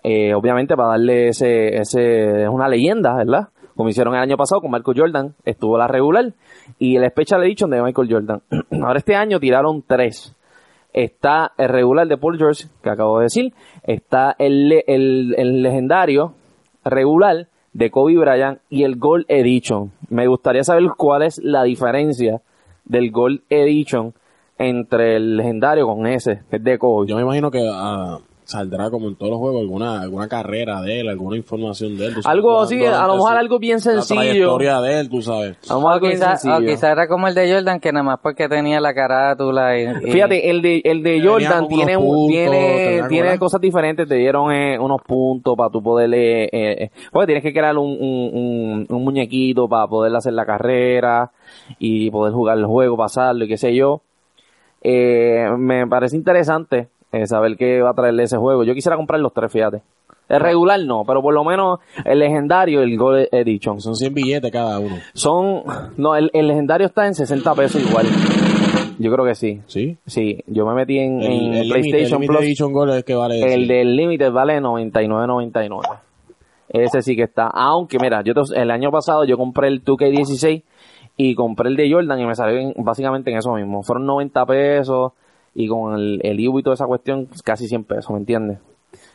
Eh, 0.04 0.34
obviamente 0.34 0.76
para 0.76 0.90
darle 0.90 1.28
ese, 1.28 1.76
ese, 1.76 2.42
es 2.42 2.48
una 2.48 2.68
leyenda, 2.68 3.14
¿verdad? 3.14 3.48
Como 3.76 3.88
hicieron 3.88 4.14
el 4.14 4.20
año 4.20 4.36
pasado 4.36 4.60
con 4.60 4.70
Michael 4.70 4.98
Jordan, 4.98 5.34
estuvo 5.44 5.78
la 5.78 5.86
regular 5.86 6.32
y 6.78 6.96
el 6.96 7.08
Special 7.10 7.42
Edition 7.44 7.70
de 7.70 7.82
Michael 7.82 8.08
Jordan. 8.10 8.42
Ahora 8.82 8.98
este 8.98 9.14
año 9.14 9.38
tiraron 9.40 9.82
tres. 9.86 10.34
Está 10.92 11.52
el 11.56 11.68
regular 11.68 12.06
de 12.06 12.18
Paul 12.18 12.36
George, 12.36 12.66
que 12.82 12.90
acabo 12.90 13.18
de 13.18 13.24
decir. 13.24 13.54
Está 13.84 14.36
el, 14.38 14.72
el, 14.86 15.34
el 15.38 15.62
legendario 15.62 16.34
regular 16.84 17.46
de 17.72 17.90
Kobe 17.90 18.18
Bryant 18.18 18.58
y 18.68 18.82
el 18.84 18.96
Gold 18.96 19.24
Edition. 19.28 19.92
Me 20.10 20.26
gustaría 20.26 20.64
saber 20.64 20.84
cuál 20.96 21.22
es 21.22 21.38
la 21.42 21.62
diferencia 21.62 22.42
del 22.84 23.10
Gold 23.10 23.42
Edition 23.48 24.12
entre 24.58 25.16
el 25.16 25.36
legendario 25.36 25.86
con 25.86 26.06
ese, 26.06 26.42
que 26.50 26.56
es 26.56 26.64
de 26.64 26.78
Kobe. 26.78 27.06
Yo 27.08 27.16
me 27.16 27.22
imagino 27.22 27.50
que 27.50 27.66
ah, 27.72 28.18
saldrá 28.44 28.90
como 28.90 29.08
en 29.08 29.14
todos 29.16 29.30
los 29.30 29.38
juegos 29.38 29.60
alguna 29.62 30.00
alguna 30.02 30.28
carrera 30.28 30.80
de 30.82 31.00
él, 31.00 31.08
alguna 31.08 31.36
información 31.36 31.96
de 31.96 32.06
él. 32.06 32.14
Algo 32.24 32.60
así, 32.60 32.84
a 32.84 33.06
lo 33.06 33.14
mejor 33.14 33.36
algo 33.36 33.58
bien 33.58 33.76
La 33.76 33.80
sencillo. 33.80 34.20
trayectoria 34.20 34.80
de 34.80 35.00
él, 35.00 35.08
tú 35.08 35.22
sabes. 35.22 35.56
A 35.70 35.74
lo 35.74 35.80
mejor 35.80 35.92
algo 35.94 36.06
bien 36.08 36.18
quizá, 36.18 36.32
o 36.32 36.36
sencillo. 36.36 36.70
quizá 36.72 36.92
era 36.92 37.08
como 37.08 37.28
el 37.28 37.34
de 37.34 37.52
Jordan, 37.52 37.80
que 37.80 37.92
nada 37.92 38.02
más 38.02 38.18
porque 38.22 38.48
tenía 38.48 38.80
la 38.80 38.92
carátula 38.94 39.78
y... 39.78 39.82
y- 39.84 40.10
Fíjate, 40.12 40.50
el 40.50 40.60
de, 40.60 40.82
el 40.84 41.02
de 41.02 41.10
Tenía 41.12 41.30
Jordan 41.30 41.68
tiene, 41.68 41.96
puntos, 41.96 42.26
tiene, 42.28 43.02
tiene 43.08 43.38
cosas 43.38 43.60
diferentes, 43.60 44.08
te 44.08 44.16
dieron 44.16 44.52
eh, 44.52 44.78
unos 44.78 45.00
puntos 45.02 45.56
para 45.56 45.70
tú 45.70 45.82
poderle, 45.82 46.44
eh, 46.44 46.50
eh, 46.52 46.90
porque 47.12 47.26
tienes 47.26 47.42
que 47.44 47.52
crear 47.52 47.76
un, 47.78 47.90
un, 47.90 48.30
un, 48.34 48.86
un 48.88 49.04
muñequito 49.04 49.68
para 49.68 49.86
poder 49.86 50.14
hacer 50.16 50.32
la 50.32 50.44
carrera 50.44 51.30
y 51.78 52.10
poder 52.10 52.32
jugar 52.34 52.58
el 52.58 52.66
juego, 52.66 52.96
pasarlo 52.96 53.44
y 53.44 53.48
qué 53.48 53.56
sé 53.56 53.74
yo. 53.74 54.02
Eh, 54.82 55.46
me 55.58 55.86
parece 55.86 56.16
interesante 56.16 56.88
eh, 57.12 57.26
saber 57.26 57.56
qué 57.56 57.80
va 57.82 57.90
a 57.90 57.94
traerle 57.94 58.24
ese 58.24 58.36
juego. 58.36 58.64
Yo 58.64 58.74
quisiera 58.74 58.96
comprar 58.96 59.20
los 59.20 59.32
tres, 59.32 59.52
fíjate. 59.52 59.82
El 60.28 60.40
regular 60.40 60.80
no, 60.80 61.04
pero 61.06 61.20
por 61.20 61.34
lo 61.34 61.44
menos 61.44 61.80
el 62.06 62.18
legendario, 62.20 62.80
el 62.82 62.96
Gold 62.96 63.28
Edition. 63.32 63.80
Son 63.80 63.94
100 63.94 64.14
billetes 64.14 64.50
cada 64.50 64.78
uno. 64.78 64.96
Son, 65.12 65.62
no, 65.98 66.16
el, 66.16 66.30
el 66.32 66.48
legendario 66.48 66.86
está 66.86 67.06
en 67.06 67.14
60 67.14 67.54
pesos 67.54 67.82
igual. 67.86 68.06
Yo 68.98 69.12
creo 69.12 69.24
que 69.26 69.34
sí. 69.34 69.60
¿Sí? 69.66 69.98
Sí, 70.06 70.42
yo 70.46 70.64
me 70.64 70.74
metí 70.74 70.98
en, 70.98 71.20
El, 71.20 71.32
en 71.32 71.54
el 71.54 71.68
PlayStation 71.68 72.20
Limited 72.20 72.26
Plus. 72.28 72.40
Edition 72.46 72.72
Gold 72.72 72.94
es 72.94 73.04
que 73.04 73.14
vale. 73.14 73.40
El 73.54 73.62
sí. 73.62 73.68
del 73.68 73.96
Limited 73.96 74.30
vale 74.32 74.60
99.99. 74.60 75.98
Ese 76.68 77.02
sí 77.02 77.16
que 77.16 77.24
está. 77.24 77.48
Aunque, 77.48 77.98
mira, 77.98 78.22
yo 78.22 78.32
te- 78.32 78.58
el 78.60 78.70
año 78.70 78.90
pasado 78.90 79.24
yo 79.24 79.36
compré 79.36 79.68
el 79.68 79.84
2K16 79.84 80.62
y 81.18 81.34
compré 81.34 81.68
el 81.68 81.76
de 81.76 81.92
Jordan 81.92 82.20
y 82.20 82.26
me 82.26 82.34
salió 82.34 82.58
en- 82.58 82.74
básicamente 82.78 83.30
en 83.30 83.36
eso 83.38 83.52
mismo. 83.54 83.82
Fueron 83.82 84.06
90 84.06 84.46
pesos 84.46 85.12
y 85.54 85.68
con 85.68 85.94
el, 85.94 86.20
el 86.22 86.40
IBU 86.40 86.60
y 86.60 86.62
toda 86.62 86.74
esa 86.74 86.86
cuestión 86.86 87.28
casi 87.44 87.66
100 87.68 87.84
pesos, 87.84 88.10
¿me 88.10 88.18
entiendes? 88.18 88.58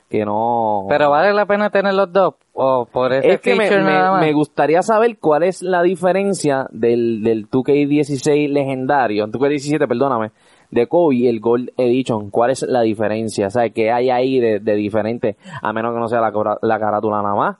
Que 0.10 0.24
no... 0.26 0.86
Pero 0.88 1.10
vale 1.10 1.34
la 1.34 1.46
pena 1.46 1.70
tener 1.70 1.94
los 1.94 2.12
dos 2.14 2.36
o 2.54 2.86
por 2.92 3.12
ese 3.12 3.34
es 3.34 3.42
que 3.42 3.56
me, 3.56 3.70
me- 3.70 3.84
nada 3.84 4.12
más. 4.14 4.22
me 4.22 4.32
gustaría 4.34 4.82
saber 4.82 5.18
cuál 5.20 5.44
es 5.44 5.62
la 5.62 5.84
diferencia 5.84 6.66
del, 6.72 7.22
del 7.24 7.50
2K16 7.50 8.50
legendario, 8.50 9.28
2K17, 9.28 9.86
perdóname, 9.88 10.32
de 10.72 10.88
Kobe 10.88 11.16
y 11.16 11.28
el 11.28 11.40
Gold 11.42 11.72
Edition. 11.78 12.30
¿Cuál 12.30 12.52
es 12.52 12.62
la 12.64 12.82
diferencia? 12.82 13.48
O 13.48 13.50
sea, 13.50 13.70
¿qué 13.70 13.92
hay 13.92 14.10
ahí 14.10 14.40
de, 14.40 14.60
de 14.60 14.76
diferente? 14.76 15.36
A 15.62 15.74
menos 15.74 15.94
que 15.94 16.00
no 16.00 16.08
sea 16.08 16.22
la, 16.22 16.32
la 16.62 16.80
carátula 16.80 17.22
nada 17.22 17.36
más. 17.36 17.58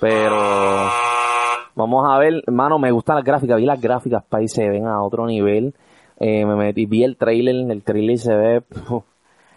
Pero 0.00 0.36
vamos 1.74 2.06
a 2.08 2.18
ver, 2.18 2.42
hermano, 2.46 2.78
me 2.78 2.90
gustan 2.90 3.16
las 3.16 3.24
gráficas. 3.24 3.56
Vi 3.58 3.66
las 3.66 3.80
gráficas 3.80 4.24
para 4.28 4.40
ahí 4.40 4.48
se 4.48 4.68
ven 4.68 4.86
a 4.86 5.02
otro 5.02 5.26
nivel. 5.26 5.74
Eh, 6.20 6.44
me 6.44 6.56
metí, 6.56 6.86
vi 6.86 7.04
el 7.04 7.16
trailer, 7.16 7.70
el 7.70 7.82
trailer 7.82 8.18
se 8.18 8.34
ve 8.34 8.60
puf, 8.60 9.04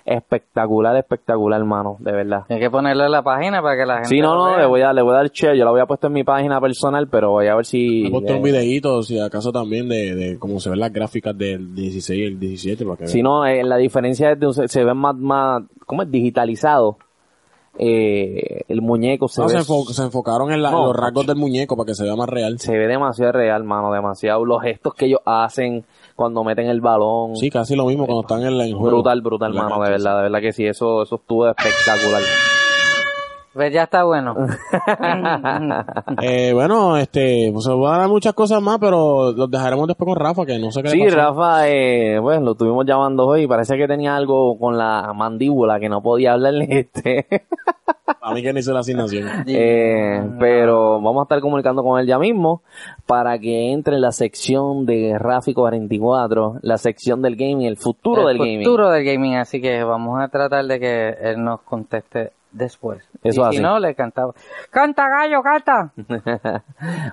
espectacular, 0.05 0.95
espectacular, 0.95 1.59
hermano, 1.59 1.97
de 1.99 2.11
verdad. 2.11 2.43
Hay 2.49 2.59
que 2.59 2.69
ponerlo 2.69 3.05
en 3.05 3.11
la 3.11 3.23
página 3.23 3.61
para 3.61 3.77
que 3.77 3.85
la 3.85 3.93
gente 3.95 4.09
Sí, 4.09 4.19
no, 4.21 4.35
lo 4.35 4.43
no, 4.45 4.49
vea. 4.51 4.59
le 4.59 4.65
voy 4.67 4.81
a, 4.81 4.93
le 4.93 5.01
voy 5.01 5.13
a 5.13 5.17
dar 5.17 5.31
share. 5.31 5.55
Yo 5.57 5.63
la 5.65 5.71
había 5.71 5.85
puesto 5.85 6.07
en 6.07 6.13
mi 6.13 6.23
página 6.23 6.59
personal, 6.61 7.07
pero 7.07 7.31
voy 7.31 7.47
a 7.47 7.55
ver 7.55 7.65
si. 7.65 8.05
He 8.05 8.11
puesto 8.11 8.33
eh, 8.33 8.35
un 8.37 8.43
videíto, 8.43 9.01
si 9.03 9.19
acaso 9.19 9.51
también, 9.51 9.87
de, 9.89 10.13
de 10.15 10.39
cómo 10.39 10.59
se 10.59 10.69
ven 10.69 10.79
las 10.79 10.91
gráficas 10.93 11.37
del 11.37 11.73
16 11.73 12.19
y 12.19 12.23
el 12.25 12.39
17. 12.39 12.85
Para 12.85 12.97
que 12.97 13.07
Si 13.07 13.17
vean. 13.17 13.23
no, 13.23 13.45
eh, 13.45 13.63
la 13.63 13.77
diferencia 13.77 14.31
es 14.31 14.39
de 14.39 14.47
un- 14.47 14.53
se, 14.53 14.67
se 14.67 14.83
ve 14.83 14.93
más, 14.93 15.15
más, 15.15 15.63
¿cómo 15.85 16.03
es? 16.03 16.11
Digitalizado. 16.11 16.97
Eh, 17.77 18.63
el 18.67 18.81
muñeco 18.81 19.27
se 19.29 19.41
No, 19.41 19.47
ve, 19.47 19.53
se, 19.53 19.59
enfo- 19.59 19.85
se 19.91 20.03
enfocaron 20.03 20.51
en, 20.51 20.61
la- 20.61 20.69
en 20.71 20.75
los 20.75 20.95
rasgos 20.95 21.25
del 21.25 21.37
muñeco 21.37 21.77
para 21.77 21.87
que 21.87 21.95
se 21.95 22.03
vea 22.03 22.15
más 22.15 22.27
real. 22.29 22.59
se 22.59 22.77
ve 22.77 22.85
demasiado 22.87 23.31
real, 23.31 23.63
mano, 23.63 23.91
demasiado. 23.93 24.43
Los 24.45 24.61
gestos 24.61 24.93
que 24.93 25.05
ellos 25.05 25.21
hacen 25.25 25.85
cuando 26.21 26.43
meten 26.43 26.67
el 26.67 26.81
balón. 26.81 27.35
Sí, 27.35 27.49
casi 27.49 27.75
lo 27.75 27.85
mismo 27.85 28.05
cuando 28.05 28.21
están 28.21 28.41
en, 28.43 28.57
la, 28.57 28.65
en 28.65 28.73
juego. 28.77 28.97
brutal, 28.97 29.21
brutal, 29.21 29.53
la 29.55 29.63
mano, 29.63 29.83
de 29.83 29.89
verdad, 29.89 30.17
de 30.17 30.21
verdad 30.23 30.39
que 30.39 30.53
sí, 30.53 30.65
eso, 30.65 31.01
eso 31.03 31.15
estuvo 31.15 31.47
espectacular. 31.47 32.21
Pues 33.53 33.73
ya 33.73 33.83
está 33.83 34.03
bueno. 34.05 34.33
Eh, 36.21 36.51
bueno, 36.53 36.97
este, 36.97 37.49
pues 37.51 37.65
se 37.65 37.73
van 37.73 37.95
a 37.95 37.97
dar 37.99 38.09
muchas 38.09 38.33
cosas 38.33 38.61
más, 38.61 38.77
pero 38.79 39.31
los 39.33 39.49
dejaremos 39.49 39.87
después 39.87 40.07
con 40.07 40.15
Rafa, 40.15 40.45
que 40.45 40.57
no 40.59 40.71
sé 40.71 40.81
qué 40.83 40.89
le 40.89 40.95
Sí, 40.95 41.03
pasó. 41.05 41.15
Rafa, 41.17 41.67
eh, 41.69 42.19
pues 42.21 42.41
lo 42.41 42.51
estuvimos 42.51 42.85
llamando 42.85 43.27
hoy, 43.27 43.47
parece 43.47 43.77
que 43.77 43.87
tenía 43.87 44.15
algo 44.15 44.57
con 44.57 44.77
la 44.77 45.11
mandíbula 45.13 45.79
que 45.79 45.89
no 45.89 46.01
podía 46.01 46.33
hablarle 46.33 46.67
este. 46.93 47.27
A 48.21 48.33
mí 48.33 48.41
que 48.41 48.51
no 48.53 48.59
hizo 48.59 48.73
la 48.73 48.79
asignación. 48.81 49.27
Eh, 49.47 50.21
pero 50.39 51.01
vamos 51.01 51.21
a 51.21 51.23
estar 51.23 51.39
comunicando 51.41 51.83
con 51.83 51.99
él 51.99 52.07
ya 52.07 52.17
mismo 52.19 52.61
para 53.05 53.37
que 53.39 53.71
entre 53.71 53.95
en 53.95 54.01
la 54.01 54.11
sección 54.11 54.85
de 54.85 55.17
Rafi 55.17 55.53
44, 55.53 56.59
la 56.61 56.77
sección 56.77 57.21
del 57.21 57.35
gaming, 57.35 57.67
el 57.67 57.77
futuro 57.77 58.27
del 58.27 58.37
el 58.37 58.39
gaming. 58.39 58.63
futuro 58.63 58.89
del 58.89 59.03
gaming, 59.05 59.35
así 59.35 59.61
que 59.61 59.83
vamos 59.83 60.21
a 60.21 60.27
tratar 60.29 60.65
de 60.65 60.79
que 60.79 61.09
él 61.21 61.43
nos 61.43 61.61
conteste 61.61 62.31
después. 62.51 63.03
Eso 63.23 63.41
y 63.41 63.43
así. 63.43 63.57
si 63.57 63.63
no, 63.63 63.79
le 63.79 63.95
cantaba. 63.95 64.33
¡Canta, 64.69 65.07
gallo, 65.09 65.41
canta! 65.41 65.91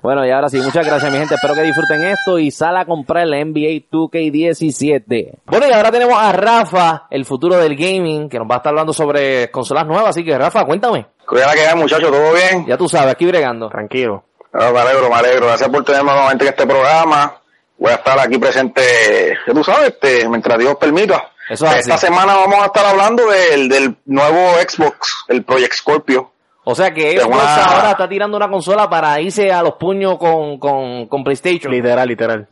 bueno, 0.02 0.26
y 0.26 0.30
ahora 0.30 0.48
sí, 0.48 0.58
muchas 0.60 0.86
gracias 0.86 1.12
mi 1.12 1.18
gente, 1.18 1.34
espero 1.34 1.54
que 1.54 1.62
disfruten 1.62 2.04
esto 2.04 2.38
y 2.38 2.50
sal 2.50 2.76
a 2.76 2.84
comprar 2.84 3.26
la 3.26 3.44
NBA 3.44 3.88
2K17. 3.90 5.38
Bueno, 5.46 5.66
y 5.68 5.72
ahora 5.72 5.90
tenemos 5.90 6.18
a 6.18 6.32
Rafa, 6.32 7.06
el 7.10 7.24
futuro 7.24 7.56
del 7.56 7.76
gaming, 7.76 8.28
que 8.28 8.38
nos 8.38 8.48
va 8.48 8.56
a 8.56 8.58
estar 8.58 8.70
hablando 8.70 8.92
sobre 8.92 9.50
consolas 9.50 9.86
nuevas, 9.86 10.10
así 10.10 10.24
que 10.24 10.36
Rafa, 10.36 10.64
cuéntame. 10.64 11.06
Cuidado 11.26 11.52
que 11.54 11.60
hay, 11.60 11.76
muchachos, 11.76 12.10
¿todo 12.10 12.32
bien? 12.32 12.66
Ya 12.66 12.76
tú 12.76 12.88
sabes, 12.88 13.12
aquí 13.12 13.26
bregando. 13.26 13.68
Tranquilo. 13.68 14.24
Me 14.52 14.64
alegro, 14.64 15.08
me 15.08 15.14
alegro. 15.14 15.46
Gracias 15.46 15.68
por 15.68 15.84
tenerme 15.84 16.10
nuevamente 16.10 16.44
en 16.44 16.50
este 16.50 16.66
programa. 16.66 17.40
Voy 17.76 17.92
a 17.92 17.96
estar 17.96 18.18
aquí 18.18 18.38
presente, 18.38 18.82
ya 19.46 19.54
tú 19.54 19.62
sabes, 19.62 19.90
este, 19.90 20.28
mientras 20.28 20.58
Dios 20.58 20.74
permita. 20.76 21.30
Eso 21.48 21.66
es 21.66 21.76
Esta 21.76 21.94
así. 21.94 22.06
semana 22.06 22.34
vamos 22.36 22.60
a 22.60 22.66
estar 22.66 22.84
hablando 22.86 23.26
del, 23.26 23.68
del 23.68 23.96
nuevo 24.06 24.52
Xbox, 24.66 25.24
el 25.28 25.44
Project 25.44 25.74
Scorpio. 25.74 26.32
O 26.64 26.74
sea 26.74 26.92
que 26.92 27.18
Xbox 27.18 27.34
una- 27.34 27.64
ahora 27.64 27.90
está 27.92 28.08
tirando 28.08 28.36
una 28.36 28.48
consola 28.50 28.90
para 28.90 29.18
irse 29.20 29.50
a 29.50 29.62
los 29.62 29.74
puños 29.74 30.18
con, 30.18 30.58
con, 30.58 31.06
con 31.06 31.24
PlayStation. 31.24 31.72
Literal, 31.72 32.06
literal. 32.06 32.46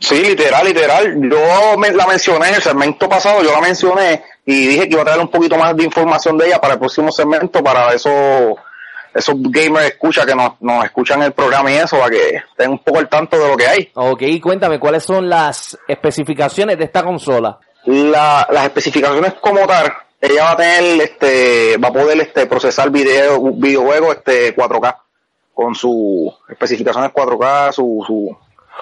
Sí, 0.00 0.20
literal, 0.22 0.64
literal. 0.66 1.14
Yo 1.30 1.76
me- 1.78 1.92
la 1.92 2.06
mencioné 2.06 2.48
en 2.48 2.54
el 2.56 2.62
segmento 2.62 3.08
pasado, 3.08 3.42
yo 3.42 3.52
la 3.52 3.60
mencioné 3.60 4.24
y 4.46 4.66
dije 4.66 4.88
que 4.88 4.94
iba 4.94 5.02
a 5.02 5.04
traer 5.04 5.20
un 5.20 5.28
poquito 5.28 5.56
más 5.56 5.76
de 5.76 5.84
información 5.84 6.36
de 6.38 6.46
ella 6.48 6.60
para 6.60 6.72
el 6.74 6.80
próximo 6.80 7.12
segmento, 7.12 7.62
para 7.62 7.92
esos, 7.92 8.12
esos 9.14 9.34
gamers 9.38 9.86
escucha 9.90 10.24
que 10.26 10.34
nos, 10.34 10.52
nos 10.60 10.84
escuchan 10.86 11.22
el 11.22 11.32
programa 11.32 11.70
y 11.70 11.74
eso, 11.76 11.98
para 11.98 12.10
que 12.10 12.36
estén 12.36 12.70
un 12.70 12.78
poco 12.78 12.98
al 12.98 13.08
tanto 13.08 13.38
de 13.38 13.46
lo 13.48 13.56
que 13.56 13.68
hay. 13.68 13.90
Ok, 13.94 14.22
cuéntame, 14.42 14.80
¿cuáles 14.80 15.04
son 15.04 15.28
las 15.28 15.78
especificaciones 15.86 16.78
de 16.78 16.84
esta 16.84 17.04
consola? 17.04 17.58
La, 17.84 18.46
las 18.50 18.64
especificaciones 18.64 19.34
como 19.40 19.66
tal, 19.66 19.92
ella 20.20 20.44
va 20.44 20.50
a 20.52 20.56
tener, 20.56 21.00
este, 21.02 21.76
va 21.78 21.88
a 21.88 21.92
poder 21.92 22.20
este, 22.20 22.46
procesar 22.46 22.90
video, 22.90 23.40
videojuegos 23.54 24.16
este, 24.18 24.54
4K, 24.54 24.96
con 25.54 25.74
sus 25.74 26.32
especificaciones 26.48 27.10
4K, 27.12 27.72
su, 27.72 28.04
su 28.06 28.36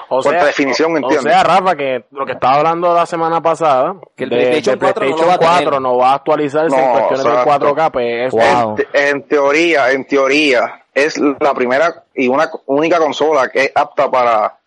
O 0.08 0.22
sea, 0.22 0.44
definición, 0.44 1.02
o-. 1.02 1.06
O 1.06 1.10
sea, 1.12 1.42
Rafa, 1.44 1.76
que 1.76 2.04
lo 2.10 2.26
que 2.26 2.32
estaba 2.32 2.56
hablando 2.56 2.92
la 2.92 3.06
semana 3.06 3.40
pasada, 3.40 3.94
Que 4.16 4.24
el 4.24 4.30
de- 4.30 4.36
PlayStation 4.36 4.78
de 4.78 4.86
4 4.86 5.04
no 5.04 5.10
lo 5.10 5.16
PlayStation 5.16 5.30
va 5.30 5.34
a 5.34 5.38
tener. 5.38 5.64
4 5.70 5.80
no 5.80 5.96
va 5.96 6.10
a 6.10 6.14
actualizarse 6.14 6.76
en 6.76 6.86
No, 6.86 6.92
cuestiones 6.92 7.24
del 7.24 7.32
exacto. 7.34 7.74
4K, 7.76 7.90
pues 7.92 8.26
es 8.26 8.32
Wow. 8.32 8.76
En, 8.92 9.06
en 9.16 9.22
teoría, 9.28 9.90
en 9.92 10.04
teoría, 10.06 10.82
es 10.92 11.16
la 11.18 11.54
primera 11.54 12.02
y 12.14 12.26
una 12.26 12.50
única 12.66 12.98
consola 12.98 13.48
que 13.48 13.64
es 13.66 13.72
apta 13.74 14.10
para, 14.10 14.57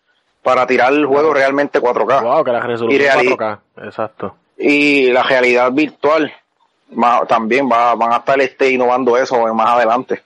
para 0.42 0.66
tirar 0.66 0.92
el 0.92 1.06
juego 1.06 1.32
realmente 1.32 1.80
4K. 1.80 2.22
wow, 2.22 2.44
que 2.44 2.52
la 2.52 2.60
resolución 2.60 3.00
Y 3.00 3.04
reali- 3.04 3.36
4K, 3.36 3.58
exacto. 3.86 4.34
Y 4.58 5.10
la 5.12 5.22
realidad 5.22 5.70
virtual 5.72 6.32
también 7.28 7.68
va, 7.70 7.94
van 7.94 8.12
a 8.12 8.16
estar 8.18 8.40
este, 8.40 8.70
innovando 8.70 9.16
eso 9.16 9.36
más 9.54 9.68
adelante. 9.70 10.22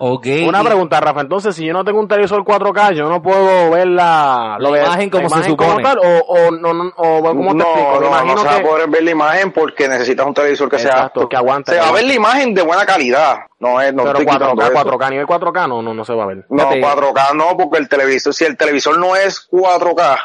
Ok. 0.00 0.26
Una 0.46 0.62
pregunta, 0.62 1.00
Rafa, 1.00 1.22
entonces 1.22 1.56
si 1.56 1.66
yo 1.66 1.72
no 1.72 1.84
tengo 1.84 1.98
un 1.98 2.06
televisor 2.06 2.44
4K, 2.44 2.94
yo 2.94 3.08
no 3.08 3.20
puedo 3.20 3.70
ver 3.72 3.88
la, 3.88 4.56
La 4.60 4.68
lo 4.70 4.76
imagen 4.76 5.10
como 5.10 5.28
se 5.28 5.34
como 5.56 5.70
supone. 5.72 5.82
tal, 5.82 5.98
o, 5.98 6.18
o, 6.24 6.50
no, 6.52 6.72
no, 6.72 6.92
o 6.96 7.20
¿cómo 7.22 7.50
te 7.50 7.56
no, 7.58 7.64
explico? 7.64 7.92
Me 7.94 8.00
no, 8.00 8.06
imagino 8.06 8.34
no 8.34 8.40
se 8.40 8.46
va 8.46 8.52
a 8.54 8.58
que... 8.58 8.64
poder 8.64 8.88
ver 8.90 9.02
la 9.02 9.10
imagen 9.10 9.52
porque 9.52 9.88
necesitas 9.88 10.24
un 10.24 10.34
televisor 10.34 10.68
que 10.70 10.78
sea 10.78 10.90
Exacto, 10.92 11.20
apto. 11.22 11.28
que 11.28 11.36
aguante, 11.36 11.72
Se 11.72 11.78
va 11.78 11.84
a 11.84 11.88
que 11.88 11.94
ver 11.94 12.04
la 12.04 12.14
imagen 12.14 12.54
de 12.54 12.62
buena 12.62 12.86
calidad. 12.86 13.38
No 13.58 13.80
es, 13.80 13.92
no 13.92 14.04
pero 14.04 14.20
estoy 14.20 14.26
4K, 14.26 14.32
quitando 14.38 14.62
eso. 14.62 14.72
4K, 14.72 15.04
a 15.04 15.10
nivel 15.10 15.26
4K 15.26 15.68
no, 15.68 15.82
no, 15.82 15.94
no 15.94 16.04
se 16.04 16.14
va 16.14 16.22
a 16.22 16.26
ver. 16.28 16.46
No, 16.48 16.70
Fíjate. 16.70 16.80
4K 16.80 17.34
no, 17.34 17.56
porque 17.56 17.78
el 17.78 17.88
televisor, 17.88 18.32
si 18.34 18.44
el 18.44 18.56
televisor 18.56 18.98
no 18.98 19.16
es 19.16 19.48
4K, 19.50 20.16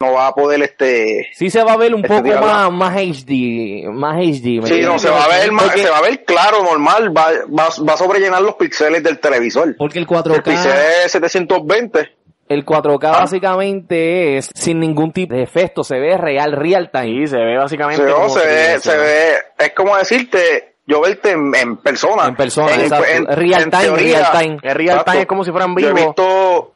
no 0.00 0.14
va 0.14 0.28
a 0.28 0.34
poder 0.34 0.62
este 0.62 1.28
Sí 1.34 1.50
se 1.50 1.62
va 1.62 1.74
a 1.74 1.76
ver 1.76 1.94
un 1.94 2.04
Este, 2.04 2.22
poco 2.22 2.40
más, 2.40 2.72
más 2.72 2.96
HD, 2.96 3.84
más 3.92 4.16
HD. 4.16 4.62
¿me 4.62 4.66
Sí, 4.66 4.80
no, 4.82 4.98
se 4.98 5.10
va 5.10 5.24
a 5.24 5.28
ver 5.28 5.52
más, 5.52 5.72
se 5.72 5.90
va 5.90 5.98
a 5.98 6.02
ver 6.02 6.24
claro, 6.24 6.62
normal, 6.62 7.14
va, 7.16 7.26
va, 7.48 7.68
va 7.86 7.92
a 7.92 7.96
sobrellenar 7.98 8.40
los 8.40 8.54
píxeles 8.54 9.02
del 9.02 9.18
televisor. 9.20 9.76
Porque 9.76 9.98
el 9.98 10.04
El 10.04 10.08
4K, 10.08 10.42
píxel 10.42 10.72
es 11.04 11.12
720. 11.12 12.08
el 12.48 12.64
4K 12.64 13.10
básicamente 13.12 14.38
es 14.38 14.50
sin 14.54 14.80
ningún 14.80 15.12
tipo 15.12 15.34
de 15.34 15.42
efecto, 15.42 15.84
se 15.84 15.98
ve 15.98 16.16
real, 16.16 16.52
real 16.52 16.90
time. 16.90 17.20
Sí, 17.20 17.26
se 17.26 17.36
ve 17.36 17.56
básicamente 17.58 18.02
Se, 18.02 18.10
como 18.10 18.28
se 18.30 18.46
ve, 18.46 18.80
se 18.80 18.96
ve, 18.96 19.32
es 19.58 19.72
como 19.74 19.96
decirte, 19.98 20.76
yo 20.86 21.00
verte 21.02 21.32
en, 21.32 21.54
en 21.54 21.76
persona. 21.76 22.24
En 22.26 22.36
persona, 22.36 22.74
exacto. 22.74 23.04
Real 23.34 23.68
time, 23.70 23.82
teoría, 23.82 24.18
real 24.30 24.32
time. 24.32 24.56
Es 24.62 24.74
real 24.74 24.88
exacto. 24.96 25.10
time, 25.12 25.22
es 25.22 25.28
como 25.28 25.44
si 25.44 25.50
fueran 25.50 25.76
Yo 25.76 25.88
he 25.88 25.92
vivos. 25.92 26.06
visto 26.06 26.69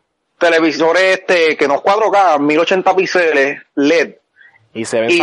televisores 0.45 1.03
este, 1.21 1.57
que 1.57 1.67
no 1.69 1.75
es 1.77 1.81
4K, 1.81 2.39
1080 2.39 2.97
píxeles 2.97 3.63
LED. 3.75 4.15
Y 4.75 4.85
se 4.85 5.01
ven 5.01 5.11
y 5.11 5.19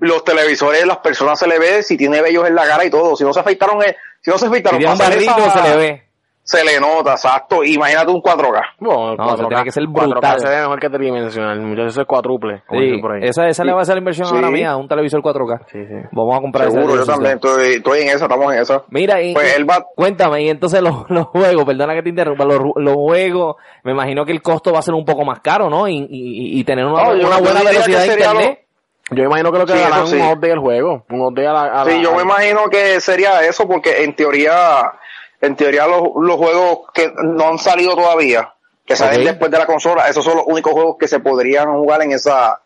los, 0.00 0.24
televisores, 0.24 0.84
las 0.86 0.98
personas 0.98 1.38
se 1.38 1.46
le 1.46 1.58
ve 1.58 1.82
si 1.82 1.96
tiene 1.96 2.20
vellos 2.20 2.46
en 2.46 2.54
la 2.54 2.66
cara 2.66 2.84
y 2.84 2.90
todo. 2.90 3.16
Si 3.16 3.24
no 3.24 3.32
se 3.32 3.40
afeitaron, 3.40 3.82
eh, 3.82 3.96
si 4.20 4.30
no 4.30 4.36
se 4.36 4.44
Si 4.44 4.46
afeitaron, 4.48 4.80
esa- 4.82 5.62
se 5.62 5.68
le 5.70 5.76
ve. 5.76 6.04
Se 6.50 6.64
le 6.64 6.80
nota, 6.80 7.12
exacto. 7.12 7.62
Imagínate 7.62 8.10
un 8.10 8.20
4K. 8.20 8.60
Bueno, 8.78 9.14
No, 9.16 9.34
eso 9.34 9.44
4K, 9.44 9.48
tiene 9.48 9.64
que 9.64 9.70
ser 9.70 9.84
4K 9.84 10.08
brutal. 10.10 10.40
se 10.40 10.48
ve 10.48 10.56
mejor 10.62 10.80
que 10.80 10.90
tridimensional. 10.90 11.60
Muchas 11.60 11.84
veces 11.84 11.98
es 12.00 12.06
cuádruple. 12.06 12.62
Sí, 12.70 13.00
esa, 13.22 13.48
esa 13.48 13.64
le 13.64 13.72
va 13.72 13.82
a 13.82 13.84
ser 13.84 13.94
la 13.94 13.98
inversión 14.00 14.26
Sí. 14.26 14.34
ahora 14.34 14.50
mía, 14.50 14.76
un 14.76 14.88
televisor 14.88 15.22
4K. 15.22 15.60
Sí, 15.70 15.78
sí. 15.86 15.94
Vamos 16.12 16.36
a 16.36 16.40
comprar 16.40 16.66
ese 16.68 16.76
Seguro, 16.76 16.96
yo 16.96 17.04
también 17.06 17.34
estoy, 17.34 17.74
estoy 17.74 18.00
en 18.00 18.08
esa, 18.08 18.24
estamos 18.24 18.52
en 18.52 18.60
esa. 18.62 18.82
Mira, 18.90 19.22
y, 19.22 19.32
Pues 19.34 19.56
él 19.56 19.68
va, 19.70 19.86
cuéntame, 19.94 20.42
y 20.42 20.48
entonces 20.50 20.82
los, 20.82 21.08
los 21.08 21.26
juegos, 21.26 21.64
perdona 21.64 21.94
que 21.94 22.02
te 22.02 22.08
interrumpa, 22.08 22.44
los, 22.44 22.60
los 22.76 22.94
juegos, 22.94 23.56
me 23.84 23.92
imagino 23.92 24.24
que 24.24 24.32
el 24.32 24.42
costo 24.42 24.72
va 24.72 24.80
a 24.80 24.82
ser 24.82 24.94
un 24.94 25.04
poco 25.04 25.24
más 25.24 25.40
caro, 25.40 25.70
¿no? 25.70 25.86
Y, 25.88 25.98
y, 26.10 26.58
y 26.58 26.64
tener 26.64 26.84
una, 26.84 27.04
No, 27.04 27.10
una 27.28 27.38
buena 27.38 27.60
velocidad 27.62 28.00
de 28.00 28.12
internet. 28.12 28.66
Yo 29.12 29.24
imagino 29.24 29.50
que 29.50 29.58
lo 29.58 29.66
que 29.66 29.72
Sí, 29.72 29.78
darán 29.80 30.04
eso 30.04 30.06
es 30.06 30.12
un 30.12 30.18
sí. 30.28 30.32
update 30.34 30.52
al 30.52 30.58
juego. 30.60 31.04
Un 31.10 31.20
update 31.22 31.48
a 31.48 31.52
la... 31.52 31.62
a 31.82 31.84
Sí, 31.84 31.96
la- 31.96 32.02
yo 32.02 32.14
me 32.14 32.22
imagino 32.22 32.60
que 32.70 33.00
sería 33.00 33.40
eso 33.40 33.66
porque 33.66 34.04
en 34.04 34.14
teoría 34.14 34.92
en 35.40 35.56
teoría 35.56 35.86
los, 35.86 36.02
los 36.20 36.36
juegos 36.36 36.80
que 36.92 37.12
no 37.22 37.48
han 37.48 37.58
salido 37.58 37.94
todavía, 37.96 38.52
que 38.84 38.96
salen 38.96 39.24
después 39.24 39.50
de 39.50 39.58
la 39.58 39.66
consola, 39.66 40.08
esos 40.08 40.24
son 40.24 40.36
los 40.38 40.46
únicos 40.46 40.72
juegos 40.72 40.96
que 40.98 41.08
se 41.08 41.20
podrían 41.20 41.72
jugar 41.72 42.02
en 42.02 42.12
esa 42.12 42.60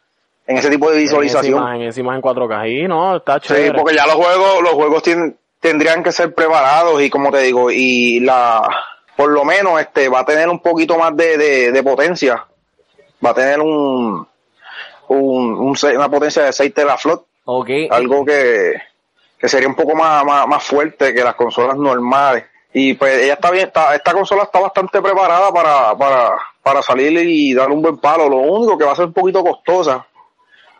en 0.47 0.59
ese 0.59 0.69
tipo 0.71 0.91
de 0.91 0.99
En 0.99 1.05
esa 1.05 1.19
visualización. 1.19 1.59
imagen, 1.59 1.83
en 1.83 1.89
esa 1.89 2.01
imagen 2.01 2.21
4K. 2.21 2.69
Y 2.85 2.87
no, 2.89 3.17
está 3.17 3.41
Sí, 3.41 3.49
chévere. 3.49 3.79
porque 3.79 3.95
ya 3.97 4.05
los 4.07 4.17
juegos, 4.17 4.63
los 4.63 4.73
juegos 4.73 5.03
tien- 5.03 5.37
tendrían 5.59 6.03
que 6.03 6.13
ser 6.13 6.35
preparados 6.35 7.01
y 7.01 7.09
como 7.09 7.31
te 7.31 7.39
digo, 7.39 7.71
y 7.71 8.21
la, 8.21 8.69
por 9.17 9.31
lo 9.31 9.45
menos 9.47 9.81
este, 9.81 10.11
va 10.11 10.21
a 10.21 10.25
tener 10.27 10.51
un 10.51 10.61
poquito 10.61 10.99
más 10.99 11.17
de, 11.17 11.39
de, 11.39 11.73
de 11.73 11.83
potencia. 11.83 12.45
Va 13.25 13.31
a 13.31 13.35
tener 13.35 13.59
un, 13.61 14.27
un, 15.09 15.55
un 15.55 15.77
una 15.97 16.09
potencia 16.11 16.43
de 16.45 16.53
6 16.53 16.75
teraflot, 16.75 17.25
Ok. 17.47 17.71
algo 17.91 18.23
que, 18.25 18.75
que 19.39 19.49
sería 19.49 19.69
un 19.69 19.75
poco 19.75 19.95
más, 19.95 20.25
más, 20.27 20.47
más 20.47 20.63
fuerte 20.63 21.15
que 21.15 21.25
las 21.25 21.37
consolas 21.37 21.77
normales. 21.79 22.45
Y 22.77 22.95
pues 22.95 23.23
ella 23.23 23.35
está 23.35 23.53
bien, 23.53 23.69
está, 23.69 23.95
esta 23.95 24.13
consola 24.13 24.43
está 24.43 24.59
bastante 24.59 25.01
preparada 25.01 25.53
para, 25.53 25.97
para, 25.97 26.37
para 26.61 26.83
salir 26.83 27.13
y 27.25 27.55
dar 27.55 27.71
un 27.71 27.81
buen 27.81 27.99
palo. 27.99 28.29
Lo 28.29 28.39
único 28.39 28.77
que 28.77 28.85
va 28.85 28.93
a 28.93 28.97
ser 28.97 29.07
un 29.07 29.13
poquito 29.13 29.45
costosa, 29.45 30.05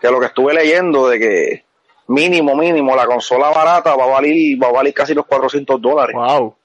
que 0.01 0.11
lo 0.11 0.19
que 0.19 0.27
estuve 0.27 0.53
leyendo 0.53 1.09
de 1.09 1.19
que 1.21 1.65
mínimo, 2.09 2.57
mínimo, 2.57 2.97
la 2.97 3.07
consola 3.07 3.51
barata 3.51 3.95
va 3.95 4.05
a 4.05 4.09
valer, 4.09 4.35
va 4.61 4.69
a 4.69 4.73
valer 4.73 4.93
casi 4.93 5.15
los 5.15 5.25
400 5.25 5.81
dólares. 5.81 6.17
Wow. 6.17 6.57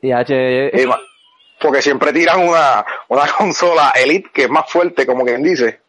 Y 0.00 0.12
H, 0.12 0.70
Porque 1.60 1.82
siempre 1.82 2.12
tiran 2.12 2.48
una, 2.48 2.86
una 3.08 3.26
consola 3.36 3.92
Elite 4.00 4.30
que 4.32 4.42
es 4.44 4.50
más 4.50 4.70
fuerte, 4.70 5.04
como 5.04 5.24
quien 5.24 5.42
dice. 5.42 5.80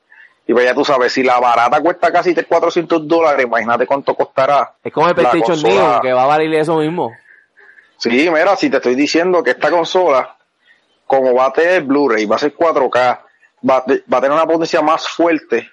Y 0.47 0.53
pues 0.53 0.65
ya 0.65 0.73
tú 0.73 0.83
sabes, 0.83 1.13
si 1.13 1.21
la 1.21 1.39
barata 1.39 1.79
cuesta 1.79 2.11
casi 2.11 2.33
400 2.33 3.07
dólares, 3.07 3.45
imagínate 3.45 3.85
cuánto 3.85 4.15
costará. 4.15 4.73
es 4.83 4.91
como 4.91 5.07
el 5.07 5.15
la 5.15 5.29
PlayStation. 5.29 5.61
Neo, 5.61 6.01
que 6.01 6.11
va 6.11 6.23
a 6.23 6.25
valer 6.25 6.51
eso 6.55 6.77
mismo. 6.77 7.13
Sí, 7.99 8.09
mira, 8.29 8.55
si 8.55 8.69
te 8.69 8.77
estoy 8.77 8.95
diciendo 8.95 9.43
que 9.43 9.51
esta 9.51 9.69
consola, 9.69 10.35
como 11.05 11.33
va 11.33 11.45
a 11.47 11.53
tener 11.53 11.83
Blu-ray, 11.83 12.25
va 12.25 12.37
a 12.37 12.39
ser 12.39 12.55
4K, 12.55 13.19
va, 13.69 13.77
a 13.77 13.83
te- 13.85 14.03
va 14.11 14.17
a 14.17 14.21
tener 14.21 14.31
una 14.31 14.47
potencia 14.47 14.81
más 14.81 15.07
fuerte, 15.07 15.69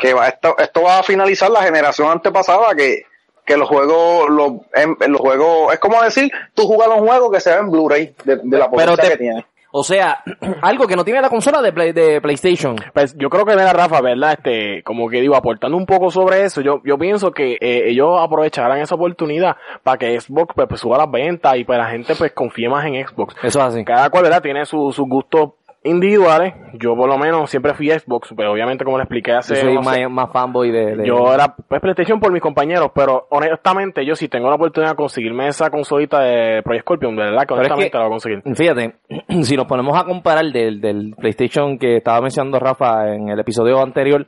que 0.00 0.14
va, 0.14 0.28
esto, 0.28 0.56
esto 0.58 0.82
va 0.82 0.98
a 0.98 1.02
finalizar 1.02 1.50
la 1.50 1.62
generación 1.62 2.08
antepasada 2.10 2.74
que, 2.74 3.04
que 3.44 3.56
los 3.56 3.68
juegos, 3.68 4.28
los, 4.30 4.52
en, 4.74 4.96
los 5.10 5.20
juegos, 5.20 5.72
es 5.72 5.78
como 5.80 6.02
decir, 6.02 6.30
tú 6.54 6.66
jugar 6.66 6.88
un 6.90 7.06
juego 7.06 7.30
que 7.30 7.40
se 7.40 7.50
ve 7.50 7.56
en 7.58 7.70
Blu-ray 7.70 8.14
de, 8.24 8.36
de 8.42 8.58
la 8.58 8.70
potencia 8.70 8.96
te- 9.04 9.10
que 9.10 9.16
tiene. 9.18 9.46
O 9.78 9.82
sea, 9.84 10.22
algo 10.62 10.86
que 10.86 10.96
no 10.96 11.04
tiene 11.04 11.20
la 11.20 11.28
consola 11.28 11.60
de, 11.60 11.70
Play- 11.72 11.92
de 11.92 12.20
PlayStation. 12.22 12.76
Pues 12.94 13.14
yo 13.18 13.28
creo 13.28 13.44
que 13.44 13.54
mira 13.54 13.72
Rafa, 13.74 14.00
¿verdad? 14.00 14.32
Este, 14.38 14.82
como 14.82 15.08
que 15.10 15.20
digo, 15.20 15.36
aportando 15.36 15.76
un 15.76 15.84
poco 15.84 16.10
sobre 16.10 16.44
eso, 16.44 16.62
yo, 16.62 16.80
yo 16.84 16.96
pienso 16.96 17.30
que 17.32 17.58
eh, 17.60 17.90
ellos 17.90 18.18
aprovecharán 18.18 18.78
esa 18.80 18.94
oportunidad 18.94 19.56
para 19.82 19.98
que 19.98 20.18
Xbox 20.18 20.54
pues, 20.54 20.66
pues, 20.68 20.80
suba 20.80 20.96
las 20.96 21.10
ventas 21.10 21.56
y 21.58 21.64
pues 21.64 21.78
la 21.78 21.90
gente 21.90 22.14
pues 22.16 22.32
confíe 22.32 22.68
más 22.70 22.86
en 22.86 23.06
Xbox. 23.06 23.34
Eso 23.42 23.58
es 23.60 23.64
así. 23.66 23.84
Cada 23.84 24.08
cual, 24.08 24.22
¿verdad? 24.24 24.40
Tiene 24.42 24.64
su- 24.64 24.92
sus 24.92 25.06
gustos 25.08 25.50
individuales. 25.86 26.54
Yo 26.74 26.94
por 26.94 27.08
lo 27.08 27.16
menos 27.18 27.48
siempre 27.50 27.72
fui 27.74 27.90
Xbox, 27.90 28.34
pero 28.36 28.52
obviamente 28.52 28.84
como 28.84 28.98
le 28.98 29.04
expliqué 29.04 29.30
Yo 29.32 29.38
hace... 29.38 29.56
soy 29.56 29.74
no 29.74 29.82
sé, 29.84 30.08
más, 30.08 30.30
fanboy 30.32 30.70
de, 30.70 30.96
de- 30.96 31.06
yo 31.06 31.32
era 31.32 31.54
pues, 31.56 31.80
PlayStation 31.80 32.20
por 32.20 32.32
mis 32.32 32.42
compañeros, 32.42 32.90
pero 32.94 33.26
honestamente 33.30 34.04
yo 34.04 34.14
si 34.14 34.28
tengo 34.28 34.48
la 34.50 34.56
oportunidad 34.56 34.90
de 34.92 34.96
conseguirme 34.96 35.48
esa 35.48 35.70
consolita 35.70 36.20
de 36.20 36.62
Project 36.62 36.84
Scorpion, 36.84 37.16
de 37.16 37.22
verdad 37.22 37.40
que 37.42 37.46
Pero 37.54 37.62
es 37.62 37.70
honestamente 37.72 37.90
que- 37.90 37.98
la 37.98 38.04
voy 38.04 38.08
a 38.08 38.10
conseguir. 38.10 38.42
Fíjate, 38.54 38.94
si 39.42 39.56
nos 39.56 39.66
ponemos 39.66 39.98
a 39.98 40.04
comparar 40.04 40.44
del, 40.46 40.80
del 40.80 41.14
PlayStation 41.16 41.78
que 41.78 41.96
estaba 41.98 42.20
mencionando 42.20 42.58
Rafa 42.58 43.14
en 43.14 43.28
el 43.30 43.38
episodio 43.40 43.80
anterior, 43.82 44.26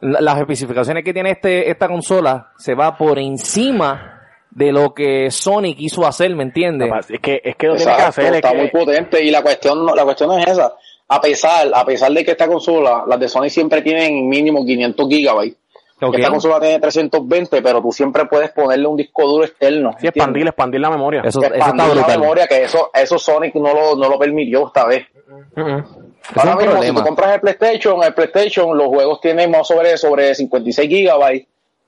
la- 0.00 0.20
las 0.20 0.38
especificaciones 0.38 1.04
que 1.04 1.14
tiene 1.14 1.30
este 1.30 1.70
esta 1.70 1.88
consola 1.88 2.48
se 2.56 2.74
va 2.74 2.96
por 2.96 3.18
encima 3.18 4.15
de 4.56 4.72
lo 4.72 4.94
que 4.94 5.30
Sony 5.30 5.74
quiso 5.76 6.06
hacer, 6.06 6.34
¿me 6.34 6.42
entiendes? 6.42 6.90
Es 7.10 7.20
que, 7.20 7.42
es 7.44 7.56
que 7.56 7.66
lo 7.66 7.76
tiene 7.76 7.92
que 7.92 7.98
Exacto, 7.98 8.08
hacer, 8.08 8.24
es 8.26 8.32
está 8.36 8.52
que- 8.52 8.56
muy 8.56 8.70
potente 8.70 9.22
y 9.22 9.30
la 9.30 9.42
cuestión, 9.42 9.84
no- 9.84 9.94
la 9.94 10.04
cuestión 10.04 10.30
no 10.30 10.38
es 10.38 10.46
esa. 10.46 10.72
A 11.08 11.20
pesar, 11.20 11.68
a 11.74 11.84
pesar 11.84 12.10
de 12.12 12.24
que 12.24 12.30
esta 12.30 12.48
consola, 12.48 13.04
las 13.06 13.20
de 13.20 13.28
Sony 13.28 13.50
siempre 13.50 13.82
tienen 13.82 14.26
mínimo 14.28 14.64
500 14.64 15.08
gigabytes. 15.08 15.58
Ok. 16.00 16.14
Esta 16.16 16.30
consola 16.30 16.58
tiene 16.60 16.78
320, 16.80 17.60
pero 17.62 17.80
tú 17.82 17.92
siempre 17.92 18.24
puedes 18.26 18.50
ponerle 18.52 18.86
un 18.88 18.96
disco 18.96 19.26
duro 19.26 19.44
externo. 19.44 19.92
Sí, 20.00 20.06
expandir, 20.08 20.46
expandir 20.46 20.80
la 20.80 20.90
memoria. 20.90 21.20
Eso, 21.24 21.38
eso 21.40 21.52
está 21.52 21.56
expandir 21.58 21.86
la 21.88 22.02
brutal. 22.02 22.20
memoria, 22.20 22.46
que 22.46 22.62
eso, 22.64 22.90
eso 22.94 23.18
Sonic 23.18 23.54
no 23.56 23.74
lo, 23.74 23.94
no 23.96 24.08
lo 24.08 24.18
permitió 24.18 24.66
esta 24.66 24.86
vez. 24.86 25.06
Es 25.06 26.36
Ahora 26.36 26.56
mismo, 26.56 26.60
si 26.60 26.66
problema. 26.66 27.00
tú 27.00 27.06
compras 27.06 27.34
el 27.34 27.40
PlayStation, 27.40 28.02
el 28.02 28.14
PlayStation, 28.14 28.76
los 28.76 28.88
juegos 28.88 29.20
tienen 29.20 29.50
más 29.50 29.66
sobre, 29.68 29.96
sobre 29.98 30.34
56 30.34 30.88
gigabytes. 30.88 31.46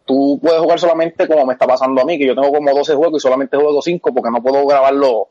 Tú 0.08 0.40
puedes 0.42 0.58
jugar 0.60 0.80
solamente 0.80 1.28
como 1.28 1.44
me 1.46 1.52
está 1.52 1.66
pasando 1.66 2.00
a 2.00 2.04
mí, 2.06 2.18
que 2.18 2.26
yo 2.26 2.34
tengo 2.34 2.50
como 2.50 2.72
12 2.74 2.94
juegos 2.94 3.18
y 3.18 3.20
solamente 3.20 3.56
juego 3.58 3.80
5 3.82 4.14
porque 4.14 4.30
no 4.30 4.42
puedo 4.42 4.66
grabarlo, 4.66 5.28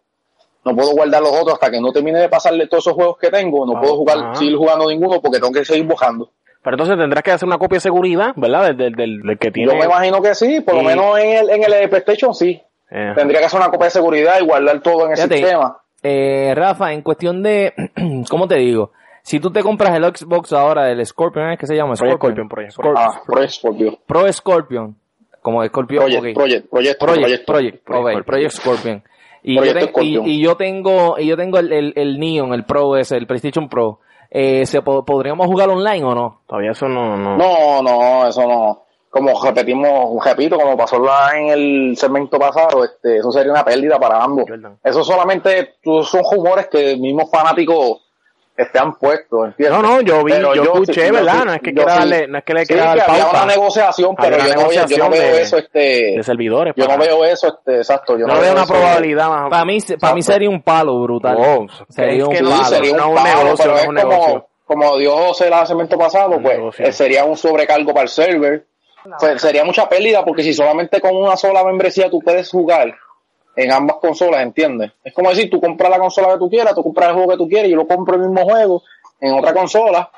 no 0.64 0.76
puedo 0.76 0.92
guardar 0.92 1.22
los 1.24 1.32
otros 1.32 1.56
hasta 1.56 1.72
que 1.72 1.82
no 1.82 1.92
termine 1.92 2.20
de 2.20 2.30
pasarle 2.30 2.68
todos 2.68 2.84
esos 2.86 2.94
juegos 2.94 3.18
que 3.18 3.32
tengo. 3.32 3.66
No 3.66 3.78
Ah, 3.78 3.82
puedo 3.82 3.96
jugar, 3.98 4.36
seguir 4.38 4.56
jugando 4.56 4.88
ninguno 4.88 5.20
porque 5.20 5.40
tengo 5.40 5.52
que 5.52 5.66
seguir 5.66 5.86
bajando. 5.88 6.30
Pero 6.64 6.76
entonces 6.76 6.96
tendrás 6.98 7.24
que 7.24 7.32
hacer 7.32 7.48
una 7.48 7.58
copia 7.58 7.78
de 7.78 7.82
seguridad, 7.82 8.34
¿verdad? 8.36 8.66
Del, 8.68 8.78
del, 8.78 8.92
del, 8.94 9.22
del 9.24 9.38
que 9.40 9.50
tiene. 9.52 9.72
Yo 9.74 9.78
me 9.80 9.86
imagino 9.86 10.22
que 10.22 10.36
sí, 10.36 10.62
por 10.62 10.76
lo 10.76 10.84
menos 10.84 11.18
en 11.18 11.30
el, 11.38 11.50
en 11.50 11.64
el 11.64 11.90
PlayStation 11.90 12.36
sí. 12.36 12.62
Eh, 12.92 13.14
Tendría 13.16 13.40
que 13.40 13.46
hacer 13.48 13.60
una 13.60 13.70
copia 13.72 13.86
de 13.86 13.92
seguridad 13.92 14.36
y 14.40 14.46
guardar 14.46 14.80
todo 14.82 15.06
en 15.06 15.12
el 15.12 15.18
Fíjate, 15.18 15.38
sistema. 15.38 15.78
eh, 16.04 16.54
Rafa, 16.56 16.94
en 16.94 17.02
cuestión 17.02 17.42
de, 17.42 17.74
¿cómo 18.30 18.48
te 18.48 18.56
digo? 18.56 18.92
Si 19.28 19.42
tú 19.42 19.52
te 19.52 19.62
compras 19.62 19.94
el 19.94 20.06
Xbox 20.06 20.54
ahora, 20.54 20.90
el 20.90 21.06
Scorpion, 21.06 21.50
¿es 21.52 21.60
que 21.60 21.68
se 21.68 21.76
llama? 21.76 21.96
Project 21.96 22.18
Scorpion, 22.18 22.48
Project 22.48 22.72
Scorpion. 22.72 22.96
Ah, 22.98 23.22
Project 23.26 23.52
Scorpio. 23.52 23.98
Pro 24.08 24.32
Scorpion. 24.34 24.96
Como 25.42 25.66
Scorpion. 25.66 26.04
Project, 26.04 26.24
ok. 26.26 26.34
Project, 26.34 26.70
Project, 26.70 27.00
Project, 27.00 27.00
Project, 27.00 27.46
Project, 27.46 27.84
Project 27.86 28.18
ok, 28.20 28.26
Project 28.26 28.52
Scorpion. 28.54 29.04
Y 29.44 29.56
yo, 29.56 29.62
ten- 29.74 29.78
y, 29.84 29.88
Scorpion. 29.88 30.28
y 30.28 30.42
yo 30.42 30.56
tengo, 30.56 31.20
y 31.20 31.28
yo 31.28 31.36
tengo 31.36 31.60
el, 31.60 31.74
el, 31.74 31.94
el 31.98 32.20
Neon, 32.20 32.54
el 32.54 32.64
Pro 32.64 32.96
ese, 32.96 33.18
el 33.18 33.28
PlayStation 33.28 33.68
Pro. 33.68 34.00
Eh, 34.32 34.66
¿se 34.66 34.82
po- 34.82 35.04
¿Podríamos 35.04 35.48
jugar 35.48 35.70
online 35.70 36.04
o 36.06 36.16
no? 36.16 36.42
todavía 36.48 36.72
eso 36.72 36.88
no, 36.88 37.18
no. 37.18 37.36
No, 37.38 37.82
no, 37.84 38.28
eso 38.28 38.48
no. 38.48 38.84
Como 39.10 39.42
repetimos, 39.44 40.24
repito, 40.24 40.58
como 40.58 40.78
pasó 40.78 41.00
la- 41.00 41.32
en 41.38 41.48
el 41.50 41.98
segmento 41.98 42.40
pasado, 42.40 42.84
este, 42.86 43.18
eso 43.18 43.30
sería 43.32 43.52
una 43.52 43.66
pérdida 43.66 44.00
para 44.00 44.24
ambos. 44.24 44.46
Jordan. 44.48 44.78
Eso 44.84 45.04
solamente 45.04 45.76
son 45.84 46.22
rumores 46.32 46.68
que 46.68 46.92
el 46.92 47.00
mismo 47.02 47.30
fanático 48.58 48.62
este, 48.62 48.80
han 48.80 48.94
puesto, 48.96 49.46
¿entiendes? 49.46 49.82
No, 49.82 49.88
no, 49.88 50.02
yo 50.02 50.24
vi, 50.24 50.34
yo, 50.34 50.54
escuché, 50.64 51.08
yo 51.08 51.14
¿verdad? 51.14 51.46
no 51.46 51.54
es 51.54 51.62
que 51.62 51.74
quiera 51.74 51.94
sí. 51.94 52.00
darle, 52.00 52.28
no 52.28 52.38
es 52.40 52.44
que 52.44 52.54
le 52.54 52.66
Sí, 52.66 52.74
quiera 52.74 52.96
dar 52.96 53.00
había 53.10 53.24
pauta 53.24 53.44
una 53.44 53.54
negociación, 53.54 54.16
pero 54.16 54.36
Había 54.36 54.46
yo 54.48 54.52
una 54.54 54.62
no, 54.64 54.70
veo, 54.70 54.74
yo 54.88 54.98
no 54.98 55.10
negociación 55.10 55.12
veo 55.12 55.36
de- 55.36 55.42
eso, 55.42 55.58
este, 55.58 55.80
de 56.18 56.24
servidores. 56.24 56.74
yo 56.76 56.88
no 56.88 56.98
veo 56.98 57.26
eso, 57.26 57.48
este, 57.48 57.78
exacto, 57.78 58.18
yo 58.18 58.26
no 58.28 58.34
no, 58.34 58.42
veo 58.42 58.52
una 58.54 58.64
eso. 58.64 58.74
probabilidad 58.74 59.30
más. 59.30 59.50
Para 59.50 59.66
mí, 59.66 59.78
para 60.00 60.14
mí 60.16 60.22
sería 60.24 60.50
un 60.50 60.62
palo 60.62 61.02
brutal. 61.02 61.38
Sería 61.90 62.18
es 62.24 62.28
un 62.28 62.34
que 62.34 62.42
no, 62.42 62.50
palo. 62.50 62.64
sería 62.66 62.92
un, 62.92 62.98
no 62.98 63.04
es 63.04 63.10
un 63.10 63.16
palo, 63.16 63.44
negocio, 63.44 63.58
pero 63.64 63.74
no 63.74 63.80
es 63.80 63.88
un 63.88 63.96
negocio. 63.96 64.48
como, 64.66 64.82
como 64.84 64.98
dio 64.98 65.16
José 65.18 65.48
el 65.48 65.68
segmento 65.68 65.98
pasado, 65.98 66.40
pues 66.42 66.80
eh, 66.80 66.92
sería 66.92 67.26
un 67.26 67.38
sobrecargo 67.38 67.92
para 67.94 68.04
el 68.04 68.10
server. 68.10 68.66
Sería 69.38 69.64
mucha 69.64 69.88
pérdida 69.88 70.26
porque 70.26 70.44
si 70.44 70.54
solamente 70.54 71.00
con 71.00 71.16
una 71.16 71.38
sola 71.38 71.64
membresía 71.64 72.10
tú 72.10 72.20
puedes 72.20 72.50
jugar 72.50 72.94
en 73.58 73.72
ambas 73.74 73.98
consolas, 74.00 74.42
¿entiendes? 74.44 74.92
Es 75.04 75.14
como 75.14 75.30
decir, 75.30 75.50
tú 75.50 75.60
compras 75.60 75.90
la 75.90 76.00
consola 76.00 76.30
que 76.34 76.38
tú 76.40 76.50
quieras, 76.50 76.74
tú 76.76 76.84
compras 76.84 77.10
el 77.10 77.16
juego 77.16 77.32
que 77.32 77.38
tú 77.38 77.50
quieres, 77.50 77.70
yo 77.72 77.76
lo 77.76 77.88
compro 77.88 78.16
el 78.16 78.22
mismo 78.22 78.44
juego 78.46 78.84
en 79.20 79.34
otra 79.34 79.54
consola 79.54 80.10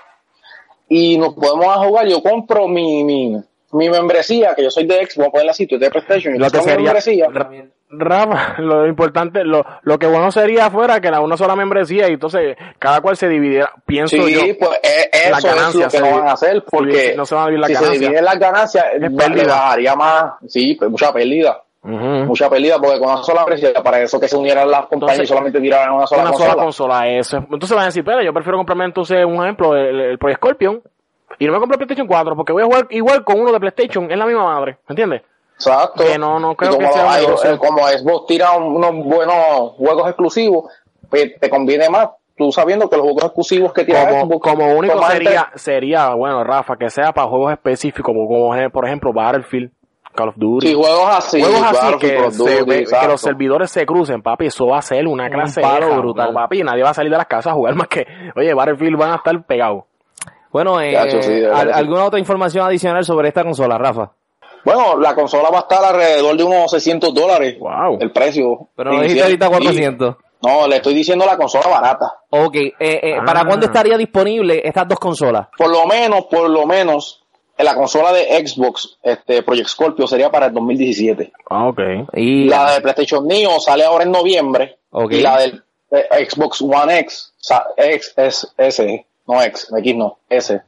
y 0.88 1.18
nos 1.18 1.34
podemos 1.36 1.68
a 1.68 1.80
jugar, 1.86 2.08
yo 2.08 2.22
compro 2.22 2.68
mi, 2.68 3.04
mi, 3.04 3.36
mi 3.74 3.90
membresía, 3.90 4.56
que 4.56 4.64
yo 4.64 4.72
soy 4.72 4.86
de 4.86 4.96
Xbox, 4.96 5.16
voy 5.18 5.26
a 5.28 5.32
ponerla 5.32 5.52
así, 5.52 5.68
tú 5.68 5.78
de 5.78 5.90
PlayStation, 5.90 6.34
yo 6.34 6.40
Lo 6.40 6.46
que 6.48 6.52
tengo 6.52 6.66
mi 6.66 6.72
sería, 6.72 6.86
membresía. 6.86 7.28
Ra- 7.32 7.50
Rafa, 7.92 8.56
lo 8.62 8.86
importante, 8.88 9.44
lo, 9.44 9.66
lo 9.84 9.98
que 9.98 10.06
bueno 10.08 10.32
sería 10.32 10.70
fuera 10.70 11.00
que 11.02 11.10
la 11.10 11.22
una 11.22 11.38
sola 11.38 11.56
membresía 11.56 12.08
y 12.10 12.14
entonces 12.14 12.56
cada 12.78 13.02
cual 13.02 13.18
se 13.18 13.28
dividiera, 13.28 13.72
pienso 13.86 14.16
Sí, 14.16 14.34
yo. 14.34 14.42
pues 14.60 14.80
eh, 14.84 15.30
las 15.32 15.40
eso 15.40 15.48
es 15.48 15.54
lo 15.54 15.60
ganancias 15.60 15.92
que 15.92 15.98
se 15.98 16.04
no 16.04 16.18
van 16.18 16.28
a 16.28 16.32
hacer 16.34 16.64
porque 16.70 17.14
no 17.16 17.26
se 17.26 17.36
van 17.36 17.44
a 17.46 17.48
dividir 17.50 17.70
las 17.70 17.80
si 17.80 17.86
se 17.86 17.92
dividen 18.00 18.26
las 18.26 18.38
ganancias 18.40 18.86
Es 18.94 19.00
le 19.02 19.10
pérdida. 19.12 19.48
bajaría 19.48 19.96
más, 19.96 20.34
sí, 20.48 20.76
pues 20.76 20.92
mucha 20.92 21.12
pérdida, 21.14 21.64
Mucha 21.82 22.50
pérdida 22.50 22.78
porque 22.78 23.00
con 23.00 23.10
una 23.10 23.24
sola 23.24 23.42
empresa 23.42 23.82
para 23.82 24.02
eso 24.02 24.20
que 24.20 24.28
se 24.28 24.36
unieran 24.36 24.70
las 24.70 24.82
compañías 24.88 25.20
Entonces, 25.20 25.24
y 25.24 25.28
solamente 25.28 25.62
tiraran 25.62 25.94
una 25.96 26.08
sola 26.08 26.22
una 26.24 26.32
consola. 26.32 26.52
sola 26.52 26.64
consola, 26.64 27.08
eso. 27.08 27.38
Entonces 27.38 27.72
van 27.72 27.84
a 27.84 27.86
decir, 27.86 28.04
pero 28.04 28.22
yo 28.22 28.34
prefiero 28.34 28.58
comprarme 28.58 28.86
entonces 28.86 29.24
un 29.26 29.36
ejemplo, 29.44 29.76
el, 29.76 30.00
el 30.00 30.18
Project 30.18 30.40
Scorpion, 30.40 30.82
y 31.38 31.46
no 31.46 31.54
me 31.54 31.60
compro 31.60 31.76
el 31.76 31.78
PlayStation 31.80 32.08
4 32.08 32.36
porque 32.36 32.52
voy 32.52 32.64
a 32.64 32.66
jugar 32.66 32.88
igual 32.90 33.24
con 33.24 33.40
uno 33.40 33.52
de 33.54 33.60
PlayStation, 33.62 34.12
es 34.12 34.18
la 34.18 34.26
misma 34.26 34.44
madre, 34.44 34.78
¿me 34.88 34.94
entiendes? 34.94 35.22
Exacto. 35.56 36.04
Que 36.04 36.18
no- 36.18 36.40
no 36.40 36.56
creo 36.56 36.72
como 36.72 36.88
que 36.88 36.94
sea 36.94 37.22
eh, 37.22 37.58
como 37.58 37.88
Xbox 37.88 38.28
tira 38.28 38.52
un- 38.58 38.76
unos 38.76 38.92
buenos 39.06 39.72
juegos 39.78 40.08
exclusivos, 40.08 40.66
pues 41.10 41.40
te 41.40 41.50
conviene 41.50 41.90
más 41.90 42.10
tú 42.38 42.52
sabiendo 42.52 42.90
que 42.90 42.96
los 42.98 43.04
juegos 43.06 43.24
exclusivos 43.26 43.74
que 43.74 43.84
tira 43.86 44.08
Como, 44.10 44.26
Xbox 44.26 44.50
como 44.52 44.74
único 44.74 45.02
sería, 45.04 45.50
sería, 45.56 46.14
bueno, 46.14 46.44
Rafa, 46.44 46.76
que 46.78 46.90
sea 46.90 47.12
para 47.14 47.28
juegos 47.28 47.52
específicos, 47.54 48.06
como, 48.06 48.28
como 48.28 48.70
por 48.72 48.86
ejemplo 48.86 49.12
Battlefield, 49.14 49.72
Call 50.20 50.30
of 50.30 50.36
Duty. 50.38 50.67
Sí, 50.67 50.74
juegos 50.74 51.07
así, 51.09 51.41
Juegos 51.41 51.61
así 51.63 51.80
claro, 51.80 51.97
que, 51.99 52.32
se 52.32 52.38
Duty, 52.59 52.86
los 53.07 53.22
servidores 53.22 53.72
se 53.72 53.86
crucen, 53.86 54.22
papi, 54.22 54.47
eso 54.47 54.67
va 54.67 54.80
a 54.80 54.82
ser 54.82 55.07
una 55.07 55.26
Un 55.26 55.30
clase 55.32 55.61
palo 55.61 55.88
de 55.88 55.97
brutal. 55.97 56.28
No, 56.28 56.34
papi, 56.39 56.61
nadie 56.63 56.84
va 56.84 56.89
a 56.89 56.93
salir 56.93 57.11
de 57.11 57.17
las 57.17 57.28
casas 57.28 57.53
a 57.53 57.55
jugar 57.55 57.76
más 57.76 57.88
que, 57.88 58.05
oye, 58.36 58.53
Battlefield 58.53 58.97
van 58.97 59.11
a 59.11 59.15
estar 59.15 59.41
pegados. 59.45 59.84
Bueno, 60.51 60.82
eh, 60.82 60.91
Gacho, 60.93 61.22
sí, 61.22 61.32
de 61.32 61.41
verdad 61.41 61.59
¿al- 61.61 61.67
que 61.67 61.74
sí. 61.74 61.80
¿alguna 61.80 62.03
otra 62.05 62.20
información 62.20 62.65
adicional 62.65 63.05
sobre 63.05 63.28
esta 63.28 63.43
consola, 63.43 63.78
Rafa? 63.78 64.11
Bueno, 64.65 64.97
la 64.99 65.15
consola 65.15 65.49
va 65.49 65.59
a 65.59 65.61
estar 65.61 65.84
alrededor 65.84 66.36
de 66.36 66.43
unos 66.43 66.70
600 66.72 67.13
dólares. 67.13 67.57
Wow. 67.59 67.97
El 68.01 68.11
precio. 68.11 68.67
Pero 68.76 68.91
no 68.91 69.01
dijiste 69.01 69.24
ahorita 69.24 69.47
400. 69.47 70.15
Y- 70.20 70.47
No, 70.47 70.67
le 70.67 70.78
estoy 70.78 70.93
diciendo 70.93 71.26
la 71.26 71.38
consola 71.38 71.67
barata. 71.67 72.05
Ok, 72.30 72.55
eh, 72.55 72.74
eh, 72.80 73.15
¿para 73.26 73.41
Ah. 73.41 73.45
cuándo 73.45 73.65
estaría 73.65 73.97
disponible 73.97 74.61
estas 74.63 74.88
dos 74.88 74.97
consolas? 74.99 75.47
Por 75.57 75.70
lo 75.70 75.86
menos, 75.86 76.26
por 76.32 76.49
lo 76.49 76.65
menos, 76.65 77.24
en 77.29 77.29
la 77.64 77.76
consola 77.76 78.12
de 78.14 78.26
Xbox, 78.47 78.97
este 79.03 79.43
Project 79.43 79.68
Scorpio 79.70 80.07
sería 80.07 80.30
para 80.32 80.47
el 80.47 80.53
2017. 80.53 81.32
Ah, 81.49 81.68
ok. 81.68 81.80
Y 82.14 82.45
La 82.49 82.74
de 82.74 82.82
PlayStation 82.82 83.28
Neo 83.28 83.60
sale 83.60 83.84
ahora 83.84 84.03
en 84.05 84.12
noviembre. 84.12 84.78
Ok. 84.91 85.12
Y 85.14 85.22
la 85.22 85.38
del 85.39 85.64
eh, 85.91 86.07
Xbox 86.30 86.62
One 86.62 86.99
X, 86.99 87.34
X, 87.78 88.14
S, 88.16 88.47
S, 88.57 89.05
no 89.28 89.41
X, 89.43 89.68
X 89.78 89.95
no, 89.95 90.20
S, 90.30 90.62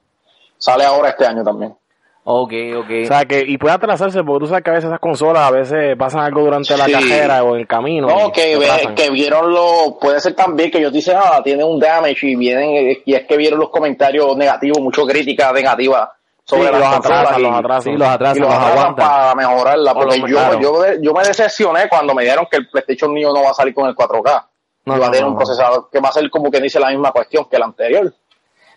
sale 0.58 0.84
ahora 0.84 1.10
este 1.10 1.26
año 1.26 1.44
también. 1.44 1.76
Ok, 2.24 2.54
ok. 2.78 2.90
O 3.04 3.08
sea, 3.08 3.26
que, 3.26 3.44
y 3.48 3.58
puede 3.58 3.74
atrasarse, 3.74 4.24
porque 4.24 4.42
tú 4.46 4.48
sabes 4.48 4.64
que 4.64 4.70
a 4.70 4.74
veces 4.74 4.88
esas 4.90 5.00
consolas, 5.00 5.42
a 5.48 5.52
veces 5.52 5.98
pasan 5.98 6.22
algo 6.22 6.42
durante 6.42 6.78
la 6.78 6.86
Sí. 6.86 6.92
carrera 6.92 7.44
o 7.44 7.56
en 7.56 7.62
el 7.62 7.68
camino. 7.68 8.08
No, 8.08 8.32
que, 8.32 8.58
ve- 8.58 8.94
que 8.96 9.10
vieron 9.10 9.52
lo, 9.52 9.98
puede 10.00 10.20
ser 10.20 10.36
también 10.36 10.70
que 10.70 10.78
ellos 10.78 10.94
dicen, 10.94 11.16
ah, 11.18 11.42
tiene 11.44 11.64
un 11.64 11.80
damage 11.80 12.28
y 12.28 12.36
vienen, 12.36 12.96
y 13.04 13.14
es 13.16 13.26
que 13.26 13.38
vieron 13.38 13.60
los 13.60 13.70
comentarios 13.72 14.38
negativos, 14.38 14.80
mucho 14.82 15.04
crítica 15.08 15.52
negativa 15.52 16.14
sobre 16.44 16.66
Sí, 16.66 16.72
las 16.72 16.80
los 16.82 16.94
atrasan, 16.96 17.40
y- 17.40 17.44
los 17.44 17.56
atrasan. 17.56 17.82
Sí, 17.94 17.98
los 17.98 18.08
atrasan, 18.08 18.38
y 18.38 18.40
los 18.42 18.50
atrasan 18.54 18.78
aguantan. 18.78 19.08
para 19.08 19.36
mejorarla, 19.36 19.94
porque 19.94 20.20
yo, 20.20 20.26
claro. 20.26 20.60
yo, 20.60 20.84
yo 21.02 21.14
me 21.14 21.24
decepcioné 21.24 21.88
cuando 21.90 22.14
me 22.14 22.24
dijeron 22.24 22.48
que 22.50 22.58
el 22.58 22.70
PlayStation 22.70 23.14
Neo 23.14 23.34
no 23.34 23.44
va 23.44 23.52
a 23.52 23.54
salir 23.54 23.74
con 23.74 23.88
el 23.88 23.96
4K. 23.96 24.48
No, 24.86 24.96
y 24.98 25.00
va 25.00 25.06
a 25.06 25.10
no, 25.10 25.12
tener 25.12 25.22
no, 25.22 25.28
un 25.28 25.34
no. 25.36 25.40
procesador 25.40 25.90
que 25.92 26.00
va 26.00 26.10
a 26.10 26.12
ser 26.12 26.30
como 26.32 26.50
que 26.50 26.60
dice 26.60 26.80
la 26.80 26.90
misma 26.90 27.12
cuestión 27.12 27.46
que 27.50 27.56
el 27.56 27.64
anterior. 27.64 28.12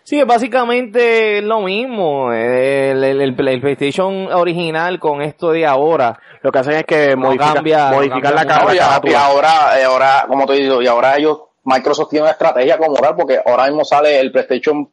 Sí, 0.02 0.20
es 0.20 0.26
básicamente 0.26 1.40
lo 1.40 1.60
mismo. 1.62 2.30
El, 2.30 3.02
el- 3.02 3.20
el- 3.20 3.20
el 3.22 3.34
PlayStation 3.60 4.30
original 4.32 5.00
con 5.00 5.22
esto 5.22 5.50
de 5.50 5.64
ahora. 5.64 6.18
Lo 6.42 6.52
que 6.52 6.58
hacen 6.58 6.74
es 6.74 6.84
que 6.84 7.16
modifica- 7.16 7.54
cambia- 7.54 7.90
modificar 7.90 8.34
la 8.34 8.44
carga. 8.44 8.96
a- 8.96 9.00
y 9.02 9.14
ahora, 9.14 9.50
ahora, 9.86 10.24
como 10.28 10.44
te 10.44 10.52
digo, 10.54 10.82
y 10.82 10.86
ahora 10.86 11.16
ellos, 11.16 11.40
Microsoft 11.64 12.10
tiene 12.10 12.24
una 12.24 12.32
estrategia 12.32 12.76
como 12.76 12.96
tal, 12.96 13.16
porque 13.16 13.40
ahora 13.44 13.64
mismo 13.64 13.82
sale 13.82 14.20
el 14.20 14.30
PlayStation, 14.30 14.86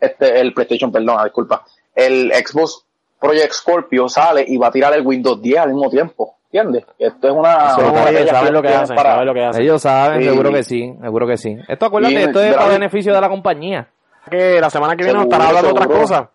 este, 0.00 0.40
el 0.40 0.54
PlayStation, 0.54 0.90
perdón, 0.90 1.22
disculpa, 1.24 1.62
el 1.96 2.32
Xbox 2.32 2.84
Project 3.18 3.52
Scorpio 3.52 4.08
sale 4.08 4.44
y 4.46 4.56
va 4.58 4.68
a 4.68 4.70
tirar 4.70 4.92
el 4.94 5.04
Windows 5.04 5.40
10 5.42 5.58
al 5.58 5.72
mismo 5.72 5.90
tiempo, 5.90 6.34
¿entiendes? 6.44 6.84
Esto 6.98 7.28
es 7.28 7.34
una, 7.34 7.74
oye, 7.76 8.26
saben 8.28 8.52
lo 8.52 8.62
que 8.62 8.68
hacen, 8.68 8.94
para- 8.94 9.10
saben 9.12 9.26
lo 9.26 9.34
que 9.34 9.44
hacen. 9.44 9.62
Ellos 9.62 9.82
saben, 9.82 10.20
Sí. 10.22 10.28
seguro 10.28 10.52
que 10.52 10.62
sí, 10.62 10.94
seguro 11.02 11.26
que 11.26 11.36
sí. 11.36 11.56
Esto 11.66 11.86
acuérdate, 11.86 12.14
Y- 12.14 12.16
esto 12.18 12.40
es 12.40 12.54
para 12.54 12.68
beneficio 12.68 13.12
de 13.14 13.20
la 13.20 13.28
compañía. 13.28 13.88
Que 14.30 14.60
la 14.60 14.70
semana 14.70 14.94
que 14.96 15.04
viene 15.04 15.14
nos 15.18 15.22
Seguro, 15.24 15.36
estará 15.36 15.48
hablando 15.48 15.68
de 15.68 15.72
otras 15.72 15.86
seguro. 15.86 16.00
cosas. 16.02 16.28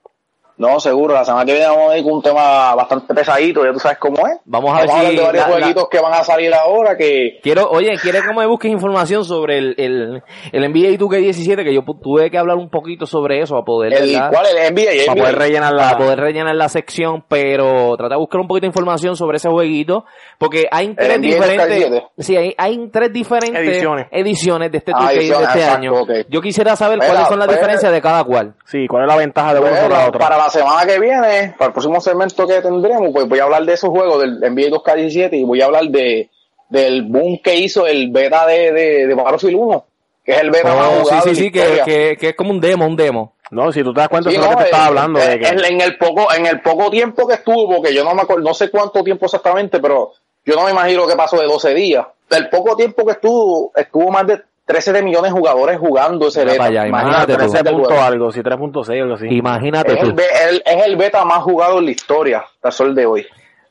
No, 0.58 0.80
seguro, 0.80 1.14
la 1.14 1.26
semana 1.26 1.44
que 1.46 1.54
viene 1.54 1.68
vamos 1.68 1.92
a 1.92 1.98
ir 1.98 2.04
con 2.04 2.14
un 2.14 2.22
tema 2.22 2.76
bastante 2.76 3.14
pesadito, 3.16 3.66
ya 3.66 3.74
tú 3.74 3.80
sabes 3.80 3.98
cómo 3.98 4.18
es. 4.28 4.40
Vamos 4.46 4.72
a 4.72 4.82
ver 4.82 4.90
hablar 4.92 5.06
si 5.10 5.16
de 5.16 5.24
varios 5.24 5.44
la- 5.44 5.50
la- 5.50 5.56
jueguitos 5.58 5.90
que 5.90 6.00
van 6.00 6.14
a 6.14 6.24
salir 6.24 6.54
ahora 6.54 6.96
que... 6.98 7.40
Quiero, 7.42 7.70
oye, 7.70 7.92
¿quieres 8.02 8.22
que 8.22 8.34
me 8.34 8.46
busques 8.46 8.72
información 8.72 9.26
sobre 9.26 9.58
el, 9.58 9.76
el, 9.78 10.24
el 10.52 10.70
NBA 10.72 10.98
2K17? 11.00 11.64
Que 11.64 11.74
yo 11.74 11.82
tuve 12.02 12.30
que 12.30 12.38
hablar 12.38 12.58
un 12.58 12.70
poquito 12.70 13.06
sobre 13.06 13.42
eso 13.42 13.56
para 13.56 13.66
poder, 13.66 13.94
El, 13.94 14.12
¿verdad? 14.14 14.30
¿Cuál 14.32 14.46
es 14.46 14.56
el 14.56 14.74
NBA? 14.76 14.82
El 14.92 15.06
Para 15.06 15.14
NBA. 15.16 15.24
poder 15.24 15.36
rellenar 15.40 15.76
para 15.76 15.92
la... 15.92 15.98
poder 15.98 16.20
rellenar 16.20 16.56
la 16.56 16.70
sección, 16.70 17.24
pero 17.28 17.96
trata 17.98 18.16
de 18.16 18.20
buscar 18.20 18.42
un 18.42 18.48
poquito 18.48 18.62
de 18.66 18.68
información 18.68 19.16
sobre 19.16 19.38
ese 19.38 19.50
jueguito, 19.50 20.06
porque 20.38 20.66
hay 20.72 20.94
tres 20.96 21.22
diferentes, 21.22 21.90
2K17. 21.92 22.08
sí, 22.20 22.36
hay, 22.38 22.54
hay 22.58 22.90
tres 22.92 23.12
diferentes 23.14 23.62
Ediciones. 23.68 24.08
ediciones 24.12 24.72
de 24.72 24.78
este 24.78 24.92
Ah, 24.94 25.00
2K 25.02 25.08
de 25.10 25.16
ediciones, 25.18 25.48
este 25.48 25.60
exacto, 25.60 25.78
año. 25.78 25.94
Yo 26.30 26.42
quisiera 26.42 26.76
saber 26.76 27.00
cuáles 27.00 27.28
son 27.28 27.40
las 27.40 27.48
pues- 27.48 27.58
diferencias 27.58 27.92
de 27.92 28.02
cada 28.02 28.24
cual. 28.24 28.54
Sí, 28.66 28.86
¿cuál 28.88 29.04
es 29.04 29.08
la 29.08 29.16
ventaja 29.18 29.54
de 29.54 29.60
uno 29.60 29.76
sobre 29.76 29.90
la 29.96 30.08
otra? 30.08 30.20
para 30.20 30.38
la 30.38 30.50
semana 30.52 30.86
que 30.86 31.00
viene, 31.00 31.56
para 31.58 31.68
el 31.70 31.74
próximo 31.74 32.00
segmento 32.00 32.46
que 32.46 32.62
tendremos, 32.62 33.10
pues 33.12 33.28
voy 33.28 33.40
a 33.40 33.44
hablar 33.46 33.66
de 33.66 33.74
esos 33.74 33.90
juegos 33.90 34.22
del 34.22 34.40
NBA 34.40 34.70
2K17 34.78 35.30
y 35.34 35.44
voy 35.44 35.62
a 35.62 35.66
hablar 35.66 35.86
de 35.86 36.30
del 36.70 37.04
boom 37.04 37.40
que 37.44 37.56
hizo 37.56 37.86
el 37.88 38.12
beta 38.12 38.46
de, 38.46 38.72
de, 38.72 39.08
de 39.08 39.14
Battlefield 39.16 39.56
1, 39.58 39.86
que 40.24 40.32
es 40.32 40.38
el 40.40 40.52
beta 40.52 40.74
más 40.76 40.88
Oh, 40.88 40.92
sí, 40.94 41.02
jugado 41.02 41.22
sí, 41.24 41.30
en 41.30 41.36
sí, 41.36 41.44
la 41.46 41.52
que, 41.52 41.82
que, 41.84 42.18
que 42.18 42.30
es 42.30 42.36
como 42.36 42.52
un 42.52 42.62
demo, 42.62 42.86
un 42.86 42.96
demo. 42.96 43.34
No, 43.50 43.72
si 43.74 43.84
tú 43.84 43.94
te 43.94 44.00
das 44.00 44.08
cuenta, 44.08 44.30
Sí, 44.30 44.38
eso 44.38 44.46
es 44.46 44.50
lo 44.50 44.54
no, 44.54 44.58
que 44.60 44.64
te 44.64 44.70
estaba 44.70 44.86
eh, 44.86 44.88
hablando. 44.88 45.20
eh, 45.20 45.28
de 45.28 45.40
que... 45.40 45.48
en, 45.48 45.66
en 45.66 45.82
el 45.82 45.98
poco 45.98 46.34
en 46.34 46.46
el 46.46 46.62
poco 46.62 46.90
tiempo 46.90 47.28
que 47.28 47.34
estuvo, 47.34 47.68
porque 47.76 47.94
yo 47.94 48.06
no 48.06 48.14
me 48.16 48.22
acuerdo, 48.22 48.44
no 48.44 48.54
sé 48.54 48.70
cuánto 48.70 49.04
tiempo 49.04 49.26
exactamente, 49.26 49.80
pero 49.82 50.14
yo 50.46 50.56
no 50.56 50.64
me 50.64 50.72
imagino 50.72 51.06
que 51.08 51.16
pasó 51.18 51.38
de 51.38 51.46
12 51.48 51.74
días. 51.74 52.06
El 52.30 52.48
poco 52.50 52.78
tiempo 52.78 53.06
que 53.06 53.12
estuvo, 53.12 53.74
estuvo 53.76 54.10
más 54.10 54.26
de 54.28 54.42
13 54.72 54.94
de 54.94 55.04
millones 55.04 55.34
de 55.34 55.38
jugadores 55.38 55.78
jugando 55.80 56.28
ese 56.30 56.46
beta. 56.46 56.64
allá, 56.66 56.88
imagínate 56.88 57.34
tú. 57.34 57.40
13 57.40 57.64
del 57.64 57.74
punto 57.74 57.90
juego. 57.90 58.04
algo, 58.04 58.32
sí, 58.32 58.40
3.6 58.42 59.02
algo 59.02 59.14
así. 59.16 59.28
Imagínate 59.30 59.94
Es 59.94 60.00
tú. 60.00 60.10
el, 60.50 60.64
es 60.66 60.86
el 60.86 60.96
beta 60.96 61.26
más 61.26 61.40
jugado 61.44 61.80
en 61.80 61.86
la 61.86 61.92
historia, 61.92 62.40
hasta 62.40 62.70
el 62.70 62.74
sol 62.74 62.96
de 62.96 63.06
hoy. 63.06 63.26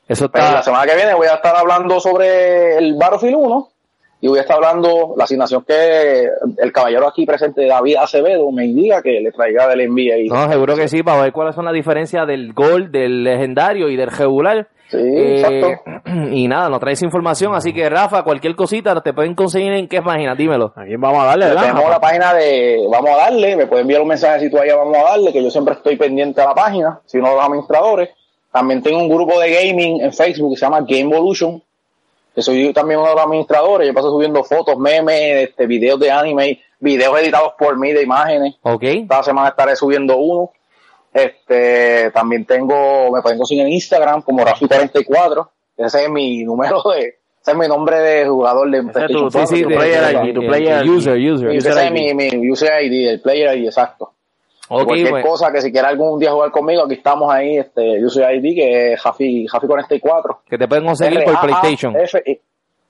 Eso 0.07 0.29
Pero 0.29 0.43
está, 0.43 0.55
la 0.57 0.63
semana 0.63 0.85
que 0.85 0.95
viene 0.95 1.13
voy 1.13 1.27
a 1.27 1.35
estar 1.35 1.55
hablando 1.55 1.99
sobre 1.99 2.77
el 2.77 2.95
Battlefield 2.95 3.35
1 3.37 3.67
y 4.21 4.27
voy 4.27 4.37
a 4.37 4.41
estar 4.41 4.57
hablando 4.57 5.13
la 5.17 5.23
asignación 5.23 5.63
que 5.65 6.27
el 6.59 6.71
caballero 6.71 7.07
aquí 7.07 7.25
presente, 7.25 7.65
David 7.65 7.95
Acevedo, 7.95 8.51
me 8.51 8.65
indica 8.65 9.01
que 9.01 9.19
le 9.21 9.31
traiga 9.31 9.67
del 9.67 9.89
NBA. 9.89 10.33
no, 10.33 10.51
seguro 10.51 10.75
que 10.75 10.87
sí, 10.87 11.01
para 11.01 11.23
ver 11.23 11.31
cuáles 11.31 11.55
son 11.55 11.65
las 11.65 11.73
diferencias 11.73 12.27
del 12.27 12.53
Gold, 12.53 12.91
del 12.91 13.23
legendario 13.23 13.89
y 13.89 13.95
del 13.95 14.11
regular. 14.11 14.67
Sí, 14.91 14.97
Eh, 14.97 15.39
exacto. 15.39 15.91
y 16.31 16.47
nada, 16.49 16.67
nos 16.69 16.79
traes 16.81 17.01
información, 17.01 17.55
así 17.55 17.73
que 17.73 17.89
Rafa, 17.89 18.23
cualquier 18.23 18.55
cosita 18.55 18.99
te 19.01 19.13
pueden 19.13 19.35
conseguir 19.35 19.71
en 19.71 19.87
qué 19.87 20.01
página, 20.01 20.35
dímelo. 20.35 20.73
Aquí 20.75 20.95
vamos 20.97 21.23
a 21.23 21.27
darle, 21.27 21.45
¿verdad? 21.45 21.61
Tenemos 21.61 21.89
la 21.89 21.99
página 22.01 22.33
de 22.33 22.87
Vamos 22.91 23.09
a 23.11 23.17
darle, 23.17 23.55
me 23.55 23.67
pueden 23.67 23.83
enviar 23.83 24.01
un 24.01 24.09
mensaje 24.09 24.41
si 24.41 24.51
tú 24.51 24.57
allá 24.57 24.75
Vamos 24.75 24.97
a 24.97 25.03
darle, 25.03 25.31
que 25.31 25.41
yo 25.41 25.49
siempre 25.49 25.75
estoy 25.75 25.95
pendiente 25.95 26.41
a 26.41 26.47
la 26.47 26.53
página, 26.53 26.99
si 27.05 27.19
no 27.19 27.33
los 27.33 27.43
administradores. 27.43 28.09
También 28.51 28.83
tengo 28.83 28.97
un 28.99 29.07
grupo 29.07 29.39
de 29.39 29.49
gaming 29.49 30.01
en 30.01 30.11
Facebook 30.11 30.51
que 30.51 30.57
se 30.57 30.65
llama 30.65 30.81
Game 30.81 31.15
Evolution, 31.15 31.63
que 32.35 32.41
soy 32.41 32.73
también 32.73 32.99
uno 32.99 33.09
de 33.09 33.15
los 33.15 33.23
administradores. 33.23 33.87
Yo 33.87 33.93
paso 33.93 34.11
subiendo 34.11 34.43
fotos, 34.43 34.77
memes, 34.77 35.47
este, 35.49 35.67
videos 35.67 35.99
de 36.01 36.11
anime, 36.11 36.59
videos 36.79 37.17
editados 37.21 37.53
por 37.57 37.77
mí 37.79 37.93
de 37.93 38.03
imágenes. 38.03 38.55
¿Ok? 38.63 38.83
Esta 38.83 39.23
semana 39.23 39.49
estaré 39.49 39.75
subiendo 39.77 40.17
uno. 40.17 40.51
Este, 41.13 42.11
también 42.11 42.45
tengo, 42.45 43.11
me 43.11 43.21
pueden 43.21 43.37
conseguir 43.37 43.65
en 43.65 43.71
Instagram 43.73 44.21
como 44.21 44.43
Rafi44. 44.45 45.49
Ese 45.77 46.03
es 46.03 46.09
mi 46.09 46.43
número 46.43 46.81
de, 46.93 46.99
ese 47.41 47.51
es 47.51 47.55
mi 47.57 47.67
nombre 47.67 47.97
de 47.99 48.27
jugador 48.27 48.69
de 48.69 48.81
PlayStation 48.83 49.23
tu, 49.23 49.29
tu, 49.29 49.37
4. 49.39 49.47
tu 49.47 49.69
de- 49.69 49.75
player 49.75 50.27
ID, 50.27 50.33
tu 50.33 50.41
player 50.45 50.89
user, 50.89 51.31
user. 51.31 51.49
Ese 51.49 51.85
es 51.85 51.91
mi, 51.91 52.13
mi 52.13 52.49
user 52.51 52.83
ID, 52.83 53.09
el 53.09 53.21
player 53.21 53.57
ID, 53.57 53.65
exacto. 53.65 54.13
Cualquier 54.67 55.09
bueno. 55.09 55.27
cosa 55.27 55.51
que 55.51 55.61
si 55.61 55.69
quiera 55.69 55.89
algún 55.89 56.17
día 56.17 56.31
jugar 56.31 56.49
conmigo, 56.51 56.83
aquí 56.83 56.93
estamos 56.93 57.29
ahí, 57.29 57.57
este, 57.57 58.03
user 58.05 58.33
ID 58.35 58.55
que 58.55 58.93
es 58.93 59.01
Jafi, 59.01 59.45
Jafi44. 59.45 60.37
Que 60.49 60.57
te 60.57 60.65
pueden 60.67 60.85
conseguir 60.85 61.25
por 61.25 61.41
PlayStation. 61.41 61.93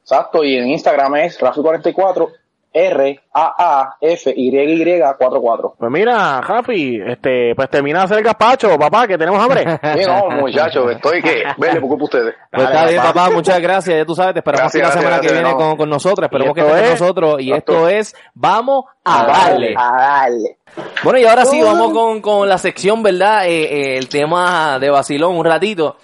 Exacto, 0.03 0.43
y 0.43 0.57
en 0.57 0.67
Instagram 0.69 1.15
es 1.15 1.39
Rafi44, 1.39 2.28
R-A-A-F-Y-Y-44. 2.74 5.74
Pues 5.78 5.91
mira, 5.91 6.41
Jafi, 6.43 7.01
este, 7.05 7.53
pues 7.55 7.69
termina 7.69 7.99
de 7.99 8.05
hacer 8.05 8.17
el 8.19 8.24
gazpacho, 8.24 8.78
papá, 8.80 9.07
que 9.07 9.17
tenemos 9.17 9.41
hambre. 9.41 9.61
Sí, 10.01 10.05
no, 10.07 10.30
muchachos, 10.41 10.91
estoy 10.91 11.22
que, 11.22 11.43
vele, 11.57 11.82
por 11.82 12.01
ustedes. 12.01 12.34
Pues 12.51 12.63
está 12.63 12.86
bien, 12.88 13.01
papá, 13.01 13.30
muchas 13.30 13.59
gracias. 13.59 13.97
Ya 13.97 14.05
tú 14.05 14.15
sabes, 14.15 14.34
te 14.34 14.39
esperamos 14.39 14.72
Gracias, 14.74 14.88
la 14.88 14.91
semana 15.01 15.17
gracias, 15.17 15.34
que 15.34 15.39
viene 15.41 15.55
con, 15.55 15.76
con 15.78 15.89
nosotros. 15.89 16.26
Esperemos 16.26 16.53
que 16.53 16.61
esto 16.61 16.76
estés 16.76 16.88
con 16.88 16.93
es- 16.95 17.01
nosotros. 17.01 17.41
Y 17.41 17.51
esto 17.51 17.89
es 17.89 18.15
Vamos 18.34 18.86
a 19.03 19.26
darle. 19.26 19.74
A 19.78 19.91
darle. 19.97 20.57
Bueno, 21.03 21.19
y 21.19 21.26
ahora 21.26 21.43
sí, 21.45 21.61
vamos 21.61 21.91
con, 21.91 22.22
con 22.22 22.47
la 22.47 22.57
sección, 22.57 23.03
¿verdad? 23.03 23.45
Eh, 23.47 23.63
eh, 23.63 23.97
el 23.97 24.07
tema 24.07 24.80
de 24.80 24.89
vacilón, 24.89 25.36
un 25.36 25.45
ratito. 25.45 25.97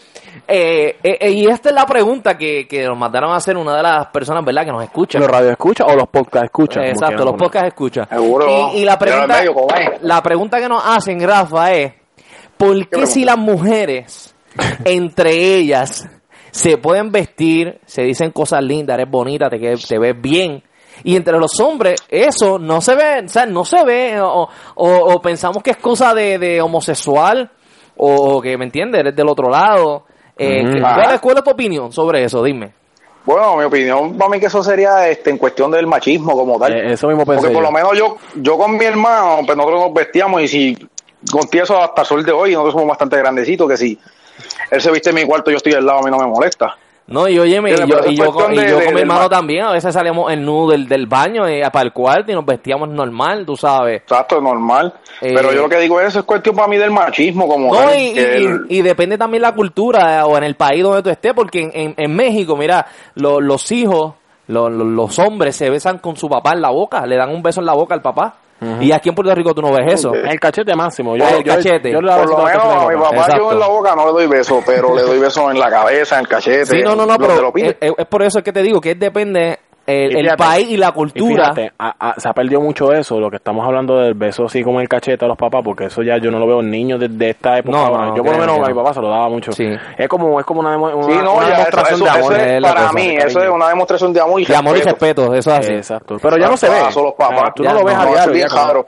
Eh, 0.47 0.97
eh, 1.03 1.17
eh, 1.21 1.31
y 1.31 1.47
esta 1.47 1.69
es 1.69 1.75
la 1.75 1.85
pregunta 1.85 2.37
que, 2.37 2.67
que 2.67 2.83
nos 2.85 2.97
mandaron 2.97 3.31
a 3.31 3.37
hacer 3.37 3.55
una 3.57 3.75
de 3.77 3.83
las 3.83 4.07
personas, 4.07 4.43
¿verdad? 4.43 4.65
Que 4.65 4.71
nos 4.71 4.83
escuchan. 4.83 5.21
¿Los 5.21 5.31
radio 5.31 5.51
escucha 5.51 5.85
o 5.85 5.95
los 5.95 6.07
podcast 6.07 6.45
escuchan? 6.45 6.83
Exacto, 6.83 7.23
los 7.25 7.35
podcasts 7.35 7.67
escuchan. 7.69 8.07
Seguro. 8.09 8.45
Y, 8.73 8.79
y 8.79 8.85
la 8.85 8.99
pregunta, 8.99 9.37
medio, 9.37 9.53
¿cómo 9.53 9.67
es? 9.75 10.01
la 10.01 10.21
pregunta 10.21 10.59
que 10.59 10.67
nos 10.69 10.83
hacen, 10.85 11.21
Rafa, 11.25 11.73
es 11.73 11.93
¿por 12.57 12.87
qué 12.89 13.05
si 13.07 13.23
las 13.25 13.37
mujeres, 13.37 14.35
entre 14.85 15.31
ellas, 15.55 16.07
se 16.51 16.77
pueden 16.77 17.11
vestir, 17.11 17.79
se 17.85 18.01
dicen 18.03 18.31
cosas 18.31 18.63
lindas, 18.63 18.95
eres 18.95 19.09
bonita, 19.09 19.49
te, 19.49 19.59
que- 19.59 19.75
te 19.77 19.99
ves 19.99 20.15
bien, 20.19 20.63
y 21.03 21.15
entre 21.15 21.37
los 21.37 21.59
hombres 21.59 22.01
eso 22.09 22.57
no 22.57 22.81
se 22.81 22.95
ve, 22.95 23.21
o 23.25 23.27
sea, 23.29 23.45
no 23.45 23.63
se 23.63 23.83
ve, 23.83 24.19
o, 24.19 24.49
o- 24.75 25.13
o 25.13 25.21
pensamos 25.21 25.61
que 25.61 25.71
es 25.71 25.77
cosa 25.77 26.13
de, 26.15 26.39
de 26.39 26.59
homosexual, 26.61 27.51
o, 27.97 28.37
o 28.37 28.41
que, 28.41 28.57
¿me 28.57 28.65
entiendes? 28.65 28.99
Eres 29.01 29.15
del 29.15 29.27
otro 29.29 29.49
lado. 29.49 30.05
Eh, 30.37 30.63
Mm. 30.63 30.73
¿qué- 30.73 30.79
Ajá. 30.85 30.95
¿cuál, 31.01 31.15
es, 31.15 31.21
¿Cuál 31.21 31.37
es 31.37 31.43
tu 31.43 31.49
opinión 31.51 31.91
sobre 31.91 32.23
eso? 32.23 32.43
Dime. 32.43 32.71
Bueno, 33.25 33.57
mi 33.57 33.63
opinión, 33.65 34.17
para 34.17 34.29
mí 34.29 34.39
que 34.39 34.45
eso 34.45 34.63
sería 34.63 35.09
este, 35.09 35.29
en 35.31 35.37
cuestión 35.37 35.69
del 35.71 35.85
machismo 35.85 36.31
como 36.33 36.57
tal. 36.57 36.71
Eh, 36.73 36.93
eso 36.93 37.07
mismo 37.07 37.25
pensé 37.25 37.41
Porque 37.41 37.53
por 37.53 37.63
yo. 37.63 37.69
lo 37.69 37.71
menos 37.73 37.97
yo, 37.97 38.17
yo 38.35 38.57
con 38.57 38.77
mi 38.77 38.85
hermano, 38.85 39.39
pues 39.45 39.57
nosotros 39.57 39.81
nos 39.81 39.93
vestíamos 39.93 40.41
y 40.43 40.47
si 40.47 40.87
contigo 41.29 41.63
eso 41.65 41.81
hasta 41.81 42.01
el 42.03 42.07
sol 42.07 42.23
de 42.25 42.31
hoy, 42.31 42.51
nosotros 42.53 42.73
somos 42.75 42.87
bastante 42.87 43.17
grandecitos, 43.17 43.67
que 43.67 43.75
si 43.75 43.99
él 44.71 44.81
se 44.81 44.91
viste 44.91 45.09
en 45.09 45.15
mi 45.15 45.25
cuarto, 45.25 45.51
yo 45.51 45.57
estoy 45.57 45.73
al 45.73 45.85
lado, 45.85 45.99
a 45.99 46.03
mí 46.03 46.11
no 46.11 46.19
me 46.19 46.27
molesta. 46.27 46.77
No, 47.07 47.25
y 47.29 47.39
oye, 47.39 47.55
y 47.55 47.87
yo, 47.87 47.99
y 48.05 48.15
yo, 48.17 48.31
con- 48.33 48.53
y 48.53 48.57
de- 48.57 48.91
mi 48.93 48.99
hermano 49.01 49.21
ma- 49.21 49.29
también, 49.29 49.63
a 49.65 49.71
veces 49.71 49.93
salíamos 49.93 50.29
en 50.31 50.43
nudo 50.43 50.71
del, 50.71 50.89
del 50.89 51.07
baño 51.07 51.47
eh, 51.47 51.61
para 51.71 51.85
el 51.85 51.93
cuarto 51.93 52.31
y 52.31 52.35
nos 52.35 52.45
vestíamos 52.45 52.89
normal, 52.89 53.45
tú 53.45 53.55
sabes. 53.55 54.01
Exacto, 54.01 54.41
normal. 54.41 54.93
Eh, 55.21 55.31
Pero 55.33 55.53
yo 55.53 55.61
lo 55.61 55.69
que 55.69 55.79
digo 55.79 56.01
es, 56.01 56.07
eso 56.09 56.19
es 56.19 56.25
cuestión 56.25 56.53
para 56.55 56.67
mí 56.67 56.75
del 56.77 56.91
machismo, 56.91 57.47
como 57.47 57.73
No, 57.73 57.79
tal, 57.79 57.97
y, 57.97 58.07
y- 58.11 58.17
el- 58.19 58.65
y 58.67 58.81
depende 58.81 59.17
también 59.17 59.41
la 59.41 59.53
cultura 59.53 60.19
eh, 60.19 60.23
o 60.23 60.37
en 60.37 60.43
el 60.43 60.55
país 60.55 60.83
donde 60.83 61.01
tú 61.01 61.09
estés, 61.09 61.33
porque 61.33 61.61
en, 61.61 61.71
en, 61.73 61.93
en 61.95 62.13
México, 62.15 62.57
mira, 62.57 62.85
lo- 63.15 63.39
los 63.39 63.71
hijos, 63.71 64.13
lo- 64.47 64.69
lo- 64.69 64.83
los 64.83 65.17
hombres 65.19 65.55
se 65.55 65.69
besan 65.69 65.99
con 65.99 66.17
su 66.17 66.27
papá 66.27 66.51
en 66.53 66.61
la 66.61 66.71
boca, 66.71 67.05
le 67.05 67.15
dan 67.15 67.29
un 67.33 67.41
beso 67.41 67.61
en 67.61 67.67
la 67.67 67.73
boca 67.73 67.93
al 67.95 68.01
papá. 68.01 68.35
Y 68.81 68.91
aquí 68.91 69.09
en 69.09 69.15
Puerto 69.15 69.33
Rico 69.35 69.53
tú 69.53 69.61
no 69.61 69.71
ves 69.71 69.93
eso. 69.93 70.13
El 70.13 70.39
cachete 70.39 70.75
máximo. 70.75 71.15
Yo, 71.15 71.27
el 71.27 71.43
yo- 71.43 71.55
cachete. 71.55 71.91
yo 71.91 72.01
le 72.01 72.11
por 72.11 72.29
lo 72.29 72.37
menos 72.43 72.63
a 72.63 72.87
mi 72.87 72.95
papá. 72.95 73.15
Exacto. 73.17 73.37
yo 73.37 73.51
en 73.53 73.59
la 73.59 73.67
boca 73.67 73.95
no 73.95 74.05
le 74.07 74.11
doy 74.13 74.27
besos, 74.27 74.63
pero 74.65 74.95
le 74.95 75.01
doy 75.03 75.19
besos 75.19 75.51
en 75.51 75.59
la 75.59 75.69
cabeza, 75.69 76.15
en 76.15 76.21
el 76.21 76.27
cachete. 76.27 76.65
Sí, 76.65 76.81
no, 76.83 76.95
no, 76.95 77.05
no, 77.05 77.17
pero 77.17 77.39
lo 77.41 77.51
pide. 77.53 77.69
es, 77.69 77.77
es- 77.81 77.93
es 77.97 78.05
por 78.07 78.23
eso 78.23 78.41
que 78.41 78.51
te 78.51 78.61
digo 78.63 78.81
que 78.81 78.95
depende 78.95 79.59
el, 79.87 80.35
país 80.35 80.67
y 80.69 80.77
la 80.77 80.89
Y 80.89 80.91
cultura. 80.91 81.53
fíjate, 81.53 81.71
a- 81.79 81.95
a- 82.11 82.19
se 82.19 82.27
ha 82.27 82.33
perdido 82.33 82.59
mucho 82.61 82.91
eso, 82.91 83.19
lo 83.19 83.29
que 83.29 83.37
estamos 83.37 83.65
hablando 83.65 83.97
del 83.99 84.13
beso 84.15 84.45
así 84.45 84.61
como 84.61 84.81
el 84.81 84.89
cachete 84.89 85.23
a 85.23 85.27
los 85.29 85.37
papás, 85.37 85.61
porque 85.63 85.85
eso 85.85 86.03
ya 86.03 86.17
yo 86.17 86.29
no 86.29 86.39
lo 86.39 86.45
veo 86.45 86.59
en 86.59 86.69
niños 86.69 86.99
desde 86.99 87.29
esta 87.29 87.57
época. 87.57 87.77
No, 87.77 87.89
no, 87.89 88.05
no, 88.07 88.15
yo 88.17 88.23
por 88.23 88.33
lo 88.33 88.39
menos 88.39 88.59
a 88.59 88.67
mi 88.67 88.73
papá 88.73 88.93
se 88.93 89.01
lo 89.01 89.09
daba 89.09 89.29
mucho. 89.29 89.51
Sí. 89.53 89.65
Es 89.97 90.07
como 90.09 90.39
es 90.39 90.45
como 90.45 90.59
una, 90.59 90.73
demo- 90.73 90.93
una, 90.93 91.05
Sí, 91.07 91.19
no, 91.23 91.33
una 91.35 91.47
ya, 91.49 91.55
demostración 91.57 91.95
eso- 91.95 92.03
de 92.03 92.09
amor. 92.11 92.33
eso 92.33 92.41
es 92.45 92.61
para 92.61 92.81
cosa, 92.81 92.93
mí, 92.93 93.15
eso 93.17 93.39
es 93.43 93.49
una 93.49 93.69
demostración 93.69 94.13
de 94.13 94.19
amor 94.21 94.41
y 94.41 94.45
de 94.45 94.55
amor 94.55 94.77
y 94.77 94.81
respeto. 94.81 95.21
respeto, 95.23 95.35
eso 95.35 95.51
es 95.53 95.59
así. 95.59 95.73
Exacto. 95.73 96.17
Pero 96.21 96.37
ya 96.37 96.47
no 96.49 96.57
se 96.57 96.69
ve. 96.69 96.91
Son 96.91 97.03
los 97.05 97.13
papás. 97.13 97.51
Tú 97.55 97.63
Ya 97.63 97.71
no 97.73 97.79
lo 97.79 97.85
ves 97.85 97.95
no, 97.95 98.01
a 98.01 98.05
diario. 98.27 98.85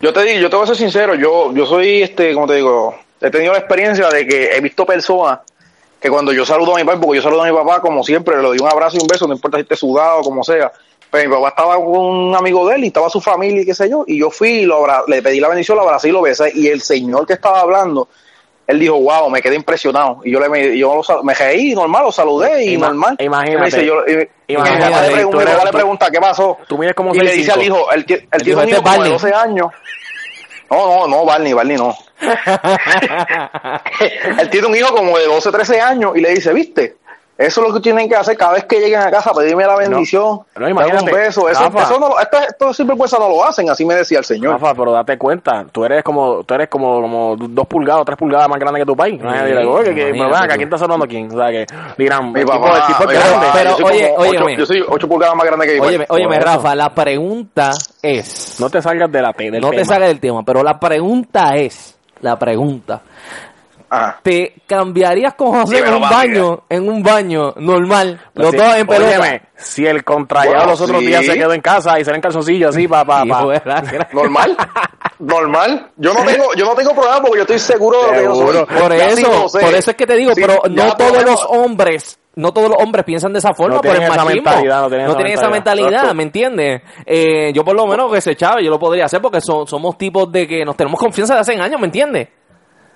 Yo 0.00 0.12
te 0.12 0.22
digo, 0.24 0.40
yo 0.40 0.48
te 0.50 0.56
voy 0.56 0.62
a 0.64 0.66
ser 0.68 0.76
sincero, 0.76 1.14
yo, 1.14 1.52
yo 1.52 1.66
soy, 1.66 2.02
este, 2.02 2.32
como 2.32 2.46
te 2.46 2.54
digo, 2.54 2.94
he 3.20 3.30
tenido 3.30 3.52
la 3.52 3.58
experiencia 3.58 4.08
de 4.08 4.26
que 4.26 4.56
he 4.56 4.60
visto 4.60 4.86
personas 4.86 5.40
que 6.00 6.10
cuando 6.10 6.32
yo 6.32 6.44
saludo 6.46 6.74
a 6.74 6.78
mi 6.78 6.84
papá, 6.84 7.00
porque 7.00 7.16
yo 7.16 7.22
saludo 7.22 7.42
a 7.42 7.46
mi 7.46 7.52
papá 7.56 7.80
como 7.80 8.02
siempre, 8.04 8.36
le 8.36 8.42
doy 8.42 8.58
un 8.60 8.68
abrazo 8.68 8.96
y 8.96 9.00
un 9.00 9.08
beso, 9.08 9.26
no 9.26 9.34
importa 9.34 9.56
si 9.58 9.62
esté 9.62 9.76
sudado 9.76 10.20
o 10.20 10.22
como 10.22 10.44
sea, 10.44 10.70
pero 11.10 11.28
mi 11.28 11.34
papá 11.34 11.48
estaba 11.48 11.74
con 11.76 11.86
un 11.88 12.36
amigo 12.36 12.68
de 12.68 12.76
él 12.76 12.84
y 12.84 12.86
estaba 12.88 13.08
su 13.10 13.20
familia 13.20 13.62
y 13.62 13.66
qué 13.66 13.74
sé 13.74 13.88
yo, 13.90 14.04
y 14.06 14.18
yo 14.18 14.30
fui 14.30 14.50
y 14.50 14.66
lo 14.66 14.76
abra- 14.76 15.04
le 15.08 15.22
pedí 15.22 15.40
la 15.40 15.48
bendición, 15.48 15.76
lo 15.76 15.82
abracé 15.84 16.08
y 16.08 16.12
lo 16.12 16.22
besé, 16.22 16.52
y 16.54 16.68
el 16.68 16.82
señor 16.82 17.26
que 17.26 17.32
estaba 17.32 17.60
hablando, 17.60 18.08
él 18.66 18.78
dijo, 18.78 19.00
wow, 19.00 19.28
me 19.30 19.40
quedé 19.40 19.56
impresionado, 19.56 20.20
y 20.22 20.30
yo 20.30 20.38
le 20.38 20.48
me, 20.50 20.76
yo 20.76 20.94
lo 20.94 21.22
me 21.24 21.32
reí, 21.34 21.74
normal, 21.74 22.04
lo 22.04 22.12
saludé 22.12 22.64
y 22.64 22.74
Ima- 22.76 22.88
normal. 22.88 23.16
imagínate. 23.18 23.56
Y 23.56 23.58
me 23.58 23.64
dice, 23.66 23.86
yo, 23.86 23.94
y- 24.06 24.12
y 24.12 24.16
mi 24.16 24.54
Imagínate, 24.54 24.90
papá 24.92 25.00
le 25.02 25.08
mi 25.08 25.32
papá 25.32 25.64
le 25.64 25.70
tú- 25.72 25.98
¿qué 26.12 26.20
pasó? 26.20 26.58
tú 26.68 26.78
mides 26.78 26.94
como 26.94 27.14
y 27.14 27.18
le 27.18 27.32
dice 27.32 27.50
6'5". 27.50 27.54
al 27.54 27.62
hijo, 27.64 27.92
él, 27.92 28.06
tie- 28.06 28.28
él 28.30 28.42
tiene 28.42 28.54
un 28.54 28.60
"Este 28.68 28.70
hijo 28.74 28.82
como 28.82 28.92
de 28.92 28.98
Barney". 28.98 29.12
12 29.12 29.32
años. 29.34 29.66
No, 30.70 30.86
no, 30.86 31.08
no, 31.08 31.24
Barney, 31.24 31.52
Barney 31.54 31.76
no. 31.78 31.96
Él 34.38 34.50
tiene 34.50 34.66
un 34.66 34.76
hijo 34.76 34.94
como 34.94 35.16
de 35.18 35.26
12, 35.26 35.50
13 35.50 35.80
años 35.80 36.12
y 36.16 36.20
le 36.20 36.30
dice, 36.30 36.52
¿viste? 36.52 36.96
Eso 37.36 37.60
es 37.62 37.68
lo 37.68 37.74
que 37.74 37.78
tienen 37.80 38.08
que 38.08 38.16
hacer 38.16 38.36
cada 38.36 38.54
vez 38.54 38.64
que 38.64 38.80
lleguen 38.80 38.98
a 38.98 39.12
casa, 39.12 39.32
pedirme 39.32 39.64
la 39.64 39.76
bendición, 39.76 40.24
no, 40.24 40.44
darme 40.54 40.70
imagínate, 40.72 41.04
un 41.04 41.10
beso. 41.12 41.48
Eso, 41.48 41.62
Rafa. 41.66 41.82
eso 41.84 42.00
no, 42.00 42.08
lo- 42.08 42.18
esto, 42.18 42.36
esto 42.36 42.74
sinvergüenza 42.74 43.16
no 43.20 43.28
lo 43.28 43.44
hacen, 43.44 43.70
así 43.70 43.84
me 43.84 43.94
decía 43.94 44.18
el 44.18 44.24
señor. 44.24 44.54
Rafa, 44.60 44.74
pero 44.74 44.90
date 44.90 45.16
cuenta, 45.16 45.64
tú 45.70 45.84
eres 45.84 46.02
como, 46.02 46.42
tú 46.42 46.54
eres 46.54 46.66
como, 46.68 47.00
como 47.00 47.36
dos 47.38 47.64
pulgadas, 47.68 48.04
tres 48.06 48.18
pulgadas 48.18 48.48
más 48.48 48.58
grande 48.58 48.80
que 48.80 48.86
tu 48.86 48.96
país. 48.96 49.22
No 49.22 49.30
dirá, 49.44 49.60
oye, 49.68 49.94
que, 49.94 50.06
pero 50.10 50.24
ven 50.24 50.34
acá. 50.34 50.48
¿quién 50.56 50.62
está 50.62 50.78
sonando 50.78 51.06
quién? 51.06 51.30
O 51.32 51.36
sea, 51.38 51.48
que 51.50 51.64
dirán, 51.96 52.32
Mi 52.32 52.40
el 52.40 52.46
tipo, 52.46 52.60
papá, 52.60 52.76
el 52.78 52.86
tipo 52.88 53.02
es 53.12 53.18
grande. 53.20 53.46
papá, 53.46 53.52
pero, 53.52 53.70
yo 53.70 53.76
soy 53.76 53.84
oye, 53.96 54.08
como 54.16 54.20
óyeme. 54.30 54.44
ocho- 54.46 54.58
yo 54.58 54.66
soy 54.66 54.84
8 54.88 55.08
pulgadas 55.08 55.36
más 55.36 55.46
grande 55.46 55.66
que 55.68 55.76
yo. 55.76 55.82
Óyeme, 55.84 56.06
óyeme, 56.08 56.36
eso. 56.38 56.44
Rafa, 56.44 56.74
la 56.74 56.92
pregunta 56.92 57.70
es... 58.02 58.56
No 58.58 58.68
te 58.68 58.82
salgas 58.82 59.12
de 59.12 59.22
la 59.22 59.32
te- 59.32 59.52
del 59.52 59.60
no 59.60 59.70
te 59.70 59.76
tema. 59.76 59.86
salgas 59.86 60.08
del 60.08 60.18
tema, 60.18 60.42
pero 60.44 60.64
la 60.64 60.80
pregunta 60.80 61.54
es... 61.54 61.94
La 62.22 62.38
pregunta... 62.38 63.02
Ajá. 63.90 64.20
¿Te 64.22 64.52
cambiarías 64.66 65.32
con 65.32 65.48
José 65.62 65.78
en 65.78 65.94
un 65.94 66.00
baño, 66.02 66.62
en 66.68 66.86
un 66.90 67.02
baño 67.02 67.54
normal, 67.56 68.20
los 68.34 68.50
Sí. 68.50 68.56
dos 68.58 68.76
en 68.76 68.86
pelota? 68.86 69.18
Óyeme, 69.18 69.42
si 69.56 69.86
el 69.86 70.04
contrallado 70.04 70.56
Bueno, 70.56 70.70
los 70.72 70.80
otros 70.82 71.00
sí. 71.00 71.06
días 71.06 71.24
se 71.24 71.32
quedó 71.32 71.54
en 71.54 71.62
casa 71.62 71.98
y 71.98 72.04
se 72.04 72.10
en 72.10 72.20
calzoncillos 72.20 72.76
así, 72.76 72.86
pa, 72.86 73.02
pa, 73.06 73.24
pa. 73.24 73.42
pues. 73.44 73.62
Normal, 74.12 74.54
normal. 75.18 75.90
Yo 75.96 76.12
no 76.12 76.22
tengo, 76.22 76.54
yo 76.54 76.66
no 76.66 76.74
tengo 76.74 76.92
problema 76.94 77.20
porque 77.22 77.36
yo 77.38 77.42
estoy 77.44 77.58
seguro 77.58 77.98
de 78.02 78.06
lo 78.08 78.12
que 78.12 78.24
yo 78.24 78.34
soy. 78.34 78.66
Por 78.78 78.94
Ya 78.96 79.10
sí 79.10 79.22
eso, 79.22 79.48
sé. 79.48 79.60
por 79.60 79.74
eso 79.74 79.90
es 79.90 79.96
que 79.96 80.06
te 80.06 80.16
digo, 80.16 80.34
Sí, 80.34 80.42
pero 80.42 80.60
no 80.68 80.92
todos 80.94 81.24
los 81.24 81.46
hombres, 81.48 82.17
no 82.38 82.52
todos 82.52 82.68
los 82.70 82.78
hombres 82.82 83.04
piensan 83.04 83.32
de 83.32 83.40
esa 83.40 83.52
forma 83.54 83.76
No 83.76 83.80
por 83.82 83.90
el 83.90 83.96
tienen 83.98 84.12
esa 84.12 84.24
machismo. 84.24 84.42
mentalidad, 84.50 84.80
no 84.82 84.88
tienen 84.88 85.06
esa 85.06 85.12
esa 85.12 85.20
mentalidad. 85.50 85.50
mentalidad, 85.50 85.90
Exacto. 85.90 86.14
¿me 86.14 86.22
entiendes? 86.22 86.82
Eh, 87.06 87.52
yo 87.54 87.64
por 87.64 87.76
lo 87.76 87.86
menos 87.86 88.12
que 88.12 88.20
se 88.20 88.30
echaba, 88.32 88.60
yo 88.60 88.70
lo 88.70 88.78
podría 88.78 89.04
hacer 89.04 89.20
porque 89.20 89.40
so- 89.40 89.66
somos 89.66 89.98
tipos 89.98 90.30
de 90.32 90.46
que 90.46 90.64
nos 90.64 90.76
tenemos 90.76 90.98
confianza 90.98 91.34
de 91.34 91.40
hace 91.40 91.52
años, 91.60 91.80
¿me 91.80 91.86
entiendes? 91.86 92.28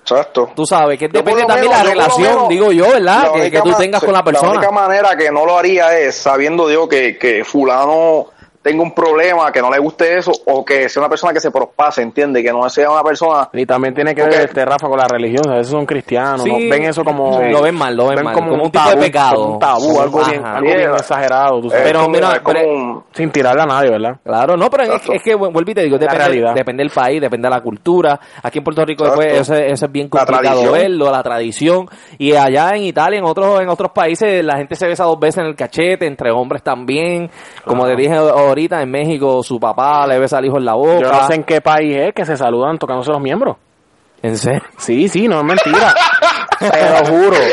Exacto. 0.02 0.50
Tú 0.56 0.66
sabes, 0.66 0.98
que 0.98 1.06
depende 1.06 1.44
también 1.44 1.70
menos- 1.70 1.84
la 1.84 1.90
relación, 1.90 2.22
menos, 2.34 2.48
digo 2.48 2.72
yo, 2.72 2.88
¿verdad? 2.90 3.22
la 3.34 3.40
Que, 3.40 3.50
que 3.52 3.60
tú 3.62 3.72
tengas 3.78 4.00
con 4.02 4.12
la 4.12 4.18
La 4.18 4.24
persona. 4.24 4.50
única 4.52 4.70
manera 4.72 5.16
que 5.16 5.30
no 5.30 5.46
lo 5.46 5.56
haría 5.56 5.96
es 5.96 6.16
sabiendo 6.16 6.66
Dios 6.66 6.88
que, 6.88 7.16
que 7.16 7.44
fulano 7.44 8.26
tenga 8.62 8.82
un 8.82 8.94
problema, 8.94 9.50
que 9.50 9.60
no 9.60 9.70
le 9.70 9.78
guste 9.78 10.18
eso, 10.18 10.30
o 10.46 10.64
que 10.64 10.88
sea 10.88 11.00
una 11.00 11.08
persona 11.08 11.32
que 11.32 11.40
se 11.40 11.50
prospase, 11.50 12.00
¿entiende? 12.02 12.42
Que 12.42 12.52
no 12.52 12.68
sea 12.70 12.90
una 12.90 13.02
persona... 13.02 13.48
Y 13.52 13.66
también 13.66 13.92
tiene 13.94 14.14
que 14.14 14.22
ver 14.22 14.40
este 14.42 14.64
Rafa 14.64 14.88
con 14.88 14.96
la 14.98 15.06
religión, 15.08 15.42
a 15.50 15.54
veces 15.56 15.68
son 15.72 15.84
cristianos, 15.84 16.42
Sí. 16.42 16.50
¿no? 16.50 16.56
ven 16.70 16.84
eso 16.84 17.04
como 17.04 17.38
Sí. 17.40 17.48
Lo 17.50 17.60
ven 17.62 17.74
mal, 17.74 17.96
lo 17.96 18.06
ven 18.08 18.22
mal, 18.22 18.34
como 18.34 18.54
un 18.54 18.70
tipo 18.70 18.88
de 18.90 18.96
pecado. 18.96 19.34
como 19.36 19.52
un 19.54 19.58
tabú, 19.58 20.00
algo 20.00 20.20
Ajá. 20.20 20.30
bien, 20.30 20.44
algo 20.46 20.66
bien 20.66 20.90
exagerado, 20.94 21.60
tú 21.60 21.70
sabes. 21.70 21.84
Pero 21.84 21.98
es 22.00 22.04
como- 22.04 22.16
mira, 22.16 22.42
como 22.42 22.58
pero- 22.58 22.72
un- 22.72 23.04
sin 23.12 23.30
tirarle 23.30 23.62
a 23.62 23.66
nadie, 23.66 23.90
¿verdad? 23.90 24.16
Claro, 24.24 24.56
no, 24.56 24.70
pero 24.70 24.84
es, 24.94 25.02
es 25.10 25.22
que 25.22 25.34
vuelvo 25.34 25.70
y 25.70 25.74
te 25.74 25.82
digo, 25.82 25.96
La 25.96 26.00
depende, 26.00 26.18
realidad. 26.24 26.54
depende 26.54 26.82
del 26.84 26.90
país, 26.92 27.20
depende 27.20 27.46
de 27.48 27.54
la 27.54 27.60
cultura. 27.60 28.18
Aquí 28.42 28.58
en 28.58 28.64
Puerto 28.64 28.84
Rico 28.84 29.04
después 29.04 29.32
eso, 29.40 29.54
eso 29.54 29.86
es 29.86 29.92
bien 29.92 30.08
La 30.12 30.20
complicado 30.20 30.60
tradición. 30.60 30.72
verlo, 30.72 31.10
la 31.10 31.22
tradición. 31.22 31.88
Y 32.18 32.34
allá 32.34 32.70
en 32.76 32.84
Italia, 32.84 33.18
en 33.18 33.24
otros 33.24 33.60
en 33.60 33.68
otros 33.68 33.90
países, 33.92 34.44
la 34.44 34.56
gente 34.56 34.76
se 34.76 34.86
besa 34.86 35.04
dos 35.04 35.18
veces 35.18 35.38
en 35.38 35.46
el 35.46 35.56
cachete, 35.56 36.06
entre 36.06 36.30
hombres 36.30 36.62
también. 36.62 37.30
Como 37.64 37.86
te 37.86 37.96
dije 37.96 38.14
ahorita, 38.52 38.82
en 38.82 38.90
México 38.90 39.42
su 39.42 39.58
papá 39.58 40.06
le 40.06 40.18
besa 40.18 40.38
al 40.38 40.46
hijo 40.46 40.58
en 40.58 40.64
la 40.64 40.74
boca. 40.74 41.00
Yo 41.00 41.12
no 41.12 41.26
sé 41.26 41.34
en 41.34 41.44
qué 41.44 41.60
país 41.60 41.96
es 41.96 42.14
que 42.14 42.24
se 42.24 42.36
saludan 42.36 42.78
tocándose 42.78 43.10
los 43.10 43.20
miembros. 43.20 43.56
¿En 44.22 44.36
serio? 44.38 44.62
Sí, 44.76 45.08
sí, 45.08 45.26
no 45.26 45.40
es 45.40 45.44
mentira. 45.44 45.94
Te 46.70 46.90
lo 46.90 47.04
juro. 47.06 47.36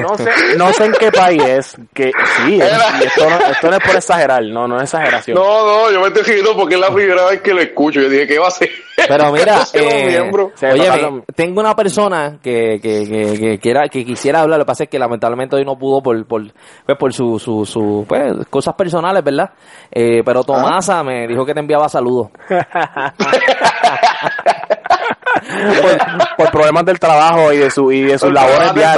No 0.00 0.16
sé, 0.16 0.30
no 0.56 0.72
sé 0.72 0.84
en 0.84 0.92
qué 0.92 1.10
país 1.10 1.42
es 1.42 1.76
que 1.92 2.12
sí, 2.46 2.60
es- 2.60 2.72
y 3.00 3.04
esto, 3.04 3.28
no, 3.28 3.38
esto 3.46 3.70
no 3.70 3.76
es 3.76 3.84
por 3.84 3.96
exagerar, 3.96 4.40
no, 4.44 4.68
no 4.68 4.76
es 4.76 4.84
exageración. 4.84 5.36
No, 5.36 5.64
no, 5.66 5.90
yo 5.90 6.00
me 6.00 6.06
estoy 6.08 6.22
riendo 6.22 6.54
porque 6.56 6.74
es 6.76 6.80
la 6.80 6.94
primera 6.94 7.24
vez 7.26 7.40
que 7.42 7.52
lo 7.52 7.60
escucho. 7.60 8.00
Yo 8.00 8.08
dije, 8.08 8.28
¿qué 8.28 8.38
va 8.38 8.44
a 8.44 8.48
hacer? 8.48 8.70
Pero 9.08 9.32
mira, 9.32 9.58
eh, 9.72 10.20
oye, 10.30 10.84
tocaron- 10.86 11.24
tengo 11.34 11.60
una 11.60 11.74
persona 11.74 12.38
que, 12.40 12.78
que, 12.80 13.04
que, 13.08 13.38
que, 13.40 13.58
quiera, 13.58 13.88
que 13.88 14.04
quisiera 14.04 14.42
hablar, 14.42 14.60
lo 14.60 14.64
que 14.64 14.68
pasa 14.68 14.84
es 14.84 14.90
que 14.90 14.98
lamentablemente 14.98 15.56
hoy 15.56 15.64
no 15.64 15.76
pudo 15.76 16.00
por, 16.02 16.24
por, 16.26 16.42
pues, 16.86 16.96
por 16.98 17.12
su, 17.12 17.40
su, 17.40 17.66
su, 17.66 18.04
pues, 18.08 18.32
cosas 18.48 18.74
personales, 18.74 19.24
¿verdad? 19.24 19.50
Eh, 19.90 20.22
pero 20.24 20.44
Tomasa 20.44 21.02
me 21.02 21.26
dijo 21.26 21.44
que 21.44 21.52
te 21.54 21.60
enviaba 21.60 21.88
saludos. 21.88 22.28
por, 25.40 26.36
por 26.36 26.50
problemas 26.50 26.84
del 26.84 26.98
trabajo 26.98 27.52
y 27.52 27.58
de 27.58 27.70
su 27.70 27.90
y 27.92 28.02
de 28.02 28.18
sus 28.18 28.32
labores 28.32 28.72
ya, 28.74 28.94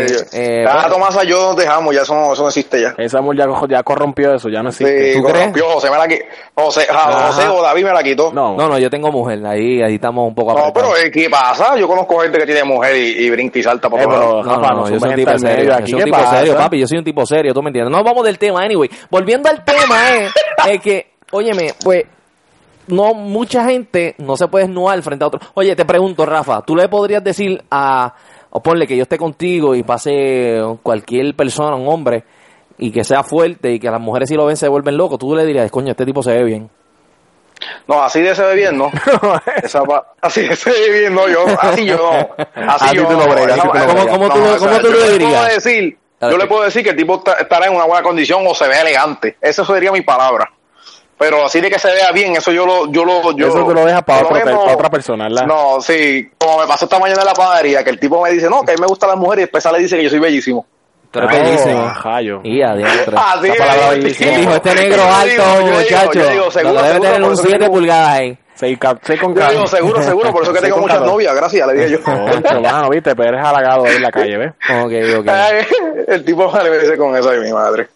Eh, 0.00 0.06
eh, 0.32 0.64
bueno. 0.64 0.88
Tomasa, 0.90 1.24
yo 1.24 1.48
nos 1.48 1.56
dejamos, 1.56 1.94
ya 1.94 2.02
eso 2.02 2.14
no, 2.14 2.32
eso 2.32 2.42
no 2.42 2.48
existe 2.48 2.80
ya. 2.80 2.94
Esa 2.98 3.20
mujer 3.20 3.38
ya, 3.40 3.46
ya 3.68 3.82
corrompió 3.82 4.34
eso, 4.34 4.48
ya 4.48 4.62
no 4.62 4.68
existe. 4.70 5.12
Sí, 5.14 5.18
¿Tú 5.18 5.24
crees? 5.24 5.36
corrompió, 5.38 5.64
José 5.70 5.90
me 5.90 5.96
la 5.96 6.06
qui- 6.06 6.22
José, 6.54 6.86
ja- 6.90 7.26
José 7.28 7.48
o 7.48 7.62
David 7.62 7.84
me 7.84 7.92
la 7.92 8.02
quitó. 8.02 8.32
No, 8.32 8.56
No, 8.56 8.68
no, 8.68 8.78
yo 8.78 8.90
tengo 8.90 9.10
mujer, 9.10 9.44
ahí, 9.46 9.80
ahí 9.82 9.94
estamos 9.94 10.26
un 10.28 10.34
poco 10.34 10.52
No, 10.52 10.58
apretados. 10.66 10.94
pero 10.94 11.06
eh, 11.06 11.10
¿qué 11.10 11.28
pasa? 11.30 11.76
Yo 11.76 11.86
conozco 11.88 12.18
gente 12.20 12.38
que 12.38 12.46
tiene 12.46 12.64
mujer 12.64 12.96
y, 12.96 13.24
y 13.24 13.30
brinca 13.30 13.58
y 13.58 13.62
salta 13.62 13.88
por 13.88 14.00
Eh, 14.00 14.04
todos 14.04 14.16
pero- 14.18 14.30
lados. 14.42 14.46
No, 14.46 14.52
no, 14.56 14.60
no, 14.60 14.74
no 14.82 14.90
yo 14.90 14.98
soy 15.00 15.08
un 15.10 15.14
tipo 15.16 15.38
serio, 15.38 15.64
yo 15.64 15.86
soy 15.86 15.94
un 15.94 15.98
¿qué 15.98 16.04
tipo 16.04 16.16
pasa? 16.16 16.36
serio, 16.38 16.56
papi, 16.56 16.80
yo 16.80 16.86
soy 16.86 16.98
un 16.98 17.04
tipo 17.04 17.26
serio, 17.26 17.54
tú 17.54 17.62
me 17.62 17.68
entiendes. 17.70 17.96
No 17.96 18.04
vamos 18.04 18.24
del 18.24 18.38
tema, 18.38 18.62
anyway. 18.62 18.90
Volviendo 19.10 19.48
al 19.48 19.64
tema, 19.64 20.10
es, 20.16 20.32
es 20.68 20.80
que, 20.80 21.12
óyeme, 21.32 21.72
pues, 21.82 22.04
no, 22.90 23.14
mucha 23.14 23.64
gente 23.64 24.14
no 24.18 24.36
se 24.36 24.48
puede 24.48 24.66
desnudar 24.66 25.00
frente 25.02 25.24
a 25.24 25.28
otro. 25.28 25.40
Oye, 25.54 25.74
te 25.76 25.84
pregunto, 25.84 26.26
Rafa, 26.26 26.62
¿tú 26.62 26.76
le 26.76 26.88
podrías 26.88 27.22
decir 27.24 27.62
a, 27.70 28.14
o 28.50 28.62
ponle 28.62 28.86
que 28.86 28.96
yo 28.96 29.02
esté 29.02 29.16
contigo 29.18 29.74
y 29.74 29.82
pase 29.82 30.60
cualquier 30.82 31.34
persona, 31.34 31.76
un 31.76 31.88
hombre, 31.88 32.24
y 32.78 32.90
que 32.92 33.04
sea 33.04 33.22
fuerte 33.22 33.72
y 33.72 33.78
que 33.78 33.90
las 33.90 34.00
mujeres 34.00 34.28
si 34.28 34.34
lo 34.36 34.46
ven 34.46 34.56
se 34.56 34.68
vuelven 34.68 34.96
locos, 34.96 35.18
tú 35.18 35.34
le 35.34 35.44
dirías, 35.44 35.70
coño, 35.70 35.90
este 35.90 36.04
tipo 36.06 36.22
se 36.22 36.32
ve 36.32 36.44
bien. 36.44 36.70
No, 37.86 38.02
así 38.02 38.22
de 38.22 38.34
se 38.34 38.42
ve 38.42 38.54
bien, 38.54 38.78
¿no? 38.78 38.90
Esa 39.62 39.82
pa- 39.84 40.14
así 40.22 40.40
de 40.48 40.56
se 40.56 40.70
ve 40.70 41.00
bien, 41.00 41.14
no, 41.14 41.28
yo, 41.28 41.44
así 41.60 41.84
yo 41.84 41.96
no. 41.98 42.44
Así 42.72 42.86
Así 42.86 42.96
yo 42.96 43.06
tú 43.06 43.12
no. 43.12 43.26
lo 43.26 43.32
bregas. 43.34 43.60
¿Cómo- 43.60 43.72
tú 44.30 44.38
no, 44.38 44.50
lo- 44.52 44.58
cómo 44.58 44.78
tú 44.80 44.88
dirías? 45.12 45.54
decir, 45.54 45.98
yo 46.22 46.38
le 46.38 46.46
puedo 46.46 46.62
decir 46.62 46.82
que 46.82 46.90
el 46.90 46.96
tipo 46.96 47.20
ta- 47.20 47.34
estará 47.34 47.66
en 47.66 47.74
una 47.76 47.84
buena 47.84 48.02
condición 48.02 48.44
o 48.46 48.54
se 48.54 48.66
ve 48.66 48.80
elegante. 48.80 49.36
Esa 49.42 49.64
sería 49.66 49.92
mi 49.92 50.00
palabra. 50.00 50.50
Pero 51.20 51.44
así 51.44 51.60
de 51.60 51.68
que 51.70 51.78
se 51.78 51.92
vea 51.92 52.10
bien, 52.12 52.34
eso 52.34 52.50
yo 52.50 52.64
lo, 52.64 52.90
yo 52.90 53.04
lo, 53.04 53.32
yo 53.36 53.48
Eso 53.48 53.62
tú 53.62 53.74
lo 53.74 53.84
dejas 53.84 54.02
para 54.04 54.24
otro- 54.24 54.40
para 54.42 54.72
otra 54.72 54.88
persona, 54.88 55.24
¿verdad? 55.28 55.44
No, 55.46 55.78
sí, 55.82 56.30
como 56.38 56.60
me 56.60 56.66
pasó 56.66 56.86
esta 56.86 56.98
mañana 56.98 57.20
en 57.20 57.26
la 57.26 57.34
panadería, 57.34 57.84
que 57.84 57.90
el 57.90 58.00
tipo 58.00 58.22
me 58.22 58.30
dice, 58.30 58.48
no, 58.48 58.62
que 58.62 58.72
a 58.72 58.74
mí 58.74 58.80
me 58.80 58.86
gustan 58.86 59.10
las 59.10 59.18
mujeres 59.18 59.42
y 59.42 59.52
después 59.52 59.66
y 59.78 59.82
dice 59.82 59.96
que 59.98 60.04
yo 60.04 60.08
soy 60.10 60.18
bellísimo. 60.18 60.66
Tú 61.10 61.18
eres 61.18 61.30
Oh, 61.30 61.42
bellísimo. 61.44 61.88
jayo. 61.88 62.40
Y 62.42 62.62
adiantro. 62.62 63.18
Así 63.34 63.48
es. 63.48 64.18
Dijo, 64.38 64.54
este 64.54 64.74
negro 64.74 65.02
alto, 65.02 65.42
muchacho. 65.66 66.12
yo 66.14 66.30
digo, 66.30 66.50
seguro, 66.50 66.74
lo 66.74 66.80
que 66.80 66.86
debe 66.88 66.92
seguro, 66.94 67.00
tener 67.00 67.20
por 67.20 67.28
un 67.28 67.32
eso 67.34 67.42
7 67.42 67.58
mismo- 67.58 67.74
pulgadas 67.74 68.08
ahí. 68.18 68.38
Seis, 68.54 68.78
seis 69.02 69.20
con 69.20 69.34
Yo 69.34 69.50
digo, 69.50 69.66
seguro, 69.66 70.02
seguro, 70.02 70.32
por 70.32 70.42
eso 70.42 70.52
que 70.52 70.60
tengo 70.60 70.78
muchas 70.78 71.00
novias, 71.02 71.34
gracias, 71.34 71.66
le 71.66 71.74
dije 71.74 71.90
yo. 71.90 72.02
Concho, 72.02 72.60
mano, 72.60 72.88
viste, 72.90 73.14
pero 73.16 73.30
eres 73.30 73.44
halagado 73.46 73.84
ahí 73.84 73.96
en 73.96 74.02
la 74.02 74.10
calle, 74.10 74.36
¿ves? 74.38 74.52
Ok, 74.70 74.92
ok. 75.20 75.28
Ay, 75.28 75.66
el 76.08 76.24
tipo 76.24 76.50
me 76.50 76.78
dice 76.78 76.96
con 76.96 77.14
eso 77.16 77.34
y 77.34 77.40
mi 77.40 77.52
madre. 77.52 77.88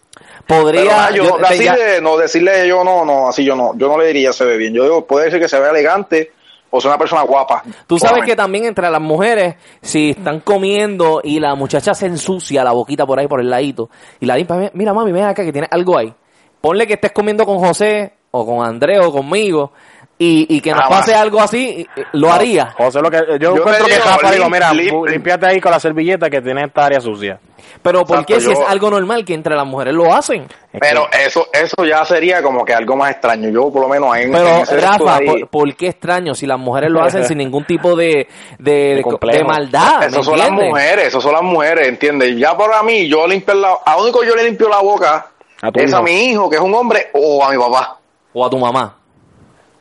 Pero 0.47 0.61
Podría. 0.61 1.09
yo, 1.11 1.23
yo- 1.23 1.45
así 1.45 1.63
ya- 1.63 1.75
de, 1.75 2.01
no, 2.01 2.17
decirle 2.17 2.67
yo 2.67 2.83
no, 2.83 3.03
no, 3.03 3.27
así 3.29 3.43
yo 3.43 3.55
no, 3.55 3.73
yo 3.77 3.87
no 3.87 3.97
le 3.97 4.07
diría 4.07 4.31
se 4.31 4.45
ve 4.45 4.57
bien. 4.57 4.73
Yo 4.73 4.83
digo, 4.83 5.05
puede 5.05 5.25
decir 5.25 5.39
que 5.39 5.47
se 5.47 5.59
ve 5.59 5.69
elegante 5.69 6.31
o 6.69 6.81
sea 6.81 6.91
una 6.91 6.97
persona 6.97 7.21
guapa. 7.23 7.63
Tú 7.87 7.97
sabes 7.97 8.25
que 8.25 8.35
también 8.35 8.65
entre 8.65 8.89
las 8.89 8.99
mujeres, 9.01 9.55
si 9.81 10.09
están 10.11 10.41
comiendo 10.41 11.21
y 11.23 11.39
la 11.39 11.55
muchacha 11.55 11.93
se 11.93 12.05
ensucia 12.07 12.63
la 12.65 12.73
boquita 12.73 13.05
por 13.05 13.17
ahí, 13.17 13.27
por 13.27 13.39
el 13.39 13.49
ladito, 13.49 13.89
y 14.19 14.25
la 14.25 14.35
limpa, 14.35 14.69
mira 14.73 14.93
mami, 14.93 15.11
ven 15.13 15.23
acá 15.23 15.45
que 15.45 15.53
tiene 15.53 15.67
algo 15.71 15.97
ahí. 15.97 16.13
Ponle 16.59 16.85
que 16.85 16.95
estés 16.95 17.11
comiendo 17.13 17.45
con 17.45 17.59
José, 17.59 18.13
o 18.31 18.45
con 18.45 18.65
Andrés, 18.65 18.99
o 19.01 19.11
conmigo, 19.13 19.71
y, 20.17 20.47
y 20.55 20.61
que 20.61 20.71
nos 20.71 20.87
pase 20.87 21.13
algo 21.13 21.41
así, 21.41 21.85
eh, 21.95 22.03
lo 22.13 22.31
haría. 22.31 22.73
José, 22.77 23.01
lo 23.01 23.11
que, 23.11 23.17
yo, 23.31 23.37
Yo 23.37 23.55
encuentro 23.57 23.85
que 23.85 23.97
Rafa, 23.99 24.31
digo, 24.31 24.49
mira, 24.49 24.71
lim- 24.73 24.93
bu- 24.93 25.09
límpiate 25.09 25.45
ahí 25.45 25.59
con 25.59 25.71
la 25.71 25.79
servilleta 25.79 26.29
que 26.29 26.41
tiene 26.41 26.63
esta 26.63 26.85
área 26.85 27.01
sucia. 27.01 27.37
Pero 27.81 28.05
¿por 28.05 28.25
qué 28.25 28.39
si 28.39 28.45
yo- 28.45 28.51
es 28.53 28.59
algo 28.67 28.89
normal 28.89 29.25
que 29.25 29.33
entre 29.33 29.55
las 29.55 29.65
mujeres 29.65 29.93
lo 29.93 30.13
hacen? 30.13 30.43
Es 30.71 30.79
Pero 30.79 31.07
eso, 31.11 31.47
eso 31.51 31.83
ya 31.85 32.03
sería 32.05 32.41
como 32.41 32.63
que 32.63 32.73
algo 32.73 32.95
más 32.95 33.11
extraño. 33.11 33.49
Yo 33.49 33.69
por 33.71 33.81
lo 33.81 33.89
menos 33.89 34.11
ahí 34.13 34.31
Pero 34.31 34.47
en 34.47 34.81
Rafa, 34.81 35.17
ahí- 35.17 35.25
¿por, 35.27 35.47
por 35.49 35.75
qué 35.75 35.87
extraño 35.89 36.33
si 36.33 36.47
las 36.47 36.57
mujeres 36.57 36.89
lo 36.89 37.03
hacen 37.03 37.25
sin 37.25 37.37
ningún 37.37 37.65
tipo 37.65 37.95
de, 37.95 38.27
de, 38.57 38.95
de, 38.95 39.01
complejo. 39.01 39.37
de 39.37 39.43
maldad? 39.43 39.99
¿me 39.99 40.05
Eso 40.07 40.23
son 40.23 40.37
las 40.39 40.49
mujeres, 40.51 41.07
eso 41.07 41.19
son 41.19 41.33
las 41.33 41.43
mujeres, 41.43 41.87
¿entiendes? 41.89 42.37
Ya 42.37 42.55
para 42.57 42.81
mí, 42.83 43.07
yo 43.09 43.27
limpio 43.27 43.53
la, 43.53 43.73
a 43.85 43.97
único 43.97 44.23
yo 44.23 44.33
le 44.35 44.45
limpio 44.45 44.69
la 44.69 44.79
boca 44.79 45.27
A 45.61 45.69
es 45.75 45.93
a 45.93 46.01
mi 46.01 46.29
hijo, 46.29 46.49
que 46.49 46.55
es 46.55 46.61
un 46.61 46.73
hombre, 46.73 47.09
o 47.13 47.43
a 47.43 47.51
mi 47.51 47.57
papá. 47.57 47.97
O 48.33 48.45
a 48.45 48.49
tu 48.49 48.57
mamá. 48.57 48.95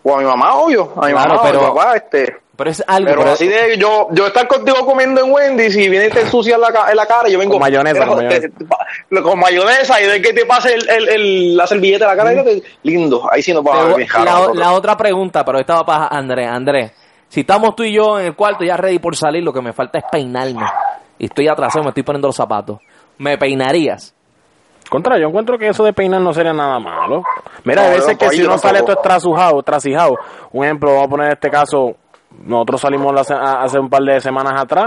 O 0.05 0.15
a 0.15 0.19
mi 0.19 0.25
mamá, 0.25 0.55
obvio, 0.55 0.93
a 0.97 1.07
mi 1.07 1.13
Claro, 1.13 1.31
mamá, 1.31 1.43
pero- 1.43 1.59
a 1.59 1.63
mi 1.63 1.69
papá, 1.69 1.97
este. 1.97 2.37
Pero 2.57 2.71
es 2.71 2.85
algo. 2.87 3.09
Pero 3.09 3.21
pero- 3.23 3.33
así 3.33 3.49
de 3.49 3.77
yo, 3.79 4.07
yo 4.13 4.29
estar 4.29 4.47
contigo 4.47 4.87
comiendo 4.87 5.21
en 5.25 5.33
Wendy's 5.33 5.75
y 5.77 5.89
viene 5.89 6.07
y 6.07 6.11
te 6.11 6.21
ensucia 6.21 6.55
en 6.55 6.61
la, 6.61 6.69
en 6.89 6.97
la 6.97 7.05
cara, 7.05 7.29
yo 7.29 7.37
vengo 7.37 7.55
Con 7.55 7.61
mayonesa, 7.63 8.07
con 8.07 8.17
mayonesa. 8.19 8.49
te- 9.11 9.23
con 9.23 9.39
mayonesa 9.41 10.01
y 10.01 10.07
de 10.07 10.23
que 10.23 10.33
te 10.33 10.47
pase 10.47 10.73
el, 10.75 10.89
el, 10.89 11.09
el- 11.09 11.57
la 11.57 11.67
servilleta 11.67 12.05
en 12.05 12.11
la 12.13 12.17
cara, 12.17 12.33
y 12.33 12.37
yo 12.37 12.45
te- 12.45 12.63
lindo, 12.85 13.29
ahí 13.29 13.43
sí 13.43 13.53
nos 13.53 13.65
va 13.67 13.81
a 13.81 13.85
ver 13.97 14.07
la, 14.25 14.51
la 14.55 14.73
otra 14.73 14.97
pregunta, 14.97 15.45
pero 15.45 15.59
esta 15.59 15.75
va 15.75 15.85
para 15.85 16.07
Andrés. 16.07 16.49
Andrés, 16.49 16.93
si 17.29 17.41
estamos 17.41 17.75
tú 17.75 17.83
y 17.83 17.93
yo 17.93 18.21
en 18.21 18.27
el 18.27 18.37
cuarto 18.37 18.63
ya 18.63 18.77
ready 18.77 19.01
por 19.01 19.17
salir, 19.17 19.43
lo 19.43 19.53
que 19.53 19.61
me 19.61 19.73
falta 19.73 19.99
es 19.99 20.05
peinarme. 20.13 20.65
Y 21.19 21.25
estoy 21.25 21.49
atrasado, 21.49 21.83
me 21.83 21.89
estoy 21.89 22.05
poniendo 22.05 22.29
los 22.29 22.37
zapatos. 22.37 22.79
¿Me 23.19 23.37
peinarías? 23.37 24.14
Contra, 24.95 25.19
yo 25.19 25.27
encuentro 25.27 25.59
que 25.59 25.67
eso 25.67 25.83
de 25.83 25.93
peinar 25.93 26.21
no 26.21 26.33
sería 26.33 26.53
nada 26.53 26.79
malo. 26.79 27.25
Mira, 27.65 27.83
No, 27.83 27.89
a 27.89 27.91
veces 27.91 28.17
que 28.17 28.31
si 28.31 28.43
uno 28.43 28.57
sale 28.59 28.81
todo 28.83 28.95
trasujado, 28.97 29.61
trasijado, 29.65 30.15
un 30.53 30.65
ejemplo, 30.65 30.91
vamos 30.91 31.07
a 31.07 31.11
poner 31.11 31.33
este 31.33 31.51
caso, 31.51 31.97
nosotros 32.45 32.81
salimos 32.81 33.13
hace 33.29 33.79
un 33.81 33.91
par 33.91 34.03
de 34.03 34.21
semanas 34.21 34.53
atrás 34.57 34.87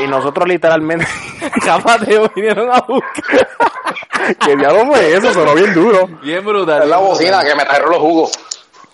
y, 0.00 0.04
y 0.04 0.06
nosotros 0.06 0.46
literalmente, 0.46 1.04
Capaz 1.64 1.98
te 1.98 2.16
vinieron 2.36 2.70
a 2.70 2.80
buscar. 2.82 3.48
¿qué 4.46 4.56
diablo 4.56 4.86
fue 4.86 5.14
eso? 5.14 5.32
Sonó 5.32 5.52
bien 5.54 5.74
duro. 5.74 6.06
Bien 6.22 6.44
brutal. 6.44 6.84
Es 6.84 6.88
la 6.88 6.98
bocina 6.98 7.42
que 7.42 7.56
me 7.56 7.64
trajeron 7.64 7.90
los 7.90 8.00
jugos. 8.00 8.32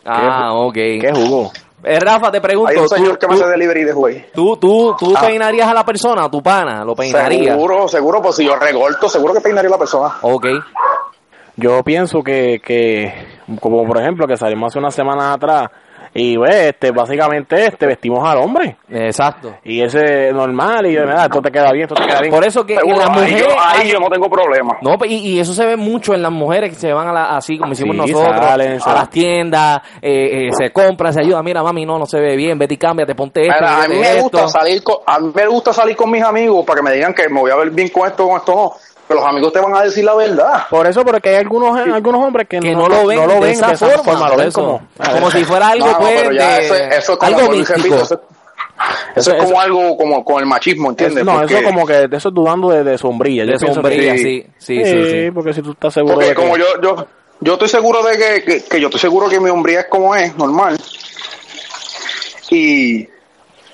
Ah, 0.06 0.54
ok. 0.54 0.74
¿Qué 0.74 1.10
jugó? 1.14 1.52
Eh, 1.82 1.98
Rafa, 1.98 2.30
te 2.30 2.40
pregunto, 2.40 2.70
Hay 2.70 2.76
un 2.76 2.82
¿tú, 2.88 2.94
señor 2.94 3.18
que 3.18 3.26
me 3.26 3.36
tú, 3.36 3.42
hace 3.42 3.50
delivery 3.50 3.84
de 3.84 3.92
juez. 3.92 4.32
tú, 4.32 4.56
tú, 4.58 4.94
tú 4.98 5.14
Ah. 5.16 5.20
peinarías 5.26 5.66
a 5.68 5.72
la 5.74 5.84
persona, 5.84 6.24
a 6.24 6.30
tu 6.30 6.42
pana? 6.42 6.84
¿Lo 6.84 6.94
peinarías? 6.94 7.54
Seguro, 7.54 7.88
seguro, 7.88 8.20
pues 8.22 8.36
si 8.36 8.44
yo 8.44 8.54
recorto, 8.56 9.08
seguro 9.08 9.32
que 9.34 9.40
peinaría 9.40 9.68
a 9.68 9.72
la 9.72 9.78
persona. 9.78 10.14
Ok. 10.22 10.46
Yo 11.56 11.82
pienso 11.82 12.22
que, 12.22 12.60
que, 12.64 13.12
como 13.60 13.86
por 13.86 13.98
ejemplo, 14.00 14.26
que 14.26 14.36
salimos 14.36 14.68
hace 14.72 14.78
unas 14.78 14.94
semanas 14.94 15.34
atrás 15.36 15.68
y 16.12 16.36
ve, 16.36 16.70
este, 16.70 16.90
básicamente 16.90 17.66
este, 17.66 17.86
vestimos 17.86 18.28
al 18.28 18.38
hombre. 18.38 18.76
Exacto. 18.90 19.54
Y 19.64 19.80
ese 19.80 20.28
es 20.28 20.34
normal 20.34 20.86
y 20.86 20.90
mira, 20.90 21.24
esto 21.24 21.40
te 21.40 21.50
queda 21.52 21.70
bien, 21.72 21.84
esto 21.84 21.94
te 21.94 22.06
queda 22.06 22.20
bien. 22.20 22.32
Por 22.32 22.44
eso 22.44 22.66
que 22.66 22.74
en 22.74 22.80
ahí, 22.80 23.36
yo, 23.38 23.46
ahí 23.58 23.90
yo 23.90 24.00
no 24.00 24.08
tengo 24.08 24.28
problema. 24.28 24.78
No, 24.82 24.96
y, 25.04 25.14
y 25.14 25.40
eso 25.40 25.54
se 25.54 25.64
ve 25.64 25.76
mucho 25.76 26.14
en 26.14 26.22
las 26.22 26.32
mujeres 26.32 26.70
que 26.70 26.76
se 26.76 26.92
van 26.92 27.08
a 27.08 27.12
la, 27.12 27.36
así 27.36 27.58
como 27.58 27.72
hicimos 27.72 27.96
Sí, 28.06 28.12
nosotros, 28.12 28.44
salen, 28.44 28.78
a 28.84 28.94
las 28.94 29.10
tiendas, 29.10 29.82
eh, 30.02 30.48
eh, 30.48 30.50
se 30.52 30.72
compran, 30.72 31.12
se 31.12 31.20
ayudan. 31.20 31.44
Mira, 31.44 31.62
mami, 31.62 31.86
no, 31.86 31.98
no 31.98 32.06
se 32.06 32.18
ve 32.18 32.36
bien, 32.36 32.58
vete 32.58 32.74
y 32.74 32.76
cámbiate, 32.76 33.14
ponte 33.14 33.42
esto, 33.42 33.54
Mira, 33.60 33.84
a 33.84 33.88
mí 33.88 33.96
me 33.96 34.20
gusta 34.20 34.48
salir 34.48 34.82
con, 34.82 34.96
a 35.06 35.18
mí 35.20 35.30
me 35.34 35.46
gusta 35.46 35.72
salir 35.72 35.96
con 35.96 36.10
mis 36.10 36.22
amigos 36.22 36.64
para 36.64 36.80
que 36.80 36.82
me 36.82 36.92
digan 36.92 37.14
que 37.14 37.28
me 37.28 37.40
voy 37.40 37.50
a 37.50 37.56
ver 37.56 37.70
bien 37.70 37.88
con 37.88 38.08
esto, 38.08 38.26
con 38.26 38.36
esto 38.38 38.72
no. 39.10 39.16
Pero 39.16 39.20
los 39.20 39.28
amigos 39.28 39.52
te 39.52 39.60
van 39.60 39.74
a 39.74 39.82
decir 39.82 40.04
la 40.04 40.14
verdad. 40.14 40.66
Por 40.70 40.86
eso, 40.86 41.04
porque 41.04 41.30
hay 41.30 41.36
algunos, 41.36 41.76
algunos 41.78 42.24
hombres 42.24 42.46
que, 42.48 42.60
que 42.60 42.72
no, 42.74 42.88
lo 42.88 43.06
ven, 43.06 43.40
de, 43.40 43.50
esa 43.50 43.76
forma, 43.76 44.28
lo 44.28 44.36
ven 44.36 44.52
como, 44.52 44.82
como, 44.96 45.30
si 45.30 45.44
fuera 45.44 45.68
algo, 45.68 45.86
No, 45.86 45.92
no, 45.92 45.98
pues, 45.98 46.20
pero 46.22 46.32
ya 46.32 46.58
de- 46.58 46.64
eso, 46.66 46.74
es- 46.74 46.96
eso 46.98 47.12
es 47.14 47.18
como, 47.18 47.36
algo 47.38 47.50
místico. 47.52 47.94
eso, 47.96 48.20
eso 49.16 49.32
es 49.34 49.42
como 49.44 49.60
algo 49.60 49.96
como 49.96 50.24
con 50.24 50.40
el 50.40 50.46
machismo, 50.46 50.90
¿entiendes? 50.90 51.24
No, 51.24 51.38
Porque- 51.38 51.58
eso 51.58 51.64
como 51.68 51.86
que 51.86 52.08
de 52.08 52.16
eso 52.16 52.28
es 52.28 52.34
dudando 52.34 52.70
de, 52.70 52.84
de 52.84 52.96
sombrilla. 52.98 53.44
De 53.44 53.58
sombrilla, 53.58 54.12
que- 54.12 54.18
sí, 54.18 54.46
sí, 54.58 54.84
sí, 54.84 55.10
sí. 55.10 55.30
porque 55.32 55.52
si 55.54 55.62
tú 55.62 55.72
estás 55.72 55.92
seguro 55.92 56.14
Porque 56.14 56.28
de 56.30 56.34
que- 56.34 56.40
como 56.40 56.56
yo, 56.56 56.64
yo, 56.82 57.06
yo 57.40 57.52
estoy 57.54 57.68
seguro 57.68 58.02
de 58.02 58.16
que, 58.16 58.42
que, 58.44 58.64
que 58.64 58.80
yo 58.80 58.86
estoy 58.88 59.00
seguro 59.00 59.28
que 59.28 59.40
mi 59.40 59.50
hombría 59.50 59.80
es 59.80 59.86
como 59.86 60.14
es, 60.14 60.34
normal. 60.36 60.78
Y, 62.50 63.08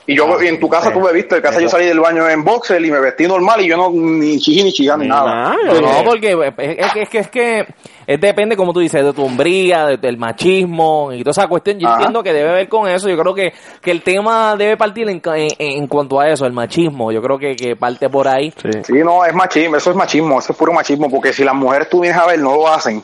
y 0.07 0.17
yo 0.17 0.41
y 0.41 0.47
en 0.47 0.61
tu 0.61 0.69
casa 0.69 0.93
tú 0.93 1.01
me 1.01 1.13
viste, 1.13 1.37
en 1.37 1.43
casa 1.43 1.61
yo 1.61 1.69
salí 1.69 1.87
del 1.87 1.99
baño 2.01 2.29
en 2.29 2.45
boxer 2.45 2.85
y 2.85 2.91
me 2.91 3.01
vestí 3.01 3.27
normal 3.27 3.61
y 3.61 3.69
yo 3.69 3.77
no 3.77 3.91
ni 3.91 4.39
chiji 4.39 4.63
ni 4.63 4.73
chillán 4.73 5.01
ni 5.01 5.09
nada. 5.09 5.51
Ah, 5.51 5.57
No, 5.67 5.81
no, 5.81 6.05
porque 6.05 6.33
es, 6.69 6.93
que, 6.93 7.03
es 7.03 7.09
que, 7.09 7.19
es 7.19 7.29
que 7.29 7.67
es 8.07 8.21
depende, 8.21 8.57
como 8.57 8.73
tú 8.73 8.79
dices, 8.79 9.05
de 9.05 9.13
tu 9.13 9.25
hombría, 9.25 9.87
de- 9.87 9.97
del 9.97 10.17
machismo 10.17 11.11
y 11.13 11.25
toda 11.25 11.33
esa 11.33 11.49
cuestión. 11.49 11.81
Yo 11.81 11.89
Ajá. 11.89 11.97
entiendo 11.97 12.23
que 12.23 12.33
debe 12.33 12.53
ver 12.53 12.69
con 12.69 12.89
eso. 12.89 13.09
Yo 13.09 13.19
creo 13.19 13.35
que, 13.35 13.53
que 13.83 13.91
el 13.91 14.03
tema 14.03 14.55
debe 14.57 14.77
partir 14.77 15.09
en, 15.09 15.21
en, 15.25 15.49
en 15.59 15.87
cuanto 15.89 16.21
a 16.21 16.29
eso, 16.29 16.47
el 16.47 16.53
machismo. 16.53 17.11
Yo 17.11 17.21
creo 17.21 17.37
que, 17.37 17.57
que 17.57 17.75
parte 17.75 18.09
por 18.09 18.29
ahí. 18.29 18.53
Sí, 18.85 18.93
no, 19.03 19.25
es 19.25 19.35
machismo, 19.35 19.77
eso 19.77 19.91
es 19.91 19.97
machismo, 19.97 20.39
eso 20.39 20.53
es 20.53 20.59
puro 20.59 20.73
machismo, 20.73 21.11
porque 21.11 21.33
si 21.33 21.43
las 21.43 21.55
mujeres 21.57 21.89
tú 21.91 22.01
vienes 22.01 22.17
a 22.21 22.27
ver, 22.27 22.39
no 22.39 22.55
lo 22.55 22.69
hacen, 22.69 23.03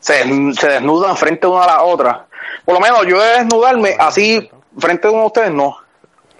se, 0.00 0.22
se 0.52 0.68
desnudan 0.68 1.16
frente 1.16 1.46
una 1.46 1.64
a 1.64 1.66
la 1.78 1.82
otra. 1.84 2.26
Por 2.66 2.74
lo 2.74 2.80
menos 2.80 3.06
yo 3.06 3.18
de 3.22 3.38
desnudarme 3.38 3.94
así 3.98 4.50
frente 4.78 5.08
de 5.08 5.14
uno 5.14 5.22
de 5.22 5.26
ustedes, 5.28 5.50
no. 5.50 5.76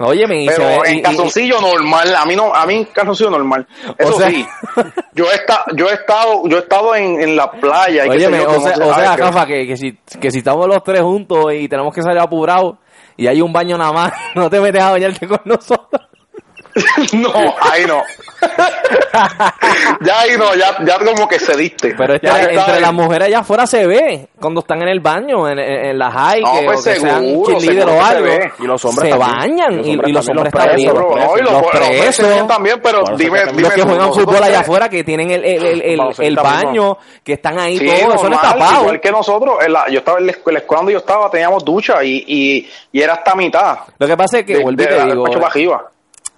Óyeme, 0.04 0.42
y 0.44 0.48
se 0.48 0.56
Pero 0.56 0.84
en 0.84 1.00
calzoncillo 1.00 1.60
normal, 1.60 2.14
a 2.16 2.24
mí 2.26 2.34
no, 2.36 2.54
a 2.54 2.66
mí 2.66 2.74
en 2.76 2.84
calzoncillo 2.86 3.30
normal. 3.30 3.66
Eso 3.98 4.12
sea- 4.14 4.30
sí, 4.30 4.46
yo 5.14 5.30
he, 5.30 5.34
esta- 5.34 5.64
yo 5.74 5.88
he 5.88 5.94
estado, 5.94 6.42
yo 6.48 6.56
he 6.56 6.60
estado 6.60 6.94
en, 6.96 7.20
en 7.20 7.36
la 7.36 7.50
playa 7.50 8.06
y 8.06 8.08
Óyeme, 8.10 8.38
yo, 8.38 8.50
o 8.50 8.60
sea, 8.60 8.74
se- 8.74 8.82
o 8.82 8.94
sea 8.94 9.16
Rafa, 9.16 9.46
que, 9.46 9.66
que, 9.66 9.76
si, 9.76 9.98
que 10.20 10.30
si 10.30 10.38
estamos 10.38 10.66
los 10.66 10.82
tres 10.82 11.02
juntos 11.02 11.52
y 11.54 11.68
tenemos 11.68 11.94
que 11.94 12.02
salir 12.02 12.18
apurados 12.18 12.76
y 13.16 13.26
hay 13.26 13.40
un 13.40 13.52
baño 13.52 13.78
nada 13.78 13.92
más, 13.92 14.12
no 14.34 14.48
te 14.50 14.60
metes 14.60 14.82
a 14.82 14.90
bañarte 14.90 15.26
con 15.28 15.40
nosotros. 15.44 16.02
no, 17.12 17.30
ahí 17.60 17.84
no. 17.86 18.02
ya 20.00 20.20
ahí 20.20 20.30
no, 20.38 20.54
ya, 20.54 20.76
ya 20.84 20.98
como 20.98 21.28
que 21.28 21.38
cediste. 21.38 21.94
Pero 21.96 22.14
este- 22.14 22.26
Ya 22.26 22.42
entre 22.42 22.80
las 22.80 22.92
mujeres 22.92 23.28
allá 23.28 23.38
afuera 23.40 23.66
se 23.66 23.86
ve 23.86 24.28
cuando 24.40 24.60
están 24.60 24.82
en 24.82 24.88
el 24.88 25.00
baño, 25.00 25.48
en, 25.48 25.58
en, 25.58 25.84
en 25.90 25.98
las 25.98 26.12
high, 26.14 26.40
No, 26.42 26.52
que, 26.58 26.64
pues 26.64 26.80
o 26.80 26.84
que 26.84 26.96
sean 26.96 27.20
seguro, 27.24 27.60
seguro 27.60 27.92
o 27.94 28.02
algo. 28.02 28.28
Y 28.58 28.66
los 28.66 28.84
hombres 28.84 29.12
se 29.12 29.18
también. 29.18 29.38
bañan 29.38 29.72
y, 29.84 29.96
los 29.96 30.26
también, 30.26 30.38
hombres 30.38 30.54
los 30.54 30.64
también. 30.64 30.90
presos, 30.90 31.38
y 31.38 31.42
los, 31.42 31.62
presos 31.70 32.48
también, 32.48 32.80
pero 32.82 33.04
dime, 33.16 33.38
que 33.40 33.44
también- 33.46 33.62
Los 33.62 33.72
que 33.74 33.80
dime 33.80 33.92
juegan 33.94 34.12
fútbol 34.14 34.42
allá 34.42 34.60
afuera, 34.60 34.88
que 34.88 35.04
tienen 35.04 35.30
el, 35.30 35.44
el, 35.44 35.82
el, 35.82 36.00
el, 36.18 36.36
baño, 36.36 36.98
que 37.22 37.34
están 37.34 37.58
ahí 37.58 37.78
Sí, 37.78 37.86
todos, 37.86 38.14
eso 38.16 38.28
no 38.28 38.36
está 38.36 38.52
tapado. 38.54 38.80
igual 38.82 39.00
que 39.00 39.10
nosotros, 39.10 39.54
en 39.64 39.72
la- 39.72 39.88
yo 39.88 39.98
estaba 39.98 40.18
en 40.18 40.26
la 40.26 40.32
escuela, 40.32 40.62
donde 40.68 40.92
yo 40.92 40.98
estaba, 40.98 41.30
teníamos 41.30 41.64
ducha 41.64 42.02
y, 42.02 42.24
y, 42.26 42.68
y 42.92 43.00
era 43.02 43.14
hasta 43.14 43.34
mitad. 43.34 43.78
Lo 43.98 44.06
que 44.06 44.16
pasa 44.16 44.38
es 44.40 44.44
que, 44.46 44.56
de, 44.56 44.62
vuelvo 44.62 44.82
y 44.82 44.86
de 44.86 44.92
digo, 45.04 45.14
despacho 45.14 45.38
para 45.40 45.50
arriba. 45.52 45.84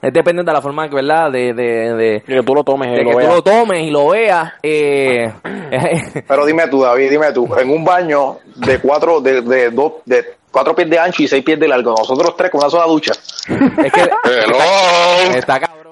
Es 0.07 0.13
depende 0.13 0.43
de 0.43 0.53
la 0.53 0.61
forma 0.61 0.89
que, 0.89 0.95
¿verdad? 0.97 1.31
De, 1.31 1.55
de, 1.55 1.95
de, 1.95 2.23
que 2.27 2.43
tú 2.43 2.55
lo 2.55 2.63
tomes 2.65 2.89
y 2.89 2.93
de 2.93 3.03
lo 3.05 3.11
que 3.11 3.13
tú 3.13 3.19
veas. 3.19 3.35
lo 3.35 3.43
tomes 3.43 3.81
y 3.81 3.91
lo 3.91 4.09
veas. 4.09 4.53
Eh, 4.63 5.33
Pero 6.29 6.47
dime 6.47 6.69
tú, 6.69 6.83
David, 6.83 7.11
dime 7.11 7.33
tú, 7.33 7.49
en 7.57 7.71
un 7.71 7.85
baño 7.85 8.39
de 8.57 8.79
cuatro, 8.81 9.21
de, 9.21 9.41
de 9.43 9.71
dos, 9.71 9.95
de 10.05 10.25
cuatro 10.51 10.75
pies 10.75 10.91
de 10.91 10.99
ancho 10.99 11.23
y 11.23 11.29
seis 11.29 11.43
pies 11.45 11.59
de 11.59 11.69
largo, 11.69 11.95
nosotros 11.97 12.37
tres 12.37 12.51
con 12.51 12.61
una 12.61 12.71
sola 12.71 12.87
ducha. 12.87 13.13
es 13.13 13.93
que 13.93 14.01
está 15.39 15.61
cabrón. 15.61 15.85